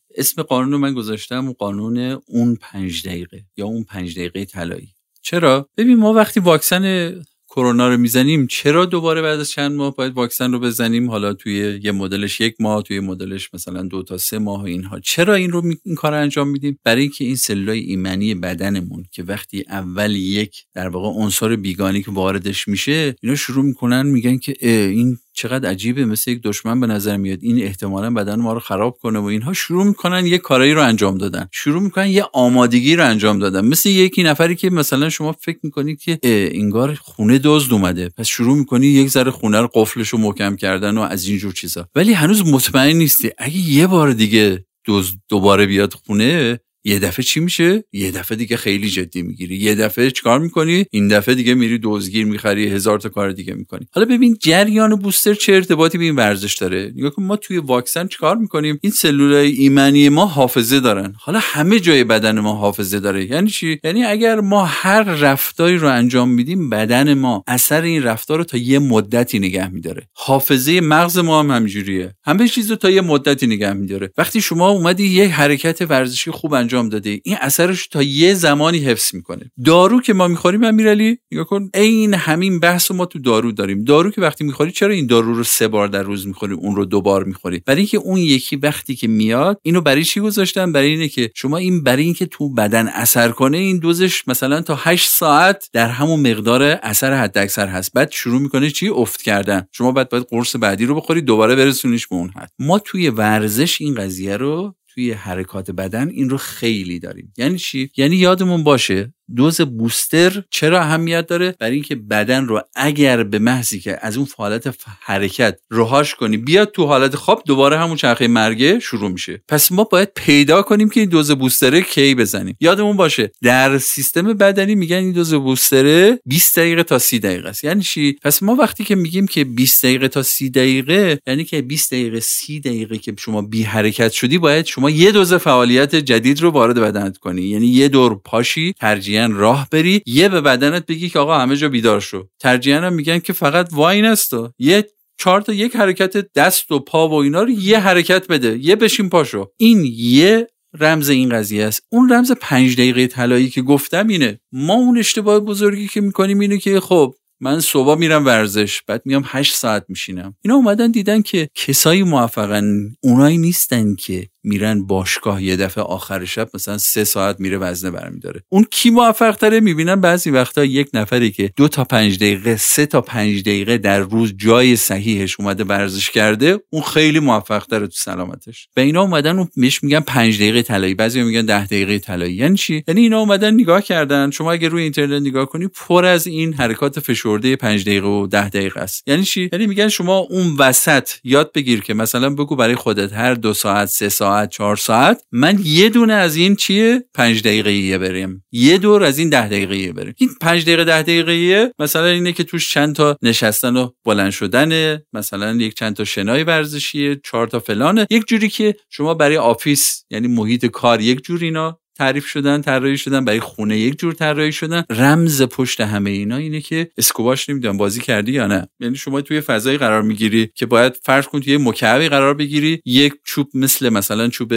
اسم 0.16 0.42
قانون 0.42 0.72
رو 0.72 0.78
من 0.78 0.94
گذاشتم 0.94 1.52
قانون 1.54 1.98
اون 2.28 2.56
پنج 2.62 3.08
دقیقه 3.08 3.46
یا 3.58 3.66
اون 3.66 3.84
پنج 3.84 4.16
دقیقه 4.20 4.46
طلایی. 4.46 4.94
چرا؟ 5.22 5.70
ببین 5.78 5.96
ما 5.96 6.14
وقتی 6.14 6.40
واکسن 6.40 7.14
کرونا 7.58 7.89
رو 7.89 7.98
می‌زنیم 7.98 8.48
چرا 8.48 8.86
دوباره 8.86 9.22
بعد 9.22 9.39
از 9.39 9.50
چند 9.50 9.72
ماه 9.72 9.96
باید 9.96 10.13
واکسن 10.13 10.52
رو 10.52 10.60
بزنیم؟ 10.60 11.10
حالا 11.10 11.34
توی 11.34 11.80
یه 11.84 11.91
مدلش 11.91 12.41
یک 12.41 12.56
ماه 12.60 12.84
توی 12.84 13.00
مدلش 13.00 13.54
مثلا 13.54 13.84
دو 13.84 14.04
تا 14.04 14.17
سه 14.17 14.39
ماه 14.39 14.63
اینها. 14.63 15.00
چرا 15.00 15.34
این 15.36 15.52
رو 15.52 15.63
این 15.84 15.96
کار 15.96 16.13
انجام 16.13 16.50
میدیم؟ 16.50 16.80
برای 16.84 17.02
اینکه 17.02 17.26
این 17.26 17.36
سلولای 17.36 17.80
ایمنی 17.80 18.36
بدنمون 18.36 19.06
که 19.12 19.24
وقتی 19.24 19.63
اول 19.70 20.15
یک 20.15 20.65
در 20.74 20.88
واقع 20.89 21.08
عنصر 21.08 21.56
بیگانی 21.56 22.04
که 22.04 22.12
واردش 22.12 22.67
میشه 22.67 23.15
اینا 23.22 23.36
شروع 23.36 23.65
می‌کنن 23.65 24.06
میگن 24.06 24.38
که 24.38 24.56
این 24.70 25.17
چقدر 25.38 25.69
عجیبه 25.69 26.06
مثل 26.06 26.32
یک 26.32 26.41
دشمن 26.41 26.80
به 26.80 26.88
نظر 26.88 27.17
میاد. 27.17 27.39
این 27.41 27.63
احتمالا 27.63 28.10
بدن 28.10 28.36
ما 28.39 28.54
رو 28.54 28.60
خراب 28.60 28.97
کنه 29.02 29.19
و 29.19 29.26
اینها. 29.26 29.54
شروع 29.54 29.84
می‌کنن 29.84 30.26
یه 30.26 30.38
کارایی 30.38 30.73
رو 30.73 30.82
انجام 30.82 31.17
دادن. 31.17 31.47
شروع 31.52 31.82
می‌کنن 31.82 32.08
یه 32.08 32.26
آمادگی 32.34 32.95
رو 32.95 33.06
انجام 33.06 33.39
دادن. 33.39 33.65
مثل 33.65 33.89
یکی 33.89 34.23
نفری 34.23 34.56
که 34.56 34.69
مثلا 34.69 35.10
شما 35.10 35.32
فکر 35.32 35.60
می‌کنید 35.63 36.00
که 36.00 36.19
انگار 36.23 36.95
خونه 37.02 37.39
دزد 37.43 37.73
اومده. 37.73 38.10
پس 38.17 38.28
شروع 38.28 38.58
می‌کنی 38.58 38.88
یک 38.88 39.10
ذره 39.10 39.32
خونه 39.32 39.62
رو 39.62 39.69
قفلش 39.73 40.10
رو 40.10 40.19
محکم 40.19 40.56
کردن 40.56 40.97
و 40.97 41.02
از 41.02 41.28
اینجور 41.28 41.54
چیزا. 41.54 41.88
ولی 41.95 42.13
هنوز 42.13 42.47
مطمئن 42.47 42.95
نیستی. 42.95 43.32
اگه 43.38 43.58
یه 43.58 43.88
بار 43.88 44.13
دیگه 44.13 44.65
دوز 44.86 45.15
دوباره 45.30 45.65
بیاد 45.65 45.93
خونه 45.93 46.60
یه 46.88 47.00
دفعه 47.00 47.23
چی 47.23 47.39
میشه؟ 47.39 47.84
یه 47.93 48.12
دفعه 48.12 48.38
دیگه 48.38 48.58
خیلی 48.58 48.89
جدی 48.89 49.21
می‌گیری. 49.21 49.56
یه 49.56 49.76
دفعه 49.76 50.12
چیکار 50.12 50.39
می‌کنی؟ 50.39 50.86
این 50.91 51.08
دفعه 51.08 51.36
دیگه 51.36 51.54
میری 51.54 51.78
دوزگیر 51.78 52.26
می‌خری 52.26 52.67
هزار 52.67 53.00
تا 53.00 53.10
کار 53.10 53.32
دیگه 53.32 53.54
می‌کنی. 53.54 53.88
حالا 53.91 54.06
ببین 54.06 54.38
جریان 54.41 54.95
بوستر 54.95 55.34
چه 55.34 55.54
ارتباطی 55.54 55.97
به 55.97 56.04
این 56.04 56.15
ورزش 56.15 56.56
داره؟ 56.56 56.93
نگاه 56.95 57.12
کن 57.12 57.23
ما 57.23 57.36
توی 57.36 57.58
واکسن 57.58 58.08
چیکار 58.08 58.38
می‌کنیم؟ 58.38 58.80
این 58.82 58.91
سلولای 58.91 59.52
ایمنی 59.52 60.10
ما 60.10 60.26
حافظه 60.26 60.80
دارن. 60.80 61.13
حالا 61.19 61.39
همه 61.41 61.80
جای 61.80 62.04
بدن 62.04 62.39
ما 62.39 62.54
حافظه 62.54 63.00
داره. 63.00 63.32
یعنی 63.32 63.50
چی؟ 63.50 63.80
یعنی 63.84 64.04
اگر 64.04 64.39
ما 64.39 64.65
هر 64.65 65.04
رفتاری 65.04 65.78
رو 65.78 65.88
انجام 65.89 66.30
میدیم 66.30 66.69
بدن 66.69 67.13
ما 67.13 67.43
اثر 67.47 67.82
این 67.82 68.04
رفتار 68.04 68.38
رو 68.38 68.43
تا 68.43 68.58
یه 68.58 68.80
مدتی 68.80 69.39
نگه 69.39 69.69
میداره. 69.69 70.08
حافظه 70.13 70.82
مغز 70.82 71.17
ما 71.17 71.39
هم 71.39 71.52
همینجوریه. 71.52 72.13
همه 72.26 72.47
چیز 72.47 72.69
رو 72.69 72.76
تا 72.76 72.89
یه 72.89 73.02
مدتی 73.02 73.47
نگه 73.47 73.73
میداره. 73.73 74.12
وقتی 74.17 74.41
شما 74.41 74.69
اومدی 74.69 75.08
یه 75.08 75.28
حرکت 75.28 75.82
ورزشی 75.89 76.32
خوب 76.32 76.54
انجام 76.54 76.77
انجام 76.78 76.90
داده. 76.90 77.22
این 77.24 77.38
اثرش 77.42 77.88
تا 77.88 78.04
یه 78.04 78.34
زمانی 78.34 78.80
حفظ 78.80 79.16
می‌کنه. 79.16 79.52
دارو 79.66 80.02
که 80.02 80.13
ما 80.13 80.28
می‌خوریم 80.28 80.63
امیرعلی 80.63 81.18
نگاه 81.32 81.46
کن. 81.46 81.70
عین 81.74 82.13
همین 82.13 82.60
بحث 82.60 82.92
ما 82.92 83.06
تو 83.06 83.20
دارو 83.20 83.52
داریم. 83.52 83.84
دارو 83.84 84.12
که 84.12 84.22
وقتی 84.22 84.44
می‌خوری 84.44 84.72
چرا 84.72 84.94
این 84.94 85.08
دارو 85.08 85.34
رو 85.34 85.44
سه 85.44 85.68
بار 85.68 85.88
در 85.88 86.04
روز 86.04 86.28
می‌خوری 86.28 86.54
اون 86.54 86.76
رو 86.76 86.86
دو 86.86 87.02
بار 87.02 87.24
می‌خوری؟ 87.24 87.62
برای 87.66 87.80
اینکه 87.80 87.98
اون 87.98 88.18
یکی 88.18 88.56
وقتی 88.56 88.96
که 88.96 89.08
میاد 89.08 89.60
اینو 89.63 89.82
برای 89.82 90.04
چی 90.04 90.20
گذاشتن؟ 90.20 90.72
برای 90.72 90.90
اینه 90.90 91.08
که 91.08 91.32
شما 91.36 91.58
این 91.58 91.84
برای 91.84 92.04
اینکه 92.04 92.26
تو 92.26 92.54
بدن 92.54 92.88
اثر 92.88 93.30
کنه 93.30 93.58
این 93.58 93.80
دوزش 93.80 94.28
مثلا 94.28 94.62
تا 94.62 94.76
8 94.76 95.10
ساعت 95.10 95.70
در 95.74 95.90
همون 95.90 96.32
مقدار 96.32 96.63
اثر 96.63 97.13
حداکثر 97.13 97.68
هست. 97.68 97.94
بعد 97.94 98.12
شروع 98.12 98.42
می‌کنه 98.42 98.70
چی؟ 98.70 98.88
افت 98.88 99.22
کردن. 99.22 99.68
شما 99.72 99.92
بعد 99.92 100.10
باید 100.10 100.26
قرص 100.30 100.56
بعدی 100.56 100.86
رو 100.86 100.96
بخوری 100.96 101.22
دوباره 101.22 101.56
برسونیش 101.56 102.08
به 102.08 102.16
اون 102.16 102.30
حد. 102.30 102.52
ما 102.60 102.80
توی 102.80 103.10
ورزش 103.10 103.82
این 103.82 103.96
قضیه 103.96 104.38
رو 104.38 104.76
توی 104.98 105.12
حرکات 105.12 105.72
بدن 105.72 106.10
این 106.10 106.30
رو 106.30 106.38
خیلی 106.38 107.00
داریم. 107.00 107.34
یعنی 107.38 107.58
چی؟ 107.58 107.90
یعنی 107.98 108.16
یادمون 108.16 108.64
باشه 108.64 109.14
دوز 109.36 109.62
بوستر 109.62 110.44
چرا 110.50 110.82
اهمیت 110.82 111.28
داره؟ 111.28 111.56
برای 111.60 111.74
اینکه 111.74 111.96
بدن 111.96 112.46
رو 112.46 112.62
اگر 112.76 113.24
به 113.24 113.40
محضی 113.40 113.80
که 113.80 113.98
از 114.02 114.18
اون 114.18 114.28
حالت 114.38 114.76
حرکت 115.02 115.60
رهاش 115.72 116.16
کنی 116.16 116.38
بیاد 116.38 116.72
تو 116.72 116.86
حالت 116.86 117.16
خواب 117.16 117.44
دوباره 117.46 117.80
همون 117.80 117.96
چرخه 117.96 118.28
مرگه 118.28 118.80
شروع 118.80 119.12
میشه. 119.12 119.42
پس 119.48 119.72
ما 119.72 119.84
باید 119.84 120.10
پیدا 120.16 120.62
کنیم 120.62 120.90
که 120.90 121.00
این 121.00 121.10
دوز 121.10 121.32
بوستره 121.32 121.82
کی 121.82 122.16
بزنیم. 122.16 122.58
یادمون 122.60 122.98
باشه 122.98 123.32
در 123.42 123.78
سیستم 123.78 124.34
بدنی 124.34 124.76
میگن 124.76 124.98
این 124.98 125.12
دوز 125.12 125.34
بوستره 125.34 126.20
20 126.26 126.60
دقیقه 126.60 126.84
تا 126.84 127.00
30 127.00 127.20
دقیقه 127.20 127.50
است. 127.50 127.63
یعنی 127.63 127.82
چی؟ 127.82 128.16
پس 128.24 128.44
ما 128.44 128.56
وقتی 128.56 128.84
که 128.84 128.96
میگیم 128.96 129.28
که 129.28 129.44
20 129.44 129.86
دقیقه 129.86 130.08
تا 130.08 130.24
30 130.24 130.50
دقیقه 130.50 131.20
یعنی 131.28 131.44
که 131.44 131.62
20 131.62 131.92
دقیقه 131.92 132.20
30 132.20 132.60
دقیقه 132.60 132.98
که 132.98 133.13
شما 133.20 133.42
بی 133.42 133.63
حرکت 133.63 134.12
شدی 134.12 134.38
باید 134.38 134.66
شما 134.66 134.90
یه 134.90 135.12
دوز 135.12 135.34
فعالیت 135.34 135.96
جدید 135.96 136.42
رو 136.42 136.50
وارد 136.50 136.80
بدنت 136.80 137.18
کنی. 137.18 137.42
یعنی 137.42 137.68
یه 137.68 137.88
دور 137.88 138.16
پاشی 138.16 138.74
ترجیح 138.80 139.17
راه 139.26 139.68
بری 139.72 140.02
یه 140.06 140.30
به 140.30 140.42
بدنت 140.42 140.86
بگی 140.86 141.10
که 141.10 141.20
آقا 141.20 141.40
همه 141.40 141.56
جا 141.56 141.70
بیدار 141.70 142.00
شو. 142.00 142.28
ترجیحاً 142.40 142.80
هم 142.80 142.94
میگن 142.94 143.20
که 143.20 143.34
فقط 143.34 143.70
وای 143.72 144.02
نستا. 144.02 144.54
یه 144.60 144.88
چهار 145.20 145.42
تا 145.42 145.54
یک 145.54 145.76
حرکت 145.76 146.34
دست 146.34 146.72
و 146.72 146.80
پا 146.80 147.10
و 147.10 147.14
اینا 147.14 147.44
رو 147.44 147.50
یه 147.50 147.80
حرکت 147.80 148.28
بده. 148.28 148.58
یه 148.62 148.76
بشین 148.76 149.10
پاشو. 149.10 149.52
این 149.58 149.86
یه 149.96 150.48
رمز 150.80 151.10
این 151.10 151.30
قضیه 151.30 151.64
است. 151.64 151.82
اون 151.92 152.14
رمز 152.14 152.32
پنج 152.32 152.74
دقیقه 152.74 153.08
طلایی 153.08 153.50
که 153.50 153.62
گفتم 153.62 154.08
اینه. 154.08 154.40
ما 154.52 154.74
اون 154.74 154.98
اشتباه 154.98 155.40
بزرگی 155.40 155.88
که 155.88 156.02
می‌کنیم 156.02 156.40
اینه 156.40 156.58
که 156.58 156.80
خب 156.80 157.14
من 157.40 157.60
صبح 157.60 158.00
میرم 158.00 158.26
ورزش 158.26 158.82
بعد 158.88 159.02
میام 159.06 159.24
هشت 159.26 159.56
ساعت 159.56 159.86
میشینم. 159.90 160.36
اینا 160.42 160.56
اومدن 160.56 160.92
دیدن 160.92 161.22
که 161.22 161.50
کسایی 161.56 162.04
موفقن 162.04 162.96
اونایی 163.04 163.38
نیستن 163.38 163.96
که 163.96 164.28
میرن 164.48 164.84
باشگاه 164.84 165.44
یه 165.44 165.56
دفعه 165.56 165.84
آخر 165.84 166.26
شب 166.26 166.50
مثلا 166.54 166.78
سه 166.78 167.04
ساعت 167.04 167.40
میره 167.40 167.58
وزنه 167.58 167.92
برمیداره. 167.92 168.44
اون 168.50 168.66
کی 168.72 168.90
موفق 168.90 169.36
تره 169.36 169.60
می‌بینن 169.60 170.02
بعضی 170.02 170.30
وقتا 170.30 170.64
یک 170.66 170.90
نفری 170.94 171.32
که 171.32 171.52
دو 171.56 171.68
تا 171.68 171.84
پنج 171.84 172.18
دقیقه 172.18 172.58
سه 172.58 172.86
تا 172.86 173.02
پنج 173.02 173.42
دقیقه 173.42 173.78
در 173.78 174.00
روز 174.00 174.34
جای 174.38 174.76
صحیحش 174.76 175.40
اومده 175.40 175.64
ورزش 175.64 176.10
کرده 176.10 176.60
اون 176.70 176.84
خیلی 176.84 177.20
موفق 177.20 177.66
تره 177.66 177.88
تو 177.88 177.94
سلامتش. 177.96 178.68
به 178.76 178.82
اینا 178.82 179.02
اومدن 179.02 179.38
اون 179.38 179.48
میش 179.56 179.84
میگن 179.84 180.00
پنج 180.00 180.36
دقیقه 180.36 180.62
طلایی. 180.62 180.94
بعضی 180.94 181.24
میگن 181.24 181.46
ده 181.46 181.66
دقیقه 181.66 182.00
طلایی. 182.00 182.36
یعنی 182.36 182.58
چی؟ 182.58 182.84
یعنی 182.88 183.02
اینا 183.02 183.20
اومدن 183.20 183.54
نگاه 183.54 183.82
کردن. 183.82 184.32
شما 184.32 184.52
اگه 184.52 184.68
روی 184.68 184.84
اینترنت 184.84 185.22
نگاه 185.22 185.46
کنی 185.46 185.68
پر 185.68 186.06
از 186.06 186.28
این 186.28 186.54
حرکات 186.54 187.00
فشرده 187.00 187.56
پنج 187.56 187.82
دقیقه 187.82 188.08
و 188.08 188.28
ده 188.28 188.50
دقیقه 188.50 188.80
است. 188.80 189.04
یعنی 189.08 189.24
چی؟ 189.24 189.50
یعنی 189.54 189.68
میگن 189.68 189.88
شما 189.88 190.18
اون 190.18 190.56
وسط 190.60 191.10
یاد 191.24 191.52
بگیر 191.54 191.82
که 191.82 191.94
مثلا 191.94 192.30
بگو 192.30 192.56
برای 192.56 192.76
خودت 192.76 193.14
هر 193.14 193.34
دو 193.34 193.54
ساعت 193.54 193.88
سه 193.88 194.10
ساعت 194.10 194.37
ساعت 194.38 194.50
چهار 194.50 194.76
ساعت. 194.76 195.21
من 195.32 195.60
یه 195.63 195.89
دونه 195.89 196.13
از 196.13 196.36
این 196.36 196.56
چیه 196.56 197.04
پنج 197.13 197.41
دقیقه 197.41 197.97
بریم. 197.97 198.45
یه 198.52 198.78
دور 198.78 199.04
از 199.04 199.19
این 199.19 199.30
ده 199.30 199.47
دقیقه 199.47 199.93
بریم. 199.93 200.13
این 200.17 200.30
پنج 200.41 200.63
دقیقه 200.63 200.84
ده 200.84 201.02
دقیقه 201.02 201.71
مثلا 201.80 202.06
اینه 202.06 202.34
که 202.34 202.43
توش 202.43 202.73
چند 202.73 202.95
تا 202.95 203.17
نشستن 203.21 203.78
و 203.78 203.89
بلند 204.06 204.32
شدنه 204.32 205.04
مثلا 205.13 205.56
یک 205.56 205.73
چند 205.73 205.95
تا 205.95 206.04
شنای 206.04 206.43
ورزشیه 206.43 207.19
چهار 207.23 207.47
تا 207.47 207.60
فلانه 207.60 208.08
یک 208.10 208.23
جوری 208.28 208.50
که 208.50 208.76
شما 208.89 209.13
برای 209.13 209.38
office 209.38 210.04
یعنی 210.10 210.28
محیط 210.28 210.65
کار 210.65 211.02
یک 211.02 211.23
جور 211.23 211.43
اینا 211.43 211.80
تعریف 211.98 212.26
شدن 212.26 212.62
طراحی 212.62 212.98
شدن 212.98 213.26
برای 213.26 213.40
خونه 213.40 213.78
یک 213.78 214.00
جور 214.00 214.14
طراحی 214.14 214.52
شدن. 214.52 214.84
رمز 214.90 215.42
پشت 215.42 215.82
همه 215.82 216.10
اینا 216.10 216.38
اینه 216.38 216.62
که 216.62 216.90
اسکواش 216.98 217.50
نمی‌دونم 217.50 217.78
بازی 217.78 218.02
کردی 218.02 218.32
یا 218.32 218.48
نه. 218.48 218.68
یعنی 218.80 218.96
شما 218.96 219.22
توی 219.22 219.42
فضایی 219.42 219.78
قرار 219.78 220.02
می‌گیری 220.02 220.50
که 220.56 220.66
باید 220.66 220.98
فرض 221.04 221.26
کن 221.26 221.40
توی 221.40 221.58
مکعبی 221.58 222.10
قرار 222.10 222.34
بگیری 222.34 222.82
یک 222.86 223.14
چوب 223.24 223.48
مثل 223.54 223.90
مثلا 223.90 224.28
چوب 224.28 224.54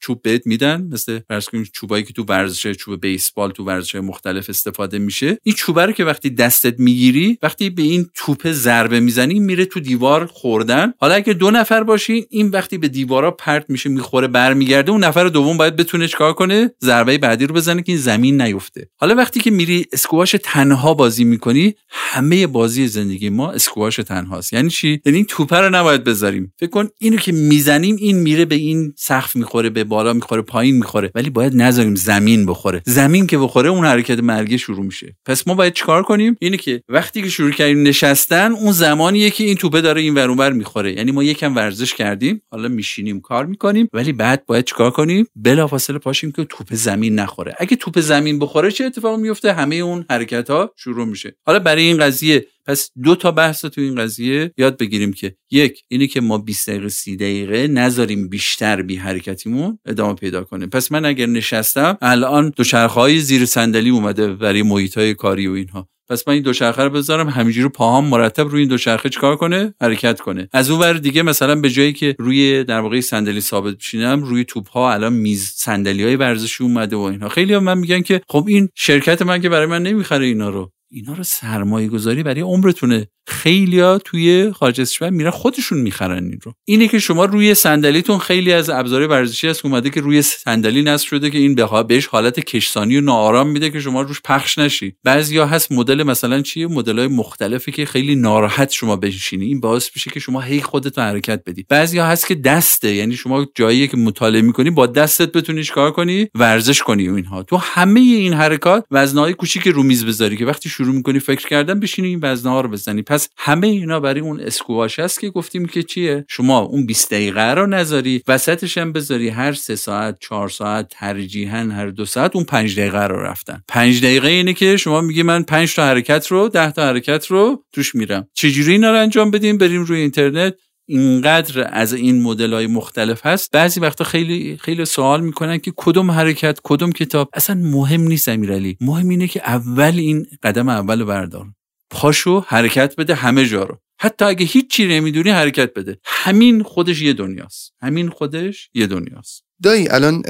چوب 0.00 0.22
بهت 0.22 0.46
میدن 0.46 0.88
مثل 0.92 1.20
فرض 1.28 1.48
کنید 1.48 1.70
چوبایی 1.72 2.04
که 2.04 2.12
تو 2.12 2.24
ورزش 2.24 2.66
چوب 2.66 3.00
بیسبال 3.00 3.50
تو 3.50 3.64
ورزش 3.64 3.94
مختلف 3.94 4.50
استفاده 4.50 4.98
میشه. 4.98 5.38
این 5.42 5.54
چوبه 5.54 5.86
رو 5.86 5.92
که 5.92 6.04
وقتی 6.04 6.30
دستت 6.30 6.80
می‌گیری 6.80 7.38
وقتی 7.42 7.70
به 7.70 7.82
این 7.82 8.06
توپ 8.14 8.52
ضربه 8.52 9.00
می‌زنی 9.00 9.40
میره 9.40 9.64
تو 9.64 9.80
دیوار 9.80 10.26
خوردن. 10.26 10.92
حالا 10.98 11.14
اگه 11.14 11.32
دو 11.32 11.50
نفر 11.50 11.82
باشین 11.82 12.26
این 12.30 12.48
وقتی 12.48 12.78
به 12.78 12.88
دیوارا 12.88 13.30
پرت 13.30 13.64
میشه 13.68 13.90
می‌خوره 13.90 14.28
برمیگرده 14.28 14.92
اون 14.92 15.04
نفر 15.04 15.28
دوم 15.28 15.56
باید 15.56 15.76
بتونه 15.76 16.08
چیکار 16.08 16.32
کنه؟ 16.32 16.70
ضربه 16.82 17.18
بعدی 17.18 17.46
رو 17.46 17.54
بزنه 17.54 17.82
که 17.82 17.92
این 17.92 18.00
زمین 18.00 18.42
نیفته. 18.42 18.88
حالا 18.96 19.14
وقتی 19.14 19.40
که 19.40 19.50
میری 19.50 19.86
اسکواش 19.92 20.36
تنها 20.42 20.94
بازی 20.94 21.24
می‌کنی 21.24 21.74
همه 21.88 22.46
بازی 22.46 22.88
زندگی 22.88 23.28
ما 23.28 23.50
اسکواش 23.50 23.96
تنهاست. 23.96 24.52
یعنی 24.52 24.70
چی؟ 24.70 25.00
یعنی 25.06 25.16
این 25.16 25.26
توپه 25.26 25.56
رو 25.56 25.70
نباید 25.70 26.04
بذاریم. 26.04 26.52
فکر 26.60 26.70
کن 26.70 26.88
اینو 26.98 27.16
که 27.16 27.32
می‌زنیم 27.32 27.96
این 27.96 28.18
میره 28.18 28.44
به 28.44 28.54
این 28.54 28.92
سقف 29.14 29.36
می‌خوره 29.36 29.70
به 29.70 29.84
بالا 29.84 30.12
می‌خوره 30.12 30.42
پایین 30.42 30.76
می‌خوره. 30.76 31.10
ولی 31.14 31.30
باید 31.30 31.56
نذاریم 31.56 31.94
زمین 31.94 32.46
بخوره. 32.46 32.82
زمین 32.86 33.26
که 33.26 33.38
بخوره 33.38 33.68
اون 33.70 33.84
حرکت 33.84 34.18
مرگی 34.18 34.58
شروع 34.58 34.84
میشه. 34.84 35.16
پس 35.26 35.48
ما 35.48 35.54
باید 35.54 35.72
چیکار 35.72 36.02
کنیم؟ 36.02 36.36
اینه 36.40 36.56
که 36.56 36.82
وقتی 36.88 37.22
که 37.22 37.28
شروع 37.28 37.50
کردیم 37.50 37.82
نشستن 37.82 38.52
اون 38.52 38.72
زمانیه 38.72 39.30
که 39.30 39.44
این 39.44 39.56
توپه 39.56 39.80
داره 39.80 40.00
این 40.00 40.14
ور 40.14 40.52
می‌خوره. 40.52 40.92
یعنی 40.92 41.12
ما 41.12 41.24
یکم 41.24 41.56
ورزش 41.56 41.94
کردیم 41.94 42.42
حالا 42.50 42.68
میشینیم 42.68 43.20
کار 43.20 43.46
می‌کنیم 43.46 43.88
ولی 43.92 44.12
بعد 44.12 44.46
باید 44.46 44.64
چیکار 44.64 44.90
کنیم؟ 44.90 45.26
بلافاصله 45.36 45.98
پاشیم 45.98 46.32
که 46.32 46.44
توپ 46.44 46.74
زمین 46.74 47.14
نخوره. 47.14 47.54
اگه 47.58 47.76
توپ 47.76 48.00
زمین 48.00 48.38
بخوره 48.38 48.70
چه 48.70 48.84
اتفاقی 48.84 49.22
میفته 49.22 49.52
همه 49.52 49.76
اون 49.76 50.04
حرکت 50.10 50.50
ها 50.50 50.72
شروع 50.76 51.06
میشه. 51.06 51.36
حالا 51.46 51.58
برای 51.58 51.82
این 51.82 51.98
قضیه 51.98 52.46
پس 52.66 52.90
دو 53.02 53.16
تا 53.16 53.30
بحث 53.30 53.64
تو 53.64 53.80
این 53.80 53.94
قضیه 53.94 54.52
یاد 54.56 54.78
بگیریم 54.78 55.12
که 55.12 55.36
یک 55.50 55.82
اینه 55.88 56.06
که 56.06 56.20
ما 56.20 56.38
20 56.38 56.70
دقیقه 56.70 56.88
30 56.88 57.16
دقیقه 57.16 57.68
نذاریم 57.68 58.28
بیشتر 58.28 58.82
بی 58.82 58.96
حرکتیمون 58.96 59.78
ادامه 59.86 60.14
پیدا 60.14 60.44
کنه. 60.44 60.66
پس 60.66 60.92
من 60.92 61.04
اگر 61.04 61.26
نشستم 61.26 61.98
الان 62.02 62.52
دوچرخه 62.56 63.18
زیر 63.18 63.46
صندلی 63.46 63.90
اومده 63.90 64.34
برای 64.34 64.62
محیط 64.62 64.98
های 64.98 65.14
کاری 65.14 65.46
و 65.46 65.52
اینها. 65.52 65.88
پس 66.08 66.28
من 66.28 66.34
این 66.34 66.42
دوچرخه 66.42 66.82
رو 66.82 66.90
بذارم 66.90 67.28
همینجوری 67.28 67.68
پاهام 67.68 68.04
مرتب 68.08 68.48
روی 68.48 68.60
این 68.60 68.68
دوچرخه 68.68 69.08
چیکار 69.08 69.36
کنه؟ 69.36 69.74
حرکت 69.80 70.20
کنه. 70.20 70.48
از 70.52 70.70
اون 70.70 70.80
ور 70.80 70.92
دیگه 70.92 71.22
مثلا 71.22 71.54
به 71.54 71.70
جایی 71.70 71.92
که 71.92 72.16
روی 72.18 72.64
در 72.64 72.80
واقع 72.80 73.00
صندلی 73.00 73.40
ثابت 73.40 73.76
بشینم 73.76 74.22
روی 74.22 74.44
توپ 74.44 74.68
ها 74.68 74.92
الان 74.92 75.12
میز 75.12 75.52
صندلی 75.56 76.04
های 76.04 76.16
ورزشی 76.16 76.64
اومده 76.64 76.96
و 76.96 77.00
اینها. 77.00 77.28
خیلی 77.28 77.54
هم 77.54 77.62
من 77.62 77.78
میگن 77.78 78.02
که 78.02 78.20
خب 78.28 78.44
این 78.48 78.68
شرکت 78.74 79.22
من 79.22 79.40
که 79.40 79.48
برای 79.48 79.66
من 79.66 79.82
نمی‌خره 79.82 80.26
اینا 80.26 80.48
رو. 80.48 80.70
اینا 80.94 81.12
رو 81.12 81.24
سرمایه 81.24 81.88
گذاری 81.88 82.22
برای 82.22 82.40
عمرتونه. 82.40 83.06
خیلیا 83.26 83.98
توی 83.98 84.52
خارج 84.52 84.80
از 84.80 84.90
کشور 84.90 85.10
میرن 85.10 85.30
خودشون 85.30 85.78
می‌خرن 85.78 86.24
این 86.24 86.38
رو. 86.42 86.52
اینه 86.64 86.88
که 86.88 86.98
شما 86.98 87.24
روی 87.24 87.54
صندلیتون 87.54 88.18
خیلی 88.18 88.52
از 88.52 88.70
ابزار 88.70 89.06
ورزشی 89.06 89.48
هست 89.48 89.64
اومده 89.64 89.90
که 89.90 90.00
روی 90.00 90.22
صندلی 90.22 90.82
نصب 90.82 91.06
شده 91.06 91.30
که 91.30 91.38
این 91.38 91.54
بهش 91.88 92.06
حالت 92.06 92.40
کشسانی 92.40 92.96
و 92.96 93.00
ناآرام 93.00 93.50
میده 93.50 93.70
که 93.70 93.80
شما 93.80 94.02
روش 94.02 94.20
پخش 94.24 94.58
نشی. 94.58 94.94
بعضیا 95.04 95.46
هست 95.46 95.72
مدل 95.72 96.02
مثلا 96.02 96.42
چیه 96.42 96.66
مدل 96.66 96.98
های 96.98 97.08
مختلفی 97.08 97.72
که 97.72 97.86
خیلی 97.86 98.16
ناراحت 98.16 98.70
شما 98.70 98.96
بشینی. 98.96 99.44
این 99.44 99.60
باعث 99.60 99.90
میشه 99.94 100.10
که 100.10 100.20
شما 100.20 100.40
هی 100.40 100.60
خودت 100.60 100.98
حرکت 100.98 101.42
بدی. 101.46 101.66
بعضیا 101.68 102.06
هست 102.06 102.26
که 102.26 102.34
دسته. 102.34 102.94
یعنی 102.94 103.16
شما 103.16 103.46
جایی 103.54 103.88
که 103.88 103.96
مطالعه 103.96 104.42
می‌کنی 104.42 104.70
با 104.70 104.86
دستت 104.86 105.32
بتونی 105.32 105.64
کار 105.64 105.90
کنی؟ 105.90 106.28
ورزش 106.34 106.82
کنی 106.82 107.08
و 107.08 107.14
اینها. 107.14 107.42
تو 107.42 107.56
همه 107.56 108.00
این 108.00 108.32
حرکات 108.32 108.84
وزنهای 108.90 109.34
کوچیک 109.34 109.68
رو 109.68 109.82
میز 109.82 110.06
بذاری 110.06 110.36
که 110.36 110.46
وقتی 110.46 110.68
می‌کنی 110.92 111.18
فکر 111.18 111.48
کردن 111.48 111.80
بشینی 111.80 112.08
این 112.08 112.20
وزنها 112.22 112.60
رو 112.60 112.68
بزنی. 112.68 113.02
پس 113.02 113.28
همه 113.36 113.66
اینا 113.66 114.00
برای 114.00 114.20
اون 114.20 114.40
اسکواش 114.40 114.98
هست 114.98 115.20
که 115.20 115.30
گفتیم 115.30 115.66
که 115.66 115.82
چیه؟ 115.82 116.24
شما 116.28 116.60
اون 116.60 116.86
20 116.86 117.10
دقیقه 117.10 117.54
رو 117.54 117.66
نذاری 117.66 118.22
وسطش 118.28 118.78
هم 118.78 118.92
بذاری 118.92 119.28
هر 119.28 119.52
سه 119.52 119.76
ساعت 119.76 120.16
چهار 120.20 120.48
ساعت 120.48 120.86
ترجیحاً 120.90 121.58
هر 121.58 121.86
دو 121.86 122.04
ساعت 122.04 122.36
اون 122.36 122.44
پنج 122.44 122.80
دقیقه 122.80 123.06
رو 123.06 123.20
رفتن. 123.20 123.62
پنج 123.68 124.02
دقیقه 124.02 124.28
اینه 124.28 124.52
که 124.52 124.76
شما 124.76 125.00
میگی 125.00 125.22
من 125.22 125.42
پنج 125.42 125.74
تا 125.74 125.84
حرکت 125.84 126.26
رو 126.26 126.48
ده 126.48 126.70
تا 126.70 126.82
حرکت 126.82 127.26
رو 127.26 127.64
توش 127.72 127.94
میرم. 127.94 128.28
چجوری 128.34 128.72
اینا 128.72 128.90
رو 128.90 129.00
انجام 129.00 129.30
بدیم؟ 129.30 129.58
بریم 129.58 129.82
روی 129.84 130.00
اینترنت. 130.00 130.54
اینقدر 130.88 131.68
از 131.72 131.92
این 131.92 132.22
مدل 132.22 132.52
های 132.52 132.66
مختلف 132.66 133.26
هست. 133.26 133.50
بعضی 133.50 133.80
وقتا 133.80 134.04
خیلی 134.04 134.56
خیلی 134.56 134.84
سوال 134.84 135.20
می‌کنن 135.20 135.58
که 135.58 135.72
کدوم 135.76 136.10
حرکت 136.10 136.58
کدوم 136.62 136.92
کتاب؟ 136.92 137.30
اصلا 137.32 137.56
مهم 137.56 138.00
نیست 138.00 138.28
امیرعلی. 138.28 138.76
مهم 138.80 139.08
اینه 139.08 139.28
که 139.28 139.40
اول 139.46 139.92
این 139.96 140.26
قدم 140.42 140.68
اول 140.68 141.04
بردار. 141.04 141.46
پاشو 141.90 142.44
حرکت 142.46 142.94
بده 142.98 143.14
همه 143.14 143.46
جا 143.46 143.62
رو. 143.62 143.78
حتی 144.00 144.24
اگه 144.24 144.46
هیچی 144.46 144.86
نمی‌دونی 144.86 145.30
حرکت 145.30 145.74
بده. 145.74 145.98
همین 146.04 146.62
خودش 146.62 147.02
یه 147.02 147.12
دنیاست. 147.12 147.72
همین 147.82 148.08
خودش 148.10 148.70
یه 148.74 148.86
دنیاست. 148.86 149.44
دایی 149.62 149.88
الان 149.88 150.22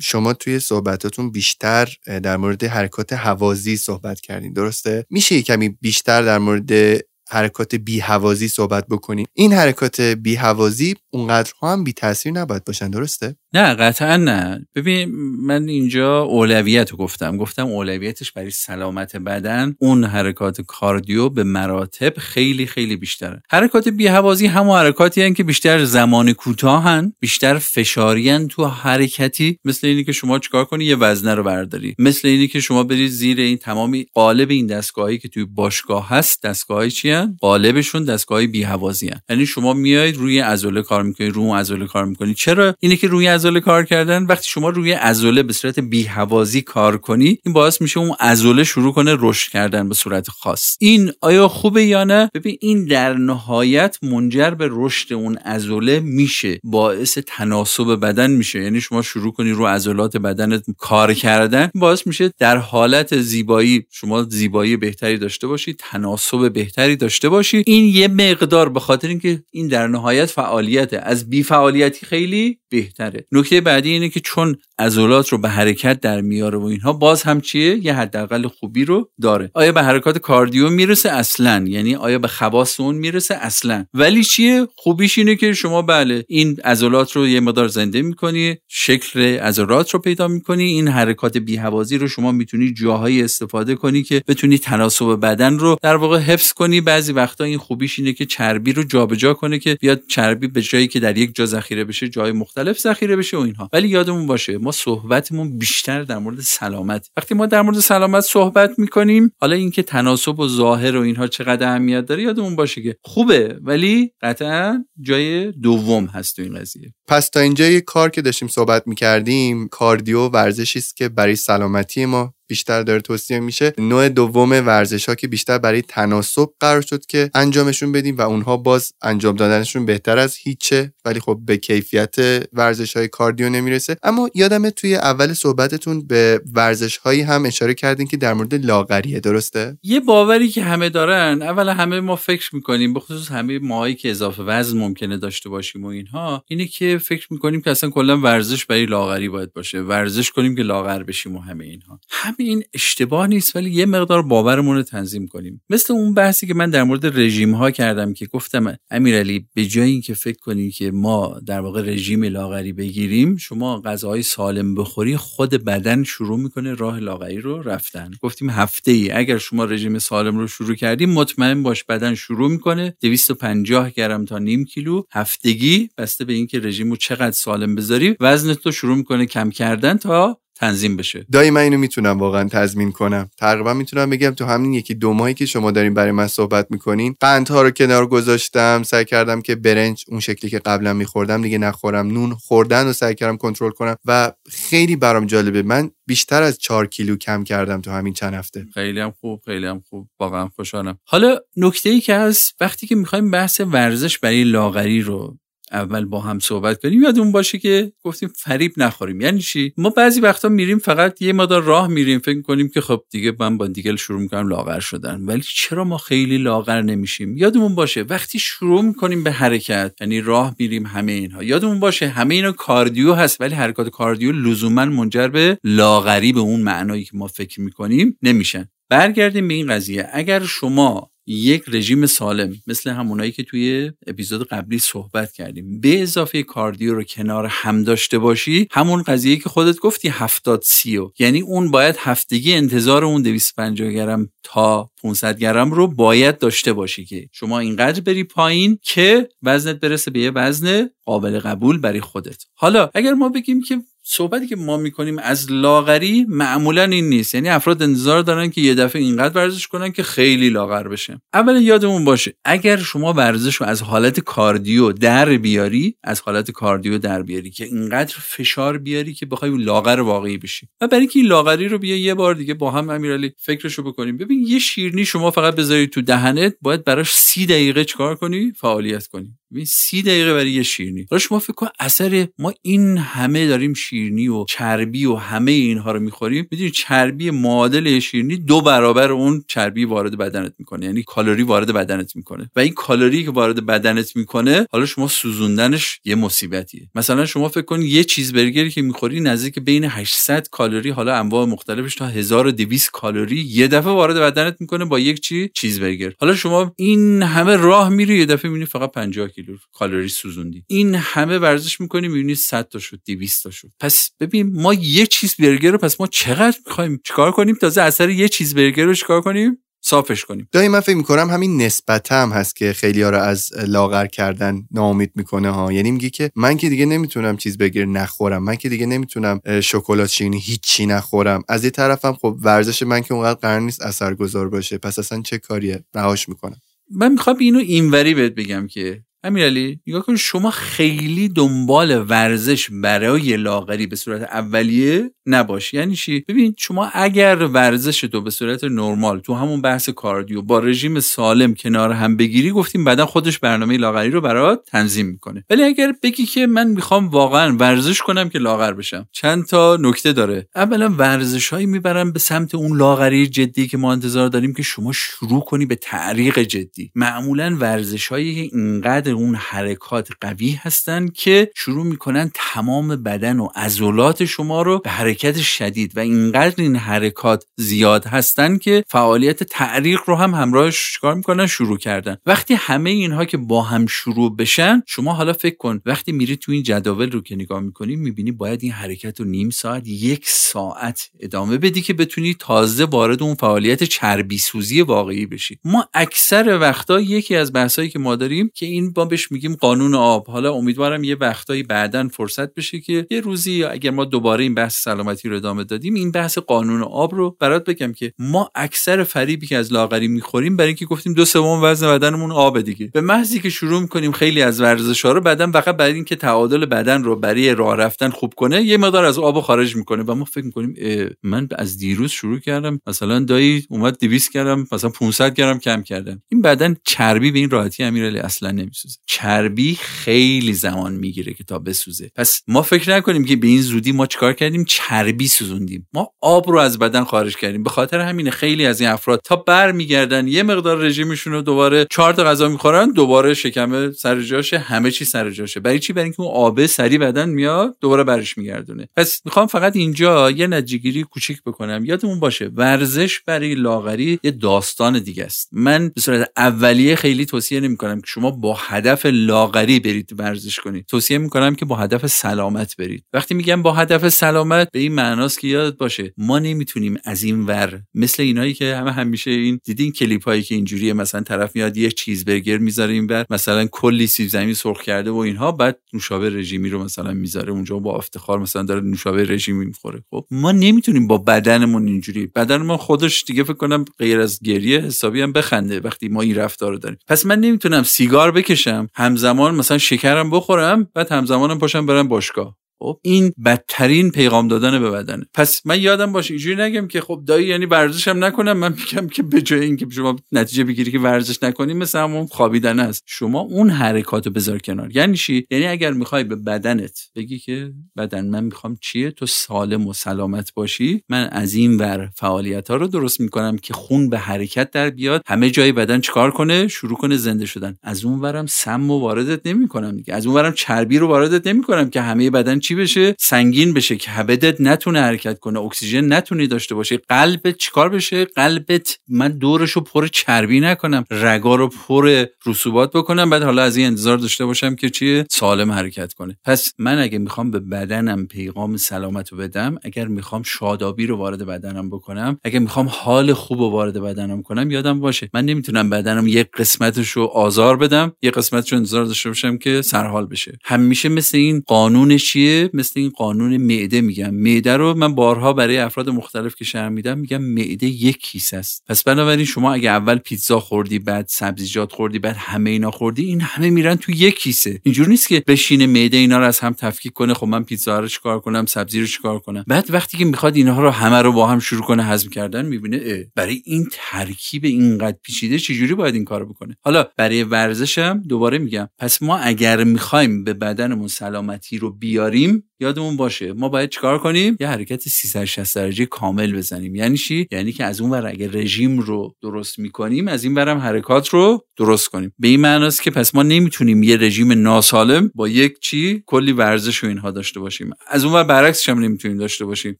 شما 0.00 0.32
توی 0.32 0.58
صحبتاتون 0.58 1.30
بیشتر 1.30 1.88
در 2.22 2.36
مورد 2.36 2.64
حرکات 2.64 3.12
حوازی 3.12 3.76
صحبت 3.76 4.20
کردین. 4.20 4.52
درسته؟ 4.52 5.06
میشه 5.10 5.42
کمی 5.42 5.68
بیشتر 5.68 6.22
در 6.22 6.38
مورد 6.38 7.00
حرکات 7.30 7.74
بیهوازی 7.74 8.48
صحبت 8.48 8.86
بکنیم. 8.86 9.26
این 9.34 9.52
حرکات 9.52 10.00
بیهوازی 10.00 10.94
اونقدرها 11.10 11.72
هم 11.72 11.84
بی 11.84 11.92
تاثیر 11.92 12.32
نباید 12.32 12.64
باشن 12.64 12.90
درسته؟ 12.90 13.36
نه 13.54 13.74
قطعا 13.74 14.16
نه. 14.16 14.66
ببین 14.74 15.10
من 15.46 15.68
اینجا 15.68 16.22
اولویت 16.22 16.90
رو 16.90 16.96
گفتم. 16.96 17.36
گفتم 17.36 17.66
اولویتش 17.66 18.32
برای 18.32 18.50
سلامت 18.50 19.16
بدن. 19.16 19.74
اون 19.78 20.04
حرکات 20.04 20.60
کاردیو 20.60 21.28
به 21.28 21.44
مراتب 21.44 22.14
خیلی 22.18 22.66
خیلی 22.66 22.96
بیشتره. 22.96 23.42
حرکات 23.50 23.88
بیهوازی 23.88 24.46
همون 24.46 24.78
حرکاتی 24.78 25.22
هن 25.22 25.34
که 25.34 25.44
بیشتر 25.44 25.84
زمان 25.84 26.32
کوتاهن 26.32 27.12
بیشتر 27.20 27.58
فشاریان 27.58 28.48
تو 28.48 28.64
حرکتی. 28.66 29.58
مثل 29.64 29.86
اینی 29.86 30.04
که 30.04 30.12
شما 30.12 30.38
چیکار 30.38 30.64
کنی؟ 30.64 30.84
یه 30.84 30.96
وزنه 30.96 31.34
رو 31.34 31.42
برداری. 31.42 31.94
مثل 31.98 32.28
اینی 32.28 32.48
که 32.48 32.60
شما 32.60 32.82
بری 32.82 33.08
زیر 33.08 33.40
این 33.40 33.56
تمامی 33.56 34.06
قالب 34.14 34.50
این 34.50 34.66
دستگاهی 34.66 35.18
که 35.18 35.28
توی 35.28 35.44
باشگاه 35.44 36.08
هست 36.08 36.42
دستگاهی 36.42 36.90
چی 36.90 37.10
هن؟ 37.10 37.36
قالبشون 37.40 38.04
دستگاهی 38.04 38.46
بیهوازی 38.46 39.08
هن. 39.08 39.20
یعنی 39.28 39.46
شما 39.46 39.72
میاید 39.72 40.16
روی 40.16 40.40
عضله 40.40 40.82
کار 40.82 41.02
می‌کنی 41.02 41.28
رو 41.28 41.54
عضله 41.54 41.86
کار 41.86 42.04
می‌کنی. 42.04 42.34
چرا؟ 42.34 42.74
اینه 42.80 42.96
که 42.96 43.08
روی 43.08 43.39
عضله 43.40 43.60
کار 43.60 43.84
کردن 43.84 44.22
وقتی 44.26 44.48
شما 44.48 44.68
روی 44.68 44.92
عضله 44.92 45.42
به 45.42 45.52
صورت 45.52 45.78
بیهوازی 45.78 46.62
کار 46.62 46.98
کنی 46.98 47.38
این 47.44 47.52
باعث 47.54 47.80
میشه 47.80 48.00
اون 48.00 48.16
عضله 48.20 48.64
شروع 48.64 48.92
کنه 48.92 49.16
رشد 49.18 49.50
کردن 49.50 49.88
به 49.88 49.94
صورت 49.94 50.28
خاص. 50.28 50.76
این 50.80 51.12
آیا 51.20 51.48
خوبه 51.48 51.84
یا 51.84 52.04
نه؟ 52.04 52.30
ببین 52.34 52.56
این 52.60 52.84
در 52.84 53.14
نهایت 53.14 53.98
منجر 54.02 54.50
به 54.50 54.68
رشد 54.70 55.12
اون 55.12 55.36
عضله 55.36 56.00
میشه 56.00 56.60
باعث 56.64 57.18
تناسب 57.26 58.00
بدن 58.00 58.30
میشه. 58.30 58.62
یعنی 58.62 58.80
شما 58.80 59.02
شروع 59.02 59.32
کنی 59.32 59.50
رو 59.50 59.66
عضلات 59.66 60.16
بدنت 60.16 60.64
کار 60.78 61.14
کردن 61.14 61.70
باعث 61.74 62.06
میشه 62.06 62.32
در 62.38 62.56
حالت 62.56 63.20
زیبایی 63.20 63.86
شما 63.90 64.22
زیبایی 64.22 64.76
بهتری 64.76 65.18
داشته 65.18 65.46
باشی 65.46 65.76
تناسب 65.78 66.52
بهتری 66.52 66.96
داشته 66.96 67.28
باشی. 67.28 67.62
این 67.66 67.84
یه 67.84 68.08
مقدار 68.08 68.68
به 68.68 68.80
خاطر 68.80 69.08
اینکه 69.08 69.42
این 69.50 69.68
در 69.68 69.86
نهایت 69.86 70.26
فعالیت 70.26 70.90
از 70.92 71.30
بی 71.30 71.42
فعالیتی 71.42 72.06
خیلی 72.06 72.58
بهتره. 72.70 73.26
نکته 73.32 73.60
بعدی 73.60 73.90
اینه 73.90 74.08
که 74.08 74.20
چون 74.20 74.56
عضلات 74.78 75.28
رو 75.28 75.38
به 75.38 75.48
حرکت 75.48 76.00
در 76.00 76.20
میاره 76.20 76.58
و 76.58 76.64
اینها 76.64 76.92
باز 76.92 77.22
هم 77.22 77.40
چیه؟ 77.40 77.86
یه 77.86 77.94
حداقل 77.94 78.48
خوبی 78.48 78.84
رو 78.84 79.10
داره. 79.22 79.50
آیا 79.54 79.72
به 79.72 79.82
حرکات 79.82 80.18
کاردیو 80.18 80.70
می‌رسه؟ 80.70 81.10
اصلا. 81.10 81.64
یعنی 81.68 81.94
آیا 81.94 82.18
به 82.18 82.28
خواص 82.28 82.80
اون 82.80 82.94
می‌رسه؟ 82.94 83.34
اصلا. 83.34 83.84
ولی 83.94 84.24
چیه؟ 84.24 84.66
خوبیش 84.76 85.18
اینه 85.18 85.36
که 85.36 85.52
شما 85.52 85.82
بله 85.82 86.24
این 86.28 86.60
عضلات 86.64 87.12
رو 87.12 87.28
یه 87.28 87.40
مدار 87.40 87.68
زنده 87.68 88.02
می‌کنی 88.02 88.56
شکل 88.68 89.20
عضلات 89.20 89.90
رو 89.90 89.98
پیدا 90.00 90.28
می‌کنی 90.28 90.64
این 90.64 90.88
حرکات 90.88 91.36
بیهوازی 91.38 91.98
رو 91.98 92.08
شما 92.08 92.32
می‌تونی 92.32 92.72
جاهایی 92.72 93.22
استفاده 93.22 93.74
کنی 93.74 94.02
که 94.02 94.22
بتونی 94.28 94.58
تناسب 94.58 95.20
بدن 95.22 95.58
رو 95.58 95.76
در 95.82 95.96
واقع 95.96 96.18
حفظ 96.18 96.52
کنی. 96.52 96.80
بعضی 96.80 97.12
وقتا 97.12 97.44
این 97.44 97.58
خوبیش 97.58 97.98
اینه 97.98 98.12
که 98.12 98.26
چربی 98.26 98.72
رو 98.72 98.84
جابجا 98.84 99.34
کنه 99.34 99.58
که 99.58 99.74
بیاد 99.80 100.02
چربی 100.08 100.46
به 100.46 100.62
جایی 100.62 100.88
که 100.88 101.00
در 101.00 101.18
یک 101.18 101.34
جا 101.34 101.46
ذخیره 101.46 101.84
بشه 101.84 102.08
جای 102.08 102.32
مختلف 102.32 102.78
ذخیره 102.78 103.16
بشه 103.20 103.36
و 103.36 103.40
اینها. 103.40 103.68
ولی 103.72 103.88
یادمون 103.88 104.26
باشه 104.26 104.58
ما 104.58 104.72
صحبتمون 104.72 105.58
بیشتر 105.58 106.02
در 106.02 106.18
مورد 106.18 106.40
سلامت. 106.40 107.06
وقتی 107.16 107.34
ما 107.34 107.46
در 107.46 107.62
مورد 107.62 107.78
سلامت 107.78 108.24
صحبت 108.24 108.78
می‌کنیم 108.78 109.32
حالا 109.40 109.56
اینکه 109.56 109.82
تناسب 109.82 110.40
و 110.40 110.48
ظاهر 110.48 110.96
و 110.96 111.00
اینها 111.00 111.26
چقدر 111.26 111.68
اهمیت 111.68 112.06
داره 112.06 112.22
یادمون 112.22 112.56
باشه 112.56 112.82
که 112.82 112.96
خوبه 113.04 113.58
ولی 113.62 114.12
قطعا 114.22 114.84
جای 115.00 115.52
دوم 115.52 116.06
هست 116.06 116.36
تو 116.36 116.42
این 116.42 116.58
قضیه. 116.58 116.94
پس 117.08 117.28
تا 117.28 117.40
اینجا 117.40 117.66
یه 117.66 117.80
کار 117.80 118.10
که 118.10 118.22
داشتیم 118.22 118.48
صحبت 118.48 118.82
می‌کردیم 118.86 119.68
کاردیو 119.68 120.28
ورزشی 120.28 120.78
است 120.78 120.96
که 120.96 121.08
برای 121.08 121.36
سلامتی 121.36 122.06
ما 122.06 122.34
بیشتر 122.50 122.82
داره 122.82 123.00
توصیه 123.00 123.40
میشه. 123.40 123.72
نوع 123.78 124.08
دوم 124.08 124.50
ورزش 124.50 125.08
ها 125.08 125.14
که 125.14 125.28
بیشتر 125.28 125.58
برای 125.58 125.82
تناسب 125.82 126.48
قرار 126.60 126.80
شد 126.80 127.06
که 127.06 127.30
انجامشون 127.34 127.92
بدیم 127.92 128.16
و 128.16 128.20
اونها 128.20 128.56
باز 128.56 128.92
انجام 129.02 129.36
دادنشون 129.36 129.86
بهتر 129.86 130.18
از 130.18 130.36
هیچه 130.36 130.92
ولی 131.04 131.20
خب 131.20 131.38
به 131.44 131.56
کیفیت 131.56 132.16
ورزش 132.52 132.96
های 132.96 133.08
کاردیو 133.08 133.48
نمی‌رسه. 133.48 133.96
اما 134.02 134.30
یادمه 134.34 134.70
توی 134.70 134.94
اول 134.94 135.32
صحبتتون 135.32 136.06
به 136.06 136.40
ورزش 136.54 136.96
هایی 136.96 137.20
هم 137.20 137.46
اشاره 137.46 137.74
کردین 137.74 138.06
که 138.06 138.16
در 138.16 138.34
مورد 138.34 138.54
لاغریه 138.54 139.20
درسته؟ 139.20 139.78
یه 139.82 140.00
باوری 140.00 140.48
که 140.48 140.62
همه 140.62 140.88
دارن 140.88 141.42
اول 141.42 141.68
همه 141.68 142.00
ما 142.00 142.16
فکر 142.16 142.54
می‌کنیم 142.54 142.94
به 142.94 143.00
خصوص 143.00 143.30
همه 143.30 143.58
ماهایی 143.58 143.94
که 143.94 144.10
اضافه 144.10 144.42
وزن 144.42 144.78
ممکنه 144.78 145.16
داشته 145.16 145.48
باشیم 145.48 145.84
و 145.84 145.86
اینها 145.86 146.44
اینه 146.46 146.66
که 146.66 146.98
فکر 146.98 147.26
می‌کنیم 147.30 147.60
که 147.60 147.70
اصلا 147.70 147.90
کلا 147.90 148.20
ورزش 148.20 148.66
برای 148.66 148.86
لاغری 148.86 149.28
باید 149.28 149.52
باشه. 149.52 149.80
ورزش 149.80 150.30
کنیم 150.30 150.56
که 150.56 150.62
لاغر 150.62 151.02
بشیم 151.02 151.36
و 151.36 151.40
همه 151.40 151.64
اینها. 151.64 152.00
این 152.44 152.62
اشتباه 152.74 153.26
نیست 153.26 153.56
ولی 153.56 153.70
یه 153.70 153.86
مقدار 153.86 154.22
باورمون 154.22 154.76
رو 154.76 154.82
تنظیم 154.82 155.26
کنیم. 155.26 155.62
مثل 155.70 155.92
اون 155.92 156.14
بحثی 156.14 156.46
که 156.46 156.54
من 156.54 156.70
در 156.70 156.82
مورد 156.82 157.18
رژیم 157.18 157.54
ها 157.54 157.70
کردم 157.70 158.12
که 158.12 158.26
گفتم 158.26 158.76
امیرعلی 158.90 159.46
به 159.54 159.66
جای 159.66 159.90
اینکه 159.90 160.14
فکر 160.14 160.38
کنی 160.38 160.70
که 160.70 160.90
ما 160.90 161.40
در 161.46 161.60
واقع 161.60 161.82
رژیم 161.82 162.24
لاغری 162.24 162.72
بگیریم 162.72 163.36
شما 163.36 163.80
غذاهای 163.80 164.22
سالم 164.22 164.74
بخوری 164.74 165.16
خود 165.16 165.64
بدن 165.64 166.02
شروع 166.02 166.38
می‌کنه 166.38 166.74
راه 166.74 166.98
لاغری 167.00 167.38
رو 167.38 167.62
رفتن. 167.62 168.10
گفتیم 168.22 168.50
هفته 168.50 168.90
ای 168.90 169.10
اگر 169.10 169.38
شما 169.38 169.64
رژیم 169.64 169.98
سالم 169.98 170.38
رو 170.38 170.46
شروع 170.46 170.74
کردیم 170.74 171.10
مطمئن 171.10 171.62
باش 171.62 171.84
بدن 171.84 172.14
شروع 172.14 172.50
می‌کنه. 172.50 172.96
250 173.00 173.90
گرم 173.90 174.24
تا 174.24 174.38
نیم 174.38 174.64
کیلو 174.64 175.02
هفتگی. 175.12 175.88
بسته 175.98 176.24
به 176.24 176.32
اینکه 176.32 176.58
رژیم 176.58 176.90
رو 176.90 176.96
چقدر 176.96 177.30
سالم 177.30 177.74
بذاری 177.74 178.16
وزنت 178.20 178.66
رو 178.66 178.72
شروع 178.72 178.96
می‌کنه 178.96 179.26
کم 179.26 179.50
کردن 179.50 179.96
تا 179.96 180.40
تنظیم 180.60 180.96
بشه. 180.96 181.26
دایی 181.32 181.50
من 181.50 181.60
اینو 181.60 181.78
می‌تونم 181.78 182.18
واقعا 182.18 182.48
تضمین 182.48 182.92
کنم. 182.92 183.30
تقریبا 183.38 183.74
می‌تونم 183.74 184.10
بگم 184.10 184.30
تو 184.30 184.44
همین 184.44 184.72
یکی 184.72 184.94
دو 184.94 185.12
ماهی 185.12 185.34
که 185.34 185.46
شما 185.46 185.70
دارین 185.70 185.94
برای 185.94 186.12
من 186.12 186.26
صحبت 186.26 186.66
می‌کنین 186.70 187.14
قندها 187.20 187.62
رو 187.62 187.70
کنار 187.70 188.06
گذاشتم 188.06 188.82
سعی 188.82 189.04
کردم 189.04 189.42
که 189.42 189.54
برنج 189.54 190.04
اون 190.08 190.20
شکلی 190.20 190.50
که 190.50 190.58
قبلا 190.58 190.92
میخوردم 190.92 191.42
دیگه 191.42 191.58
نخورم. 191.58 192.06
نون 192.06 192.34
خوردن 192.34 192.86
رو 192.86 192.92
سعی 192.92 193.14
کردم 193.14 193.36
کنترل 193.36 193.70
کنم 193.70 193.96
و 194.04 194.32
خیلی 194.50 194.96
برام 194.96 195.26
جالبه. 195.26 195.62
من 195.62 195.90
بیشتر 196.06 196.42
از 196.42 196.58
4 196.58 196.86
کیلو 196.86 197.16
کم 197.16 197.44
کردم 197.44 197.80
تو 197.80 197.90
همین 197.90 198.12
چند 198.12 198.34
هفته. 198.34 198.66
خیلی 198.74 199.00
هم 199.00 199.10
خوب 199.20 199.42
خیلی 199.44 199.66
هم 199.66 199.82
خوب. 199.90 200.08
واقعا 200.20 200.48
خوشحالم. 200.56 200.98
حالا 201.04 201.38
نکته 201.56 201.90
ای 201.90 202.00
که 202.00 202.14
از 202.14 202.52
وقتی 202.60 202.86
که 202.86 202.94
می‌خوایم 202.94 203.30
بحث 203.30 203.60
ورزش 203.60 204.18
برای 204.18 204.44
لاغری 204.44 205.02
رو 205.02 205.36
اول 205.72 206.04
با 206.04 206.20
هم 206.20 206.38
صحبت 206.38 206.82
کنیم 206.82 207.02
یادمون 207.02 207.32
باشه 207.32 207.58
که 207.58 207.92
گفتیم 208.04 208.28
فریب 208.36 208.72
نخوریم. 208.76 209.20
یعنی 209.20 209.40
چی؟ 209.40 209.72
ما 209.76 209.90
بعضی 209.90 210.20
وقتا 210.20 210.48
میریم 210.48 210.78
فقط 210.78 211.22
یه 211.22 211.32
مدار 211.32 211.62
راه 211.62 211.88
میریم 211.88 212.18
فکر 212.18 212.42
کنیم 212.42 212.68
که 212.68 212.80
خب 212.80 213.04
دیگه 213.10 213.32
من 213.40 213.58
با 213.58 213.66
دیگه 213.66 213.96
شروع 213.96 214.20
می‌کنم 214.20 214.48
لاغر 214.48 214.80
شدن. 214.80 215.20
ولی 215.20 215.42
چرا 215.42 215.84
ما 215.84 215.98
خیلی 215.98 216.38
لاغر 216.38 216.82
نمیشیم؟ 216.82 217.36
یادمون 217.36 217.74
باشه 217.74 218.02
وقتی 218.02 218.38
شروع 218.38 218.82
می‌کنیم 218.82 219.24
به 219.24 219.30
حرکت 219.30 219.94
یعنی 220.00 220.20
راه 220.20 220.54
میریم 220.58 220.86
همه 220.86 221.12
اینها. 221.12 221.44
یادمون 221.44 221.80
باشه 221.80 222.08
همه 222.08 222.34
اینا 222.34 222.52
کاردیو 222.52 223.14
هست 223.14 223.40
ولی 223.40 223.54
حرکات 223.54 223.88
کاردیو 223.88 224.32
لزوما 224.32 224.84
منجر 224.84 225.28
به 225.28 225.58
لاغری 225.64 226.32
به 226.32 226.40
اون 226.40 226.60
معنایی 226.60 227.04
که 227.04 227.10
ما 227.14 227.26
فکر 227.26 227.60
می‌کنیم 227.60 228.18
نمیشن. 228.22 228.68
برگردیم 228.90 229.48
به 229.48 229.54
این 229.54 229.74
قضیه. 229.74 230.08
اگر 230.12 230.44
شما 230.44 231.09
یک 231.26 231.62
رژیم 231.68 232.06
سالم 232.06 232.56
مثل 232.66 232.90
همونایی 232.90 233.32
که 233.32 233.42
توی 233.42 233.92
اپیزود 234.06 234.48
قبلی 234.48 234.78
صحبت 234.78 235.32
کردیم. 235.32 235.80
به 235.80 236.02
اضافه 236.02 236.42
کاردیو 236.42 236.94
رو 236.94 237.02
کنار 237.02 237.46
هم 237.50 237.84
داشته 237.84 238.18
باشی 238.18 238.68
همون 238.70 239.02
قضیه 239.02 239.36
که 239.36 239.48
خودت 239.48 239.78
گفتی 239.78 240.08
70 240.08 240.62
30 240.62 240.98
یعنی 241.18 241.40
اون 241.40 241.70
باید 241.70 241.96
هفتگی 241.98 242.52
انتظار 242.52 243.04
اون 243.04 243.22
250 243.22 243.92
گرم 243.92 244.28
تا 244.42 244.90
500 245.02 245.38
گرم 245.38 245.72
رو 245.72 245.86
باید 245.86 246.38
داشته 246.38 246.72
باشی 246.72 247.04
که 247.04 247.28
شما 247.32 247.58
اینقدر 247.58 248.00
بری 248.00 248.24
پایین 248.24 248.78
که 248.82 249.28
وزنت 249.42 249.80
برسه 249.80 250.10
به 250.10 250.20
یه 250.20 250.30
وزن 250.30 250.90
قابل 251.04 251.38
قبول 251.38 251.78
برای 251.78 252.00
خودت. 252.00 252.44
حالا 252.54 252.90
اگر 252.94 253.12
ما 253.12 253.28
بگیم 253.28 253.62
که 253.62 253.82
صحبتی 254.12 254.46
که 254.46 254.56
ما 254.56 254.76
می‌کنیم 254.76 255.18
از 255.18 255.52
لاغری 255.52 256.26
معمولا 256.28 256.84
این 256.84 257.08
نیست. 257.08 257.34
یعنی 257.34 257.48
افراد 257.48 257.82
انتظار 257.82 258.22
دارن 258.22 258.50
که 258.50 258.60
یه 258.60 258.74
دفعه 258.74 259.02
اینقدر 259.02 259.36
ورزش 259.36 259.66
کنن 259.66 259.92
که 259.92 260.02
خیلی 260.02 260.50
لاغر 260.50 260.88
بشه. 260.88 261.20
اولا 261.34 261.60
یادمون 261.60 262.04
باشه 262.04 262.34
اگر 262.44 262.76
شما 262.76 263.12
ورزش 263.12 263.54
رو 263.54 263.66
از 263.66 263.82
حالت 263.82 264.20
کاردیو 264.20 264.92
در 264.92 265.36
بیاری 265.36 265.96
از 266.04 266.20
حالت 266.20 266.50
کاردیو 266.50 266.98
در 266.98 267.22
بیاری 267.22 267.50
که 267.50 267.64
اینقدر 267.64 268.14
فشار 268.18 268.78
بیاری 268.78 269.14
که 269.14 269.26
بخوای 269.26 269.56
لاغر 269.56 270.00
واقعی 270.00 270.38
بشی. 270.38 270.68
و 270.80 270.86
برای 270.86 271.00
اینکه 271.00 271.18
این 271.18 271.28
لاغری 271.28 271.68
رو 271.68 271.78
بیا 271.78 271.96
یه 271.96 272.14
بار 272.14 272.34
دیگه 272.34 272.54
با 272.54 272.70
هم 272.70 272.90
امیرعلی 272.90 273.32
فکرشو 273.38 273.82
بکنیم. 273.82 274.16
ببین 274.16 274.44
یه 274.46 274.58
شیرنی 274.58 275.04
شما 275.04 275.30
فقط 275.30 275.56
بذاری 275.56 275.86
تو 275.86 276.02
دهنت 276.02 276.54
باید 276.60 276.84
براش 276.84 277.14
سی 277.14 277.46
دقیقه 277.46 277.84
چکار 277.84 278.14
کنی؟ 278.14 278.52
فعالیت 278.56 279.06
کنی. 279.06 279.39
ببین 279.52 279.64
سی 279.64 280.02
دقیقه 280.02 280.32
برای 280.34 280.50
یه 280.50 280.62
شیرنی. 280.62 281.06
حالا 281.10 281.18
شما 281.18 281.38
فکر 281.38 281.52
کن 281.52 281.66
اثر 281.80 282.28
ما 282.38 282.52
این 282.62 282.98
همه 282.98 283.46
داریم 283.46 283.74
شیرنی 283.74 284.28
و 284.28 284.44
چربی 284.44 285.06
و 285.06 285.14
همه 285.14 285.50
اینها 285.50 285.92
رو 285.92 286.00
می‌خوریم. 286.00 286.46
می‌دونی 286.50 286.70
چربی 286.70 287.30
معادل 287.30 287.98
شیرنی 287.98 288.36
دو 288.36 288.60
برابر 288.60 289.12
اون 289.12 289.44
چربی 289.48 289.84
وارد 289.84 290.18
بدنت 290.18 290.52
می‌کنه. 290.58 290.86
یعنی 290.86 291.02
کالری 291.02 291.42
وارد 291.42 291.72
بدنت 291.72 292.16
می‌کنه. 292.16 292.50
و 292.56 292.60
این 292.60 292.72
کالری 292.72 293.24
که 293.24 293.30
وارد 293.30 293.66
بدنت 293.66 294.16
می‌کنه 294.16 294.66
حالا 294.72 294.86
شما 294.86 295.08
سوزوندنش 295.08 296.00
یه 296.04 296.14
مصیبتیه. 296.14 296.90
مثلا 296.94 297.26
شما 297.26 297.48
فکر 297.48 297.64
کن 297.64 297.82
یه 297.82 298.04
چیز 298.04 298.32
برگری 298.32 298.70
که 298.70 298.82
می‌خوری 298.82 299.20
نزدیک 299.20 299.58
بین 299.58 299.84
800 299.84 300.48
کالری 300.50 300.90
حالا 300.90 301.16
انواع 301.16 301.46
مختلفش 301.46 301.94
تا 301.94 302.06
1200 302.06 302.90
کالری 302.90 303.40
یه 303.40 303.68
دفعه 303.68 303.92
وارد 303.92 304.16
بدنت 304.16 304.56
می‌کنه 304.60 304.84
با 304.84 304.98
یک 304.98 305.20
چی؟ 305.20 305.50
چیز 305.54 305.80
برگر. 305.80 306.12
حالا 306.20 306.34
شما 306.34 306.74
این 306.76 307.22
همه 307.22 307.56
راه 307.56 307.88
میری 307.88 308.18
یه 308.18 308.26
دفعه 308.26 308.50
می‌بینی 308.50 308.66
فقط 308.66 308.90
50 308.92 309.28
کیلو 309.40 309.56
کالری 309.72 310.08
سوزوندی. 310.08 310.64
این 310.66 310.94
همه 310.94 311.38
ورزش 311.38 311.80
می‌کنی 311.80 312.08
می‌بینی 312.08 312.34
100 312.34 312.68
تا 312.68 312.78
شد 312.78 313.00
200 313.06 313.42
تا 313.42 313.50
شد. 313.50 313.68
پس 313.80 314.10
ببین 314.20 314.60
ما 314.60 314.74
یه 314.74 315.06
چیز 315.06 315.34
برگر 315.38 315.70
رو 315.70 315.78
پس 315.78 316.00
ما 316.00 316.06
چقدر 316.06 316.58
می‌خوایم 316.66 317.00
چیکار 317.04 317.32
کنیم؟ 317.32 317.54
تازه 317.54 317.82
اثر 317.82 318.10
یه 318.10 318.28
چیز 318.28 318.54
برگر 318.54 318.84
رو 318.84 318.94
چیکار 318.94 319.20
کنیم؟ 319.20 319.58
صافش 319.84 320.24
کنیم. 320.24 320.48
دایی 320.52 320.68
من 320.68 320.80
فکر 320.80 320.96
می‌کنم 320.96 321.30
همین 321.30 321.62
نسبت 321.62 322.12
هم 322.12 322.30
هست 322.30 322.56
که 322.56 322.72
خیلی 322.72 323.02
ها 323.02 323.10
رو 323.10 323.18
از 323.18 323.50
لاغر 323.66 324.06
کردن 324.06 324.62
ناامید 324.70 325.12
می‌کنه 325.14 325.50
ها. 325.50 325.72
یعنی 325.72 325.90
میگی 325.90 326.10
که 326.10 326.30
من 326.36 326.56
که 326.56 326.68
دیگه 326.68 326.86
نمی‌تونم 326.86 327.36
چیز 327.36 327.58
بگیر 327.58 327.84
نخورم 327.84 328.44
من 328.44 328.56
که 328.56 328.68
دیگه 328.68 328.86
نمی‌تونم 328.86 329.40
شکلات 329.62 330.08
شیرینی 330.08 330.40
هیچی 330.40 330.86
نخورم. 330.86 331.42
از 331.48 331.64
یه 331.64 331.70
طرفم 331.70 332.12
خب 332.12 332.38
ورزش 332.40 332.82
من 332.82 333.00
که 333.00 333.14
اونقدر 333.14 333.40
قرار 333.40 333.60
نیست 333.60 333.82
اثرگذار 333.82 334.48
باشه. 334.48 334.78
پس 334.78 334.98
اصلا 334.98 335.22
چه 335.22 335.38
کاریه؟ 335.38 335.84
رهاش 335.94 336.28
می‌کنم. 336.28 336.60
من 336.90 337.12
می‌خوام 337.12 337.36
اینو 337.38 337.58
اینوری 337.58 338.14
بهت 338.14 338.34
بگم 338.34 338.66
که 338.66 339.02
امیرعلی 339.24 339.80
نگاه 339.86 340.02
کن 340.02 340.16
شما 340.16 340.50
خیلی 340.50 341.28
دنبال 341.28 342.04
ورزش 342.08 342.68
برای 342.70 343.36
لاغری 343.36 343.86
به 343.86 343.96
صورت 343.96 344.22
اولیه 344.22 345.10
نباش 345.26 345.74
یعنی 345.74 345.96
چی؟ 345.96 346.24
ببین 346.28 346.54
شما 346.58 346.90
اگر 346.94 347.36
ورزش 347.36 348.00
تو 348.00 348.20
به 348.20 348.30
صورت 348.30 348.64
نرمال 348.64 349.20
تو 349.20 349.34
همون 349.34 349.60
بحث 349.60 349.88
کاردیو 349.88 350.42
با 350.42 350.58
رژیم 350.58 351.00
سالم 351.00 351.54
کنار 351.54 351.92
هم 351.92 352.16
بگیری 352.16 352.50
گفتیم 352.50 352.84
بعدا 352.84 353.06
خودش 353.06 353.38
برنامه 353.38 353.76
لاغری 353.76 354.10
رو 354.10 354.20
برات 354.20 354.64
تنظیم 354.66 355.06
می‌کنه. 355.06 355.44
ولی 355.50 355.62
اگر 355.62 355.94
بگی 356.02 356.26
که 356.26 356.46
من 356.46 356.68
می‌خوام 356.68 357.08
واقعا 357.08 357.56
ورزش 357.56 358.00
کنم 358.00 358.28
که 358.28 358.38
لاغر 358.38 358.72
بشم 358.72 359.08
چند 359.12 359.46
تا 359.46 359.78
نکته 359.80 360.12
داره. 360.12 360.48
اولا 360.56 360.94
ورزش 360.98 361.48
هایی 361.48 361.66
می‌برن 361.66 362.12
به 362.12 362.18
سمت 362.18 362.54
اون 362.54 362.78
لاغری 362.78 363.26
جدی 363.26 363.66
که 363.66 363.76
ما 363.76 363.92
انتظار 363.92 364.28
داریم 364.28 364.54
که 364.54 364.62
شما 364.62 364.92
شروع 364.92 365.44
کنی 365.44 365.66
به 365.66 365.74
تعریق 365.74 366.38
جدی. 366.38 366.90
معمولا 366.94 367.56
ورزش 367.60 368.08
هایی 368.08 368.50
اینقدر 368.52 369.09
اون 369.10 369.34
حرکات 369.34 370.08
قوی 370.20 370.50
هستند 370.50 371.12
که 371.12 371.50
شروع 371.56 371.84
می‌کنن 371.84 372.30
تمام 372.34 372.88
بدن 372.88 373.38
و 373.38 373.48
عضلات 373.56 374.24
شما 374.24 374.62
رو 374.62 374.78
به 374.78 374.90
حرکت 374.90 375.38
شدید 375.38 375.96
و 375.96 376.00
اینقدر 376.00 376.62
این 376.62 376.76
حرکات 376.76 377.44
زیاد 377.56 378.04
هستن 378.04 378.58
که 378.58 378.84
فعالیت 378.88 379.42
تعریق 379.42 380.00
رو 380.06 380.16
هم 380.16 380.34
همراهش 380.34 380.92
چیکار 380.92 381.14
می‌کنن؟ 381.14 381.46
شروع 381.46 381.78
کردن. 381.78 382.16
وقتی 382.26 382.54
همه 382.54 382.90
اینها 382.90 383.24
که 383.24 383.36
با 383.36 383.62
هم 383.62 383.86
شروع 383.86 384.36
بشن 384.36 384.82
شما 384.86 385.12
حالا 385.12 385.32
فکر 385.32 385.56
کن 385.56 385.80
وقتی 385.86 386.12
میری 386.12 386.36
تو 386.36 386.52
این 386.52 386.62
جداول 386.62 387.10
رو 387.10 387.20
که 387.20 387.36
نگاه 387.36 387.60
می‌کنی 387.60 387.96
می‌بینی 387.96 388.32
باید 388.32 388.62
این 388.62 388.72
حرکت 388.72 389.20
رو 389.20 389.26
نیم 389.26 389.50
ساعت 389.50 389.88
یک 389.88 390.28
ساعت 390.28 391.10
ادامه 391.20 391.58
بدی 391.58 391.82
که 391.82 391.94
بتونی 391.94 392.36
تازه 392.38 392.84
وارد 392.84 393.22
اون 393.22 393.34
فعالیت 393.34 393.84
چربی 393.84 394.38
سوزی 394.38 394.80
واقعی 394.80 395.26
بشی. 395.26 395.58
ما 395.64 395.88
اکثر 395.94 396.58
وقتا 396.58 397.00
یکی 397.00 397.36
از 397.36 397.52
بحثایی 397.52 397.88
که 397.88 397.98
ما 397.98 398.16
داریم 398.16 398.50
که 398.54 398.66
این 398.66 398.92
ما 399.00 399.06
بهش 399.06 399.32
میگیم 399.32 399.54
قانون 399.54 399.94
آب. 399.94 400.30
حالا 400.30 400.52
امیدوارم 400.52 401.04
یه 401.04 401.16
وقتایی 401.20 401.62
بعدا 401.62 402.08
فرصت 402.08 402.54
بشه 402.54 402.80
که 402.80 403.06
یه 403.10 403.20
روزی 403.20 403.64
اگر 403.64 403.90
ما 403.90 404.04
دوباره 404.04 404.42
این 404.42 404.54
بحث 404.54 404.82
سلامتی 404.82 405.28
رو 405.28 405.36
ادامه 405.36 405.64
دادیم 405.64 405.94
این 405.94 406.10
بحث 406.10 406.38
قانون 406.38 406.82
آب 406.82 407.14
رو 407.14 407.36
برات 407.40 407.64
بگم 407.64 407.92
که 407.92 408.12
ما 408.18 408.50
اکثر 408.54 409.04
فریبی 409.04 409.46
که 409.46 409.56
از 409.56 409.72
لاغری 409.72 410.08
می‌خوریم 410.08 410.56
برای 410.56 410.68
اینکه 410.68 410.86
گفتیم 410.86 411.12
دو 411.12 411.24
سوم 411.24 411.60
وزن 411.62 411.98
بدنمون 411.98 412.32
آب 412.32 412.60
دیگه. 412.60 412.90
به 412.94 413.00
محضی 413.00 413.40
که 413.40 413.50
شروع 413.50 413.80
می‌کنیم 413.80 414.12
خیلی 414.12 414.42
از 414.42 414.60
ورزش 414.60 415.04
ها 415.04 415.12
رو 415.12 415.20
بدن 415.20 415.50
فقط 415.50 415.76
برای 415.76 415.92
اینکه 415.92 416.16
تعادل 416.16 416.66
بدن 416.66 417.02
رو 417.02 417.16
برای 417.16 417.54
راه 417.54 417.76
رفتن 417.76 418.10
خوب 418.10 418.34
کنه 418.34 418.62
یه 418.62 418.76
مقدار 418.76 419.04
از 419.04 419.18
آب 419.18 419.40
خارج 419.40 419.76
می‌کنه 419.76 420.02
و 420.02 420.14
ما 420.14 420.24
فکر 420.24 420.44
می‌کنیم 420.44 420.74
من 421.22 421.48
از 421.58 421.78
دیروز 421.78 422.10
شروع 422.10 422.38
کردم 422.38 422.80
مثلا 422.86 423.20
دایی 423.20 423.66
اومد 423.70 423.98
200 423.98 424.32
کردم 424.32 424.66
مثلا 424.72 424.90
500 424.90 425.34
گرم 425.34 425.58
کم 425.58 425.82
کردم 425.82 426.22
این 426.28 426.42
بدن 426.42 426.76
چربی 426.84 427.30
به 427.30 427.38
این 427.38 427.50
راحتی 427.50 427.82
امیرعلی 427.82 428.18
اصلا 428.18 428.50
نمیسوزه. 428.50 428.89
چربی 429.06 429.74
خیلی 429.80 430.52
زمان 430.52 430.94
می‌گیره 430.94 431.34
که 431.34 431.44
تا 431.44 431.58
بسوزه. 431.58 432.10
پس 432.16 432.42
ما 432.48 432.62
فکر 432.62 432.96
نکنیم 432.96 433.24
که 433.24 433.36
به 433.36 433.46
این 433.46 433.62
زودی 433.62 433.92
ما 433.92 434.06
چیکار 434.06 434.32
کردیم؟ 434.32 434.64
چربی 434.64 435.28
سوزوندیم. 435.28 435.88
ما 435.92 436.12
آب 436.20 436.50
رو 436.50 436.58
از 436.58 436.78
بدن 436.78 437.04
خارج 437.04 437.36
کردیم. 437.36 437.62
به 437.62 437.70
خاطر 437.70 438.00
همین 438.00 438.30
خیلی 438.30 438.66
از 438.66 438.80
این 438.80 438.90
افراد 438.90 439.20
تا 439.24 439.36
برمیگردن 439.36 440.28
یه 440.28 440.42
مقدار 440.42 440.78
رژیمشون 440.78 441.32
رو 441.32 441.42
دوباره 441.42 441.86
چهار 441.90 442.12
تا 442.12 442.24
غذا 442.24 442.48
می‌خورن 442.48 442.92
دوباره 442.92 443.34
شکم 443.34 443.92
سر 443.92 444.20
جاشه 444.20 444.58
همه 444.58 444.90
چی 444.90 445.04
سر 445.04 445.30
جاشه. 445.30 445.60
برای 445.60 445.78
چی؟ 445.78 445.92
برای 445.92 446.04
اینکه 446.04 446.20
اون 446.20 446.30
آب 446.34 446.66
سری 446.66 446.98
بدن 446.98 447.28
میاد 447.28 447.76
دوباره 447.80 448.04
برش 448.04 448.38
میگردونه. 448.38 448.88
پس 448.96 449.20
می‌خوام 449.24 449.46
فقط 449.46 449.76
اینجا 449.76 450.30
یه 450.30 450.46
نتیجهگیری 450.46 451.02
کوچیک 451.02 451.42
بکنم. 451.42 451.84
یادمون 451.84 452.20
باشه 452.20 452.50
ورزش 452.54 453.20
برای 453.20 453.54
لاغری 453.54 454.20
یه 454.22 454.30
داستان 454.30 454.98
دیگه 454.98 455.24
است. 455.24 455.48
من 455.52 455.88
به 455.88 456.00
صورت 456.00 456.30
اولیه 456.36 456.96
خیلی 456.96 457.26
توصیه 457.26 457.60
نمی‌کنم 457.60 458.00
که 458.00 458.06
شما 458.06 458.30
با 458.30 458.54
هدف 458.80 459.06
لاغری 459.06 459.80
برید 459.80 460.10
ورزش 460.18 460.60
کنید. 460.60 460.84
توصیه 460.86 461.18
می‌کنم 461.18 461.54
که 461.54 461.64
با 461.64 461.76
هدف 461.76 462.06
سلامت 462.06 462.76
برید. 462.76 463.04
وقتی 463.12 463.34
میگم 463.34 463.62
با 463.62 463.72
هدف 463.72 464.08
سلامت 464.08 464.68
به 464.72 464.78
این 464.78 464.92
معناست 464.92 465.40
که 465.40 465.48
یادت 465.48 465.76
باشه 465.76 466.14
ما 466.16 466.38
نمی‌تونیم 466.38 466.96
از 467.04 467.22
این 467.22 467.46
ور 467.46 467.82
مثل 467.94 468.22
اینایی 468.22 468.54
که 468.54 468.76
همه 468.76 468.92
همیشه 468.92 469.30
این 469.30 469.60
دیدین 469.64 469.92
کلیپ 469.92 470.24
هایی 470.24 470.42
که 470.42 470.54
اینجوریه 470.54 470.92
مثلا 470.92 471.20
طرف 471.20 471.56
میاد 471.56 471.76
یه 471.76 471.90
چیز 471.90 472.24
برگر 472.24 472.58
می‌ذاره 472.58 472.92
این 472.92 473.06
بر 473.06 473.24
مثلا 473.30 473.66
کلی 473.66 474.06
سیب 474.06 474.28
زمینی 474.28 474.54
سرخ 474.54 474.82
کرده 474.82 475.10
و 475.10 475.16
اینها 475.16 475.52
بعد 475.52 475.78
نوشابه 475.92 476.30
رژیمی 476.30 476.68
رو 476.68 476.84
مثلا 476.84 477.12
می‌ذاره 477.12 477.52
اونجا 477.52 477.78
با 477.78 477.96
افتخار 477.96 478.38
مثلا 478.38 478.62
داره 478.62 478.80
نوشابه 478.80 479.24
رژیمی 479.24 479.64
می‌خوره. 479.64 480.02
خب 480.10 480.26
ما 480.30 480.52
نمی‌تونیم 480.52 481.06
با 481.06 481.18
بدنمون 481.18 481.86
اینجوری. 481.86 482.26
بدن 482.26 482.56
ما 482.56 482.76
خودش 482.76 483.24
دیگه 483.24 483.42
فکر 483.44 483.52
کنم 483.52 483.84
غیر 483.98 484.20
از 484.20 484.40
گریه 484.40 484.80
حسابی 484.80 485.20
هم 485.20 485.32
بخنده 485.32 485.80
وقتی 485.80 486.08
ما 486.08 486.22
این 486.22 486.34
رفتار 486.34 486.72
رو 486.72 486.78
داریم. 486.78 486.98
پس 487.08 487.26
من 487.26 487.40
نمی‌تونم 487.40 487.82
سیگار 487.82 488.32
بکشم. 488.32 488.69
همزمان 488.94 489.54
مثلا 489.54 489.78
شکرم 489.78 490.30
بخورم 490.30 490.88
بعد 490.94 491.12
همزمانم 491.12 491.58
پاشم 491.58 491.86
برم 491.86 492.08
باشگاه. 492.08 492.56
خب 492.82 492.98
این 493.02 493.32
بدترین 493.44 494.10
پیغام 494.10 494.48
دادن 494.48 494.80
به 494.80 494.90
بدنه. 494.90 495.26
پس 495.34 495.66
من 495.66 495.80
یادم 495.80 496.12
باشه 496.12 496.34
اینجوری 496.34 496.56
نگم 496.56 496.88
که 496.88 497.00
خب 497.00 497.22
دایی 497.26 497.46
یعنی 497.46 497.66
ورزشم 497.66 498.24
نکنم 498.24 498.52
من 498.52 498.74
میگم 498.78 499.08
که 499.08 499.22
به 499.22 499.42
جای 499.42 499.60
اینکه 499.60 499.86
شما 499.90 500.16
نتیجه 500.32 500.64
بگیری 500.64 500.92
که 500.92 500.98
ورزش 500.98 501.42
نکنی 501.42 501.74
مثل 501.74 501.98
همون 501.98 502.26
خوابیدن 502.26 502.80
است. 502.80 503.02
شما 503.06 503.40
اون 503.40 503.70
حرکات 503.70 504.26
رو 504.26 504.32
بذار 504.32 504.58
کنار. 504.58 504.96
یعنی 504.96 505.16
چی؟ 505.16 505.46
یعنی 505.50 505.66
اگر 505.66 505.92
می‌خوای 505.92 506.24
به 506.24 506.36
بدنت 506.36 506.98
بگی 507.16 507.38
که 507.38 507.72
بدن 507.96 508.26
من 508.26 508.44
می‌خوام 508.44 508.76
چیه؟ 508.80 509.10
تو 509.10 509.26
سالم 509.26 509.86
و 509.86 509.92
سلامت 509.92 510.54
باشی. 510.54 511.02
من 511.08 511.28
از 511.28 511.54
این 511.54 511.76
ور 511.76 512.10
فعالیت 512.16 512.70
ها 512.70 512.76
رو 512.76 512.86
درست 512.86 513.20
می‌کنم 513.20 513.58
که 513.58 513.74
خون 513.74 514.10
به 514.10 514.18
حرکت 514.18 514.70
در 514.70 514.90
بیاد. 514.90 515.22
همه 515.26 515.50
جای 515.50 515.72
بدن 515.72 516.00
چیکار 516.00 516.30
کنه؟ 516.30 516.68
شروع 516.68 516.96
کنه 516.96 517.16
زنده 517.16 517.46
شدن. 517.46 517.76
از 517.82 518.04
اون 518.04 518.20
ورم 518.20 518.46
سم 518.46 518.90
و 518.90 519.00
واردت 519.00 519.46
نمی‌کنم 519.46 519.96
دیگه. 519.96 520.14
از 520.14 520.26
اون 520.26 520.36
ورم 520.36 520.52
چربی 520.52 520.98
رو 520.98 521.06
واردت 521.06 521.46
نمی‌کنم 521.46 521.90
که 521.90 522.00
همه 522.00 522.30
بدن 522.30 522.58
بشه؟ 522.74 523.14
سنگین 523.18 523.74
بشه 523.74 523.96
کبدت 523.96 524.60
نتونه 524.60 525.00
حرکت 525.00 525.38
کنه 525.38 525.60
اکسیژن 525.60 526.12
نتونی 526.12 526.46
داشته 526.46 526.74
باشه 526.74 526.96
قلبت 526.96 527.56
چیکار 527.56 527.88
بشه؟ 527.88 528.24
قلبت 528.24 528.98
من 529.08 529.28
دورش 529.28 529.70
رو 529.70 529.80
پر 529.82 530.06
چربی 530.06 530.60
نکنم 530.60 531.04
رگا 531.10 531.54
رو 531.54 531.68
پر 531.68 532.24
رسوبات 532.46 532.92
بکنم 532.92 533.30
بعد 533.30 533.42
حالا 533.42 533.62
از 533.62 533.76
این 533.76 533.86
انتظار 533.86 534.18
داشته 534.18 534.44
باشم 534.44 534.74
که 534.74 534.90
چیه؟ 534.90 535.26
سالم 535.30 535.72
حرکت 535.72 536.12
کنه. 536.12 536.38
پس 536.44 536.72
من 536.78 536.98
اگه 536.98 537.18
می‌خوام 537.18 537.50
به 537.50 537.60
بدنم 537.60 538.26
پیغام 538.26 538.76
سلامت 538.76 539.28
رو 539.28 539.38
بدم 539.38 539.78
اگر 539.82 540.06
می‌خوام 540.06 540.42
شادابی 540.42 541.06
رو 541.06 541.16
وارد 541.16 541.46
بدنم 541.46 541.90
بکنم 541.90 542.38
اگر 542.44 542.58
می‌خوام 542.58 542.88
حال 542.90 543.32
خوب 543.32 543.60
رو 543.60 543.70
وارد 543.70 544.00
بدنم 544.00 544.42
کنم 544.42 544.70
یادم 544.70 545.00
باشه. 545.00 545.30
من 545.34 545.44
نمی‌تونم 545.44 545.90
بدنم 545.90 546.26
یک 546.26 546.46
قسمتش 546.58 547.10
رو 547.10 547.24
آزار 547.24 547.76
بدم 547.76 548.12
یه 548.22 548.30
قسمتش 548.30 548.72
رو 548.72 548.78
انتظار 548.78 549.04
داشته 549.04 549.28
باشم 549.28 549.58
که 549.58 549.82
سرحال 549.82 550.26
بشه. 550.26 550.58
همیشه 550.64 551.08
مثل 551.08 551.38
این 551.38 551.62
قانون 551.66 552.16
چیه؟ 552.16 552.59
مثل 552.74 553.00
این 553.00 553.10
قانون 553.10 553.56
معده 553.56 554.00
میگم. 554.00 554.34
معده 554.34 554.76
رو 554.76 554.94
من 554.94 555.14
بارها 555.14 555.52
برای 555.52 555.78
افراد 555.78 556.10
مختلف 556.10 556.54
که 556.54 556.64
شرح 556.64 556.88
میدم 556.88 557.18
میگم 557.18 557.42
معده 557.42 557.86
یک 557.86 558.18
کیسه 558.18 558.56
است. 558.56 558.84
پس 558.88 559.02
بنابراین 559.02 559.44
شما 559.44 559.74
اگه 559.74 559.90
اول 559.90 560.16
پیتزا 560.18 560.60
خوردی 560.60 560.98
بعد 560.98 561.26
سبزیجات 561.28 561.92
خوردی 561.92 562.18
بعد 562.18 562.36
همه 562.38 562.70
اینا 562.70 562.90
خوردی 562.90 563.24
این 563.24 563.40
همه 563.40 563.70
میرن 563.70 563.94
تو 563.94 564.12
یک 564.12 564.38
کیسه. 564.38 564.80
اینجور 564.84 565.08
نیست 565.08 565.28
که 565.28 565.42
بشینه 565.46 565.86
معده 565.86 566.16
اینا 566.16 566.38
رو 566.38 566.44
از 566.44 566.60
هم 566.60 566.72
تفکیک 566.72 567.12
کنه 567.12 567.34
خب 567.34 567.46
من 567.46 567.64
پیتزا 567.64 568.00
رو 568.00 568.08
چیکار 568.08 568.40
کنم 568.40 568.66
سبزی 568.66 569.00
رو 569.00 569.06
چیکار 569.06 569.38
کنم. 569.38 569.64
بعد 569.66 569.86
وقتی 569.90 570.18
که 570.18 570.24
می‌خواد 570.24 570.56
اینها 570.56 570.82
رو 570.82 570.90
همه 570.90 571.22
رو 571.22 571.32
با 571.32 571.46
هم 571.46 571.58
شروع 571.58 571.82
کنه 571.82 572.04
هضم 572.04 572.30
کردن 572.30 572.66
می‌بینه 572.66 573.26
برای 573.34 573.62
این 573.64 573.88
ترکیب 573.92 574.64
اینقدر 574.64 575.16
پیچیده 575.22 575.58
چجوری 575.58 575.94
باید 575.94 576.14
این 576.14 576.24
کارو 576.24 576.46
بکنه؟ 576.46 576.76
حالا 576.80 577.06
برای 577.16 577.44
ورزشم 577.44 578.22
دوباره 578.28 578.58
میگم. 578.58 578.88
پس 578.98 579.22
ما 579.22 579.38
اگر 579.38 579.84
می‌خوایم 579.84 580.44
به 580.44 580.54
بدنمون 580.54 581.08
سلامتی 581.08 581.78
رو 581.78 581.90
بیاریم 581.90 582.49
یادمون 582.80 583.16
باشه. 583.16 583.52
ما 583.52 583.68
باید 583.68 583.90
چیکار 583.90 584.18
کنیم؟ 584.18 584.56
یه 584.60 584.68
حرکت 584.68 585.08
360 585.08 585.76
درجه 585.76 586.06
کامل 586.06 586.52
بزنیم. 586.52 586.94
یعنی 586.94 587.16
چی؟ 587.16 587.46
یعنی 587.50 587.72
که 587.72 587.84
از 587.84 588.00
اون 588.00 588.10
ور 588.10 588.26
اگه 588.26 588.50
رژیم 588.52 588.98
رو 588.98 589.34
درست 589.42 589.78
می‌کنیم 589.78 590.28
از 590.28 590.44
این 590.44 590.54
برم 590.54 590.78
حرکات 590.78 591.28
رو 591.28 591.66
درست 591.76 592.08
کنیم. 592.08 592.32
به 592.38 592.48
این 592.48 592.60
معناست 592.60 593.02
که 593.02 593.10
پس 593.10 593.34
ما 593.34 593.42
نمی‌تونیم 593.42 594.02
یه 594.02 594.16
رژیم 594.16 594.52
ناسالم 594.52 595.30
با 595.34 595.48
یک 595.48 595.80
چی 595.80 596.22
کلی 596.26 596.52
ورزش 596.52 597.04
و 597.04 597.06
اینها 597.06 597.30
داشته 597.30 597.60
باشیم. 597.60 597.90
از 598.08 598.24
اون 598.24 598.34
ور 598.34 598.44
برعکسش 598.44 598.88
هم 598.88 598.98
نمی‌تونیم 598.98 599.38
داشته 599.38 599.64
باشیم. 599.64 599.96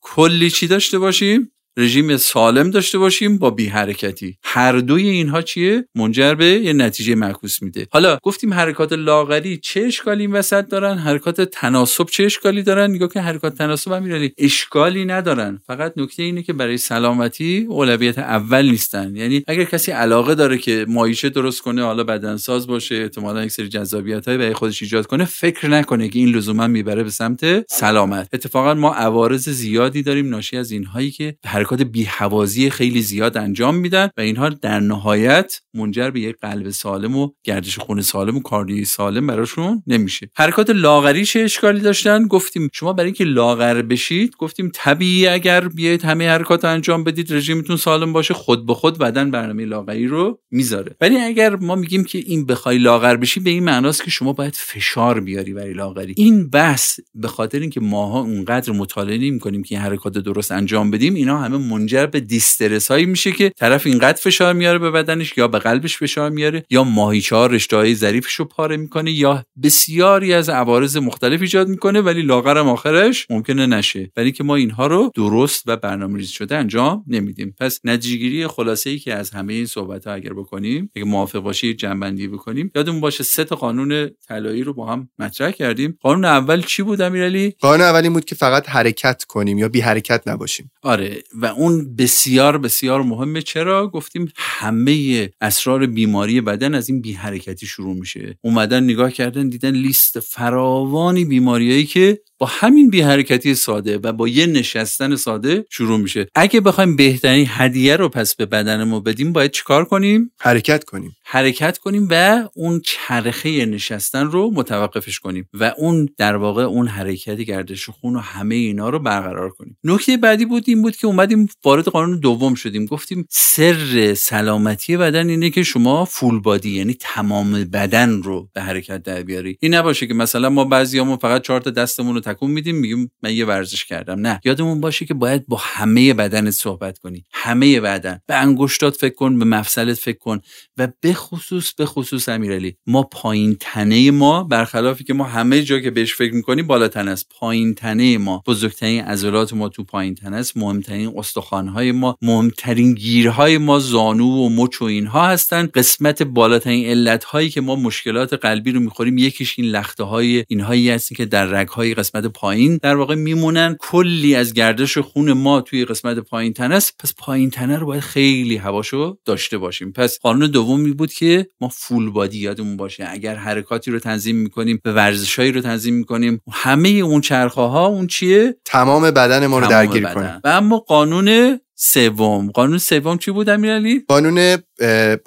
کلی 0.00 0.50
چی 0.50 0.66
داشته 0.66 0.98
باشیم؟ 0.98 1.50
رژیم 1.76 2.16
سالم 2.16 2.70
داشته 2.70 2.98
باشیم 2.98 3.38
با 3.38 3.50
بی 3.50 3.66
حرکتی. 3.66 4.36
هر 4.44 4.72
دوی 4.72 5.08
اینها 5.08 5.42
چیه؟ 5.42 5.84
منجر 5.94 6.34
به 6.34 6.44
یه 6.46 6.72
نتیجه 6.72 7.14
معکوس 7.14 7.62
میده. 7.62 7.86
حالا 7.92 8.18
گفتیم 8.22 8.54
حرکات 8.54 8.92
لاغری 8.92 9.56
چه 9.56 9.80
اشکالی 9.80 10.22
این 10.22 10.32
وسط 10.32 10.68
دارن؟ 10.68 10.98
حرکات 10.98 11.40
تناسب 11.40 12.04
چه 12.04 12.24
اشکالی 12.24 12.62
دارن؟ 12.62 12.90
نگاه 12.90 13.08
که 13.08 13.20
حرکات 13.20 13.54
تناسب 13.54 13.92
امیرعلی 13.92 14.32
اشکالی 14.38 15.04
ندارن. 15.04 15.60
فقط 15.66 15.92
نکته 15.96 16.22
اینه 16.22 16.42
که 16.42 16.52
برای 16.52 16.76
سلامتی 16.78 17.66
اولویت 17.68 18.18
اول 18.18 18.70
نیستن. 18.70 19.16
یعنی 19.16 19.42
اگر 19.48 19.64
کسی 19.64 19.92
علاقه 19.92 20.34
داره 20.34 20.58
که 20.58 20.86
مایشه 20.88 21.28
درست 21.28 21.62
کنه 21.62 21.82
حالا 21.82 22.04
بدنساز 22.04 22.66
باشه 22.66 22.94
احتمالا 22.94 23.44
یک 23.44 23.50
سری 23.50 23.68
جذابیت 23.68 24.28
های 24.28 24.38
برای 24.38 24.54
خودش 24.54 24.82
ایجاد 24.82 25.06
کنه 25.06 25.24
فکر 25.24 25.68
نکنه 25.68 26.08
که 26.08 26.18
این 26.18 26.28
لزوما 26.28 26.66
می‌بره 26.66 27.02
به 27.02 27.10
سمت 27.10 27.70
سلامت. 27.70 28.28
اتفاقا 28.32 28.74
ما 28.74 28.94
عوارض 28.94 29.48
زیادی 29.48 30.02
داریم 30.02 30.28
ناشی 30.28 30.56
از 30.56 30.70
اینهایی 30.70 31.10
که 31.10 31.36
حرکات 31.60 31.82
بیهوازی 31.82 32.70
خیلی 32.70 33.02
زیاد 33.02 33.36
انجام 33.36 33.74
میدن 33.74 34.08
و 34.16 34.20
اینها 34.20 34.48
در 34.48 34.80
نهایت 34.80 35.60
منجر 35.74 36.10
به 36.10 36.20
یک 36.20 36.36
قلب 36.42 36.70
سالم 36.70 37.16
و 37.16 37.28
گردش 37.44 37.78
خون 37.78 38.00
سالم 38.00 38.36
و 38.36 38.40
کاردیوی 38.40 38.84
سالم 38.84 39.26
براشون 39.26 39.82
نمیشه. 39.86 40.30
حرکات 40.36 40.70
لاغری 40.70 41.24
چه 41.24 41.40
اشکالی 41.40 41.80
داشتن. 41.80 42.26
گفتیم 42.26 42.68
شما 42.72 42.92
برای 42.92 43.06
اینکه 43.06 43.24
لاغر 43.24 43.82
بشید 43.82 44.36
گفتیم 44.38 44.70
طبیعی 44.74 45.26
اگر 45.26 45.68
بیاید 45.68 46.04
همه 46.04 46.28
حرکات 46.28 46.64
انجام 46.64 47.04
بدید 47.04 47.32
رژیمتون 47.32 47.76
سالم 47.76 48.12
باشه 48.12 48.34
خود 48.34 48.66
به 48.66 48.74
خود 48.74 48.98
بدن 48.98 49.30
برنامه 49.30 49.64
لاغری 49.64 50.06
رو 50.06 50.40
می‌ذاره. 50.50 50.96
ولی 51.00 51.16
اگر 51.16 51.56
ما 51.56 51.74
میگیم 51.74 52.04
که 52.04 52.18
این 52.18 52.46
بخوای 52.46 52.78
لاغر 52.78 53.16
بشی 53.16 53.40
به 53.40 53.50
این 53.50 53.64
معناست 53.64 54.04
که 54.04 54.10
شما 54.10 54.32
باید 54.32 54.54
فشار 54.56 55.20
بیاری 55.20 55.54
برای 55.54 55.72
لاغری. 55.72 56.14
این 56.16 56.50
بحث 56.50 57.00
به 57.14 57.28
خاطر 57.28 57.60
اینکه 57.60 57.80
ماها 57.80 58.20
اونقدر 58.20 58.72
مطالعه 58.72 59.18
نمی‌کنیم 59.18 59.62
که 59.62 59.74
این 59.74 59.84
حرکات 59.84 60.18
درست 60.18 60.52
انجام 60.52 60.90
بدیم 60.90 61.14
اینا 61.14 61.38
همه 61.50 61.68
منجر 61.68 62.06
به 62.06 62.20
دیسترس 62.20 62.90
هایی 62.90 63.06
میشه 63.06 63.32
که 63.32 63.52
طرف 63.56 63.86
اینقدر 63.86 64.20
فشار 64.20 64.54
میاره 64.54 64.78
به 64.78 64.90
بدنش 64.90 65.38
یا 65.38 65.48
به 65.48 65.58
قلبش 65.58 65.96
فشار 65.96 66.30
میاره 66.30 66.64
یا 66.70 66.84
ماهیچه 66.84 67.36
ها 67.36 67.46
رشته 67.46 67.76
های 67.76 67.94
ظریفش 67.94 68.34
رو 68.34 68.44
پاره 68.44 68.76
می‌کنه 68.76 69.10
یا 69.10 69.44
بسیاری 69.62 70.32
از 70.32 70.48
عوارض 70.48 70.96
مختلف 70.96 71.40
ایجاد 71.40 71.68
می‌کنه 71.68 72.00
ولی 72.00 72.22
لاغرم 72.22 72.68
آخرش 72.68 73.26
ممکنه 73.30 73.66
نشه. 73.66 74.10
ولی 74.16 74.32
که 74.32 74.44
ما 74.44 74.56
اینها 74.56 74.86
رو 74.86 75.10
درست 75.14 75.62
و 75.66 75.76
برنامه‌ریزی 75.76 76.32
شده 76.32 76.56
انجام 76.56 77.04
نمیدیم. 77.06 77.54
پس 77.60 77.80
نتیجهگیری 77.84 78.46
خلاصه 78.46 78.90
ای 78.90 78.98
که 78.98 79.14
از 79.14 79.30
همه 79.30 79.52
این 79.52 79.66
صحبت 79.66 80.06
ها 80.06 80.12
اگر 80.12 80.32
بکنیم 80.32 80.90
اگه 80.96 81.04
موافق 81.04 81.38
باشی 81.38 81.74
جنبندی 81.74 82.28
بکنیم. 82.28 82.70
یادمون 82.74 83.00
باشه 83.00 83.24
سه 83.24 83.44
تا 83.44 83.56
قانون 83.56 84.10
طلایی 84.28 84.62
رو 84.62 84.74
با 84.74 84.86
هم 84.86 85.08
مطرح 85.18 85.50
کردیم. 85.50 85.98
قانون 86.00 86.24
اول 86.24 86.62
چی 86.62 86.82
بود 86.82 87.00
امیرعلی؟ 87.00 87.54
قانون 87.60 87.86
اول 87.86 88.02
این 88.02 88.12
بود 88.12 88.24
که 88.24 88.34
فقط 88.34 88.68
حرکت 88.68 89.24
کنیم 89.24 89.58
یا 89.58 89.68
بی 89.68 89.80
حرکت 89.80 90.22
نباشیم. 90.26 90.70
آره 90.82 91.22
و 91.42 91.46
اون 91.46 91.96
بسیار 91.96 92.58
بسیار 92.58 93.02
مهمه. 93.02 93.42
چرا؟ 93.42 93.88
گفتیم 93.88 94.32
همه 94.36 95.30
اسرار 95.40 95.86
بیماری 95.86 96.40
بدن 96.40 96.74
از 96.74 96.88
این 96.88 97.00
بی 97.00 97.12
حرکتی 97.12 97.66
شروع 97.66 97.96
میشه. 97.96 98.38
اومدن 98.42 98.84
نگاه 98.84 99.12
کردن 99.12 99.48
دیدن 99.48 99.70
لیست 99.70 100.20
فراوانی 100.20 101.24
بیماریایی 101.24 101.86
که 101.86 102.20
با 102.40 102.46
همین 102.46 102.90
بی 102.90 103.00
حرکتی 103.00 103.54
ساده 103.54 103.98
و 103.98 104.12
با 104.12 104.28
یه 104.28 104.46
نشستن 104.46 105.16
ساده 105.16 105.64
شروع 105.70 105.98
میشه. 105.98 106.26
اگه 106.34 106.60
بخوایم 106.60 106.96
بهترین 106.96 107.46
هدیه 107.48 107.96
رو 107.96 108.08
پس 108.08 108.34
به 108.34 108.46
بدنمون 108.46 109.02
بدیم 109.02 109.32
باید 109.32 109.50
چیکار 109.50 109.84
کنیم؟ 109.84 110.32
حرکت 110.40 110.84
کنیم. 110.84 111.16
حرکت 111.24 111.78
کنیم 111.78 112.08
و 112.10 112.44
اون 112.54 112.80
چرخه 112.84 113.66
نشستن 113.66 114.26
رو 114.26 114.50
متوقفش 114.54 115.18
کنیم 115.18 115.48
و 115.54 115.72
اون 115.78 116.08
در 116.16 116.36
واقع 116.36 116.62
اون 116.62 116.88
حرکت 116.88 117.40
گردش 117.40 117.90
خون 117.90 118.16
و 118.16 118.18
همه 118.18 118.54
اینا 118.54 118.88
رو 118.88 118.98
برقرار 118.98 119.50
کنیم. 119.50 119.78
نکته 119.84 120.16
بعدی 120.16 120.44
بود 120.44 120.64
این 120.66 120.82
بود 120.82 120.96
که 120.96 121.06
اومدیم 121.06 121.48
وارد 121.64 121.84
قانون 121.84 122.20
دوم 122.20 122.54
شدیم. 122.54 122.86
گفتیم 122.86 123.26
سر 123.30 124.14
سلامتی 124.14 124.96
بدن 124.96 125.28
اینه 125.28 125.50
که 125.50 125.62
شما 125.62 126.04
فول 126.04 126.40
بادی 126.40 126.70
یعنی 126.70 126.96
تمام 127.00 127.64
بدن 127.64 128.22
رو 128.22 128.48
به 128.54 128.62
حرکت 128.62 129.02
در 129.02 129.22
بیاری. 129.22 129.58
این 129.60 129.74
نباشه 129.74 130.06
که 130.06 130.14
مثلا 130.14 130.50
ما 130.50 130.64
بعضیامون 130.64 131.16
فقط 131.16 131.42
چهار 131.42 131.60
تا 131.60 131.70
دستمون 131.70 132.14
رو 132.14 132.20
تکون 132.32 132.50
میدیم 132.50 132.76
میگیم 132.76 133.10
من 133.22 133.34
یه 133.34 133.44
ورزش 133.44 133.84
کردم. 133.84 134.20
نه. 134.20 134.40
یادمون 134.44 134.80
باشه 134.80 135.06
که 135.06 135.14
باید 135.14 135.46
با 135.46 135.56
همه 135.60 136.14
بدنت 136.14 136.50
صحبت 136.50 136.98
کنی. 136.98 137.24
همه 137.32 137.80
بدن. 137.80 138.20
به 138.26 138.34
انگشتات 138.34 138.96
فکر 138.96 139.14
کن 139.14 139.38
به 139.38 139.44
مفصلت 139.44 139.98
فکر 139.98 140.18
کن. 140.18 140.40
و 140.76 140.88
به 141.00 141.12
خصوص 141.12 141.74
به 141.74 141.86
خصوص 141.86 142.28
امیرعلی 142.28 142.76
ما 142.86 143.02
پایین 143.02 143.56
تنه 143.60 144.10
ما 144.10 144.44
برخلافی 144.44 145.04
که 145.04 145.14
ما 145.14 145.24
همه 145.24 145.62
جا 145.62 145.78
که 145.78 145.90
بهش 145.90 146.14
فکر 146.14 146.34
می‌کنیم 146.34 146.66
بالا 146.66 146.88
تنه 146.88 147.10
است. 147.10 147.26
پایین 147.38 147.74
تنه 147.74 148.18
ما 148.18 148.42
بزرگترین 148.46 149.04
عضلات 149.04 149.52
ما 149.52 149.68
تو 149.68 149.84
پایین 149.84 150.14
تنه 150.14 150.36
است. 150.36 150.56
مهمترین 150.56 151.12
استخوانهای 151.16 151.92
ما 151.92 152.16
مهمترین 152.22 152.94
گیرهای 152.94 153.58
ما 153.58 153.78
زانو 153.78 154.26
و 154.26 154.48
مچ 154.48 154.82
و 154.82 154.84
اینها 154.84 155.28
هستن. 155.28 155.66
قسمت 155.66 156.22
بالاترین 156.22 156.86
علت 156.86 157.24
هایی 157.24 157.50
که 157.50 157.60
ما 157.60 157.76
مشکلات 157.76 158.32
قلبی 158.32 158.72
رو 158.72 158.80
می‌خوریم 158.80 159.18
یکیش 159.18 159.58
این 159.58 159.68
لخته 159.68 160.04
های 160.04 160.44
اینهایی 160.48 160.90
هستن 160.90 161.14
که 161.14 161.24
در 161.24 161.46
رگ 161.46 161.68
های 161.68 161.94
قسمت 161.94 162.19
پایین 162.26 162.78
در 162.82 162.96
واقع 162.96 163.14
میمونن. 163.14 163.76
کلی 163.80 164.34
از 164.34 164.52
گردش 164.52 164.98
خون 164.98 165.32
ما 165.32 165.60
توی 165.60 165.84
قسمت 165.84 166.18
پایین 166.18 166.52
تنه 166.52 166.74
است. 166.74 166.94
پس 166.98 167.14
پایین 167.18 167.50
تنه 167.50 167.78
رو 167.78 167.86
باید 167.86 168.02
خیلی 168.02 168.56
هواشو 168.56 169.16
داشته 169.24 169.58
باشیم. 169.58 169.92
پس 169.92 170.18
قانون 170.18 170.50
دومی 170.50 170.92
بود 170.92 171.12
که 171.12 171.46
ما 171.60 171.68
فول 171.68 172.10
بادی 172.10 172.38
یادمون 172.38 172.76
باشه. 172.76 173.06
اگر 173.08 173.34
حرکاتی 173.34 173.90
رو 173.90 173.98
تنظیم 173.98 174.36
می‌کنیم 174.36 174.80
به 174.84 174.92
ورزشایی 174.92 175.52
رو 175.52 175.60
تنظیم 175.60 175.94
می‌کنیم. 175.94 176.40
همه 176.52 176.88
اون 176.88 177.20
چرخه 177.20 177.60
ها 177.60 177.86
اون 177.86 178.06
چیه؟ 178.06 178.56
تمام 178.64 179.02
بدن 179.02 179.46
ما 179.46 179.58
رو 179.58 179.66
درگیر 179.66 180.14
کنه 180.14 180.40
و 180.44 180.48
اما 180.48 180.78
قانون 180.78 181.60
سوم. 181.82 182.50
قانون 182.50 182.78
سوم 182.78 183.18
چی 183.18 183.30
بود 183.30 183.48
امیرعلی؟ 183.48 184.04
قانون 184.08 184.56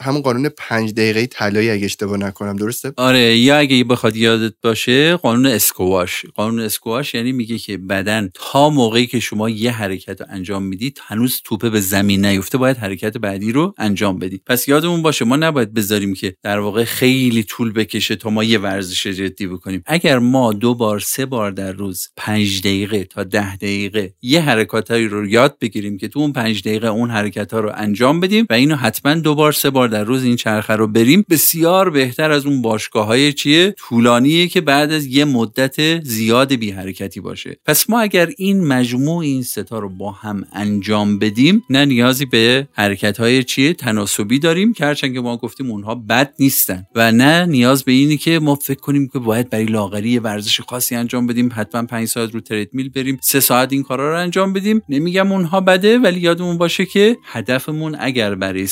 همون 0.02 0.22
قانون 0.22 0.50
پنج 0.58 0.94
دقیقه 0.94 1.26
طلایی 1.26 1.70
اگه 1.70 1.86
اشتباه 1.86 2.18
نکنم 2.18 2.56
درسته؟ 2.56 2.94
آره 2.98 3.38
یا 3.38 3.58
اگه 3.58 3.84
بخواد 3.84 4.16
یادت 4.16 4.54
باشه 4.62 5.16
قانون 5.16 5.46
اسکواش. 5.46 6.26
قانون 6.36 6.60
اسکواش 6.60 7.14
یعنی 7.14 7.32
میگه 7.32 7.58
که 7.58 7.78
بدن 7.78 8.30
تا 8.34 8.70
موقعی 8.70 9.08
که 9.08 9.20
شما 9.20 9.50
یه 9.50 9.72
حرکت 9.72 10.22
رو 10.22 10.28
انجام 10.30 10.64
می‌دید 10.64 11.02
هنوز 11.04 11.42
توپه 11.44 11.70
به 11.70 11.80
زمین 11.80 12.26
نیفته 12.26 12.58
باید 12.58 12.78
حرکت 12.78 13.18
بعدی 13.18 13.52
رو 13.52 13.74
انجام 13.78 14.20
بدید. 14.20 14.42
پس 14.46 14.68
یادمون 14.68 15.02
باشه 15.02 15.26
ما 15.26 15.36
نباید 15.36 15.74
بذاریم 15.74 16.14
که 16.14 16.36
در 16.44 16.60
واقع 16.60 16.84
خیلی 16.84 17.44
طول 17.44 17.74
بکشه 17.74 18.16
تا 18.16 18.30
ما 18.30 18.44
یه 18.44 18.60
ورزش 18.60 19.08
جدی 19.08 19.48
بکنیم. 19.48 19.84
اگر 19.86 20.20
ما 20.20 20.54
دو 20.54 20.76
بار 20.76 21.00
سه 21.00 21.26
بار 21.26 21.52
در 21.52 21.72
روز 21.72 22.10
پنج 22.18 22.60
دقیقه 22.60 23.04
تا 23.04 23.24
ده 23.24 23.56
دقیقه 23.56 24.14
یه 24.22 24.42
حرکاتایی 24.42 25.08
رو 25.08 25.28
یاد 25.28 25.58
بگیریم 25.62 25.98
که 25.98 26.08
تو 26.08 26.20
اون 26.20 26.34
پنج 26.34 26.62
دقیقه 26.62 26.88
اون 26.88 27.10
حرکت 27.10 27.54
ها 27.54 27.60
رو 27.60 27.72
انجام 27.76 28.20
بدیم 28.20 28.46
و 28.50 28.54
اینو 28.54 28.76
حتما 28.76 29.14
دو 29.14 29.36
بار 29.44 29.52
سه 29.52 29.70
بار 29.70 29.88
در 29.88 30.04
روز 30.04 30.24
این 30.24 30.36
چرخه 30.36 30.74
رو 30.74 30.88
بریم. 30.88 31.26
بسیار 31.30 31.90
بهتر 31.90 32.32
از 32.32 32.46
اون 32.46 32.62
باشگاه 32.62 33.06
های 33.06 33.34
چیه؟ 33.34 33.76
طولانیه 33.78 34.48
که 34.48 34.62
بعد 34.62 34.92
از 34.92 35.06
یه 35.06 35.26
مدت 35.26 36.04
زیاد 36.04 36.54
بی 36.54 36.72
حرکتی 36.72 37.20
باشه. 37.20 37.58
پس 37.66 37.90
ما 37.90 38.00
اگر 38.00 38.30
این 38.38 38.68
مجموع 38.68 39.24
این 39.24 39.44
ستا 39.44 39.80
رو 39.80 39.90
با 39.90 40.12
هم 40.12 40.44
انجام 40.54 41.20
بدیم 41.20 41.64
نه 41.70 41.86
نیازی 41.86 42.26
به 42.26 42.68
حرکت 42.74 43.20
های 43.20 43.44
چیه؟ 43.44 43.74
تناسبی 43.74 44.40
داریم. 44.40 44.74
که 44.74 44.86
هرچند 44.86 45.14
که 45.14 45.22
ما 45.22 45.38
گفتیم 45.38 45.72
اونها 45.72 45.96
بد 45.96 46.34
نیستن. 46.40 46.86
و 46.96 47.12
نه 47.12 47.46
نیاز 47.46 47.84
به 47.84 47.92
اینی 47.92 48.18
که 48.18 48.40
ما 48.40 48.56
فکر 48.56 48.80
کنیم 48.80 49.08
که 49.08 49.20
باید 49.20 49.50
برای 49.50 49.66
لاغری 49.66 50.20
ورزش 50.20 50.62
خاصی 50.62 50.96
انجام 50.96 51.28
بدیم 51.28 51.50
حتما 51.56 51.86
5 51.86 52.08
ساعت 52.08 52.34
رو 52.34 52.40
تریدمیل 52.40 52.90
بریم 52.90 53.20
سه 53.22 53.40
ساعت 53.40 53.74
این 53.74 53.84
کارا 53.84 54.12
رو 54.12 54.20
انجام 54.20 54.54
بدیم. 54.54 54.82
نمیگم 54.90 55.32
اونها 55.32 55.62
بده 55.62 56.00
ولی 56.00 56.20
یادمون 56.20 56.58
باشه 56.58 56.86
که 56.86 57.18
هدفمون 57.24 57.96
اگر 58.00 58.36
برای 58.36 58.68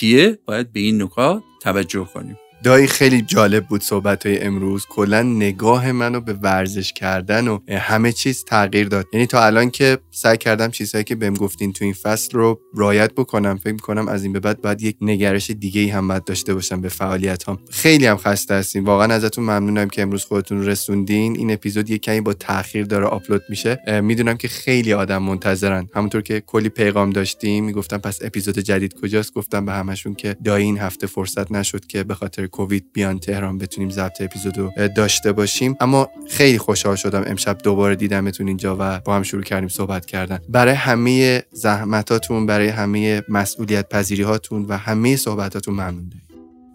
سلامتیه 0.00 0.38
باید 0.46 0.72
به 0.72 0.80
این 0.80 1.02
نکات 1.02 1.42
توجه 1.62 2.04
کنیم. 2.14 2.38
دایی 2.62 2.86
خیلی 2.86 3.22
جالب 3.22 3.66
بود 3.66 3.82
صحبت 3.82 4.26
های 4.26 4.40
امروز. 4.40 4.86
کلا 4.88 5.22
نگاه 5.22 5.92
منو 5.92 6.20
به 6.20 6.32
ورزش 6.32 6.92
کردن 6.92 7.48
و 7.48 7.58
همه 7.70 8.12
چیز 8.12 8.44
تغییر 8.44 8.88
داد. 8.88 9.06
یعنی 9.12 9.26
تا 9.26 9.44
الان 9.44 9.70
که 9.70 9.98
سعی 10.10 10.36
کردم 10.36 10.70
چیزهایی 10.70 11.04
که 11.04 11.14
بهم 11.14 11.34
گفتین 11.34 11.72
تو 11.72 11.84
این 11.84 11.94
فصل 11.94 12.38
رو 12.38 12.60
رایت 12.74 13.14
بکنم 13.14 13.56
فکر 13.56 13.72
می‌کنم 13.72 14.08
از 14.08 14.22
این 14.22 14.32
به 14.32 14.40
بعد 14.40 14.62
باید 14.62 14.82
یک 14.82 14.96
نگرش 15.00 15.50
دیگه 15.50 15.80
ای 15.80 15.88
هم 15.88 16.08
باید 16.08 16.24
داشته 16.24 16.54
باشم 16.54 16.80
به 16.80 16.88
فعالیت 16.88 17.48
هم 17.48 17.58
خیلی 17.70 18.06
هم 18.06 18.16
خسته 18.16 18.54
هستیم 18.54 18.84
واقعا 18.84 19.14
ازتون 19.14 19.44
ممنونم 19.44 19.88
که 19.88 20.02
امروز 20.02 20.24
خودتون 20.24 20.66
رسوندین. 20.66 21.36
این 21.36 21.50
اپیزود 21.50 21.90
یک 21.90 22.02
کمی 22.02 22.20
با 22.20 22.32
تاخیر 22.32 22.84
داره 22.84 23.06
آپلود 23.06 23.42
میشه. 23.48 24.00
می‌دونم 24.02 24.36
که 24.36 24.48
خیلی 24.48 24.92
آدم 24.92 25.22
منتظرن. 25.22 25.88
همونطور 25.94 26.22
که 26.22 26.40
کلی 26.40 26.68
پیغام 26.68 27.10
داشتیم 27.10 27.64
می‌گفتم 27.64 27.98
پس 27.98 28.18
اپیزود 28.22 28.58
جدید 28.58 28.94
کجاست؟ 29.00 29.34
گفتم 29.34 29.66
به 29.66 29.72
همشون 29.72 30.14
که 30.14 30.36
دایی 30.44 30.64
این 30.64 30.78
هفته 30.78 31.06
فرصت 31.06 31.52
نشد 31.52 31.86
که 31.86 32.04
به 32.04 32.14
خاطر 32.14 32.46
کووید 32.50 32.92
بیان 32.92 33.18
تهران 33.18 33.58
بتونیم 33.58 33.90
ضبط 33.90 34.20
اپیزود 34.20 34.58
رو 34.58 34.72
داشته 34.96 35.32
باشیم. 35.32 35.76
اما 35.80 36.08
خیلی 36.28 36.58
خوشحال 36.58 36.96
شدم 36.96 37.24
امشب 37.26 37.58
دوباره 37.58 37.96
دیدمتون 37.96 38.46
اینجا 38.48 38.76
و 38.80 39.00
با 39.00 39.16
هم 39.16 39.22
شروع 39.22 39.42
کردیم 39.42 39.68
صحبت 39.68 40.06
کردن. 40.06 40.38
برای 40.48 40.74
همه 40.74 41.42
زحمتاتون 41.52 42.46
برای 42.46 42.68
همه 42.68 43.22
مسئولیت 43.28 43.88
پذیری 43.88 44.22
هاتون 44.22 44.64
و 44.68 44.76
همه 44.76 45.16
صحبتاتون 45.16 45.74
ممنون 45.74 46.10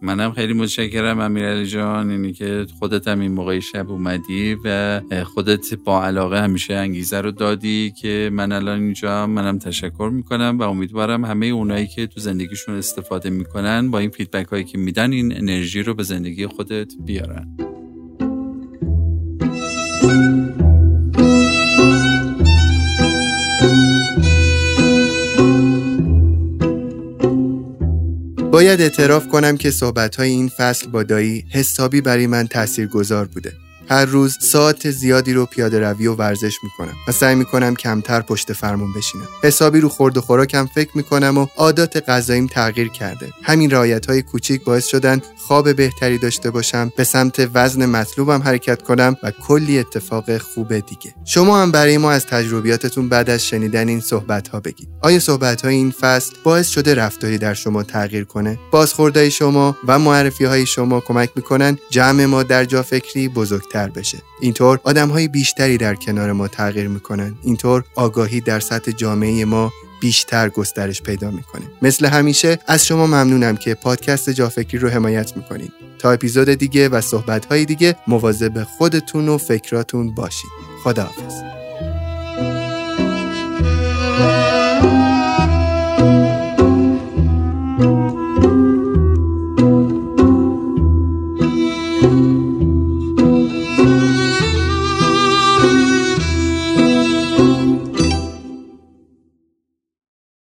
منم 0.01 0.31
خیلی 0.31 0.53
متشکرم 0.53 1.19
امیرعلی 1.19 1.65
جان. 1.65 2.09
اینی 2.09 2.33
که 2.33 2.65
خودت 2.79 3.07
هم 3.07 3.19
این 3.19 3.31
موقع 3.31 3.59
شب 3.59 3.89
اومدی 3.89 4.57
و 4.65 5.01
خودت 5.23 5.73
با 5.73 6.05
علاقه 6.05 6.41
همیشه 6.41 6.73
انگیزه 6.73 7.21
رو 7.21 7.31
دادی 7.31 7.93
که 8.01 8.29
من 8.33 8.51
الان 8.51 8.81
اینجا 8.81 9.27
منم 9.27 9.59
تشکر 9.59 10.09
می‌کنم 10.13 10.57
و 10.59 10.63
امیدوارم 10.63 11.25
همه 11.25 11.45
اونایی 11.45 11.87
که 11.87 12.07
تو 12.07 12.19
زندگیشون 12.19 12.75
استفاده 12.75 13.29
می‌کنن 13.29 13.91
با 13.91 13.99
این 13.99 14.09
فیدبک 14.09 14.47
هایی 14.47 14.63
که 14.63 14.77
میدن 14.77 15.11
این 15.11 15.37
انرژی 15.37 15.83
رو 15.83 15.93
به 15.93 16.03
زندگی 16.03 16.47
خودت 16.47 16.93
بیارن. 17.05 17.64
باید 28.55 28.81
اعتراف 28.81 29.27
کنم 29.27 29.57
که 29.57 29.71
صحبتهای 29.71 30.29
این 30.29 30.47
فصل 30.47 30.87
با 30.87 31.03
دایی 31.03 31.45
حسابی 31.49 32.01
برای 32.01 32.27
من 32.27 32.47
گذار 32.85 33.25
بوده. 33.25 33.64
هر 33.89 34.05
روز 34.05 34.37
ساعت 34.41 34.91
زیادی 34.91 35.33
رو 35.33 35.45
پیاده 35.45 35.79
روی 35.79 36.07
و 36.07 36.13
ورزش 36.13 36.57
می‌کنم 36.63 36.93
و 37.07 37.11
سعی 37.11 37.35
می‌کنم 37.35 37.75
کمتر 37.75 38.21
پشت 38.21 38.53
فرمون 38.53 38.93
بشینم. 38.93 39.27
حسابی 39.43 39.79
رو 39.79 39.89
خورد 39.89 40.17
و 40.17 40.21
خوراکم 40.21 40.65
فکر 40.65 40.89
می‌کنم 40.95 41.37
و 41.37 41.47
عادات 41.57 42.09
غذاییم 42.09 42.47
تغییر 42.47 42.87
کرده. 42.87 43.33
همین 43.43 43.71
رعایت 43.71 44.05
های 44.05 44.21
کوچیک 44.21 44.63
باعث 44.63 44.87
شدن 44.87 45.21
خواب 45.37 45.75
بهتری 45.75 46.17
داشته 46.17 46.51
باشم 46.51 46.91
به 46.97 47.03
سمت 47.03 47.49
وزن 47.53 47.85
مطلوبم 47.85 48.41
حرکت 48.41 48.81
کنم 48.81 49.17
و 49.23 49.31
کلی 49.31 49.79
اتفاق 49.79 50.37
خوب 50.37 50.79
دیگه. 50.79 51.13
شما 51.25 51.61
هم 51.61 51.71
برای 51.71 51.97
ما 51.97 52.11
از 52.11 52.25
تجربیاتتون 52.25 53.09
بعد 53.09 53.29
از 53.29 53.45
شنیدن 53.45 53.87
این 53.87 53.99
صحبت 53.99 54.47
ها 54.47 54.59
بگید. 54.59 54.89
آیا 55.01 55.19
صحبت 55.19 55.61
های 55.61 55.75
این 55.75 55.91
فصل 55.91 56.35
باعث 56.43 56.67
شده 56.67 56.95
رفتاری 56.95 57.37
در 57.37 57.53
شما 57.53 57.83
تغییر 57.83 58.23
کنه؟ 58.23 58.59
بازخوردهای 58.71 59.31
شما 59.31 59.77
و 59.87 59.99
معرفی 59.99 60.45
های 60.45 60.65
شما 60.65 60.99
کمک 60.99 61.29
می‌کنن 61.35 61.77
جمع 61.89 62.25
ما 62.25 62.43
در 62.43 62.65
جا 62.65 62.83
فکری 62.83 63.27
بزرگتر 63.27 63.74
بشه. 63.75 64.17
اینطور 64.41 64.79
آدم 64.83 65.09
های 65.09 65.27
بیشتری 65.27 65.77
در 65.77 65.95
کنار 65.95 66.31
ما 66.31 66.47
تغییر 66.47 66.87
می‌کنن. 66.87 67.35
اینطور 67.43 67.83
آگاهی 67.95 68.41
در 68.41 68.59
سطح 68.59 68.91
جامعه 68.91 69.45
ما 69.45 69.71
بیشتر 70.01 70.49
گسترش 70.49 71.01
پیدا 71.01 71.31
می‌کنه. 71.31 71.65
مثل 71.81 72.05
همیشه 72.05 72.59
از 72.67 72.85
شما 72.85 73.07
ممنونم 73.07 73.57
که 73.57 73.73
پادکست 73.73 74.29
جافکری 74.29 74.77
رو 74.77 74.89
حمایت 74.89 75.37
می‌کنید. 75.37 75.71
تا 75.99 76.11
اپیزود 76.11 76.49
دیگه 76.49 76.89
و 76.89 77.01
صحبت 77.01 77.45
های 77.45 77.65
دیگه 77.65 77.95
مواظب 78.07 78.63
خودتون 78.63 79.29
و 79.29 79.37
فکراتون 79.37 80.15
باشید. 80.15 80.49
خداحافظ. 80.83 81.64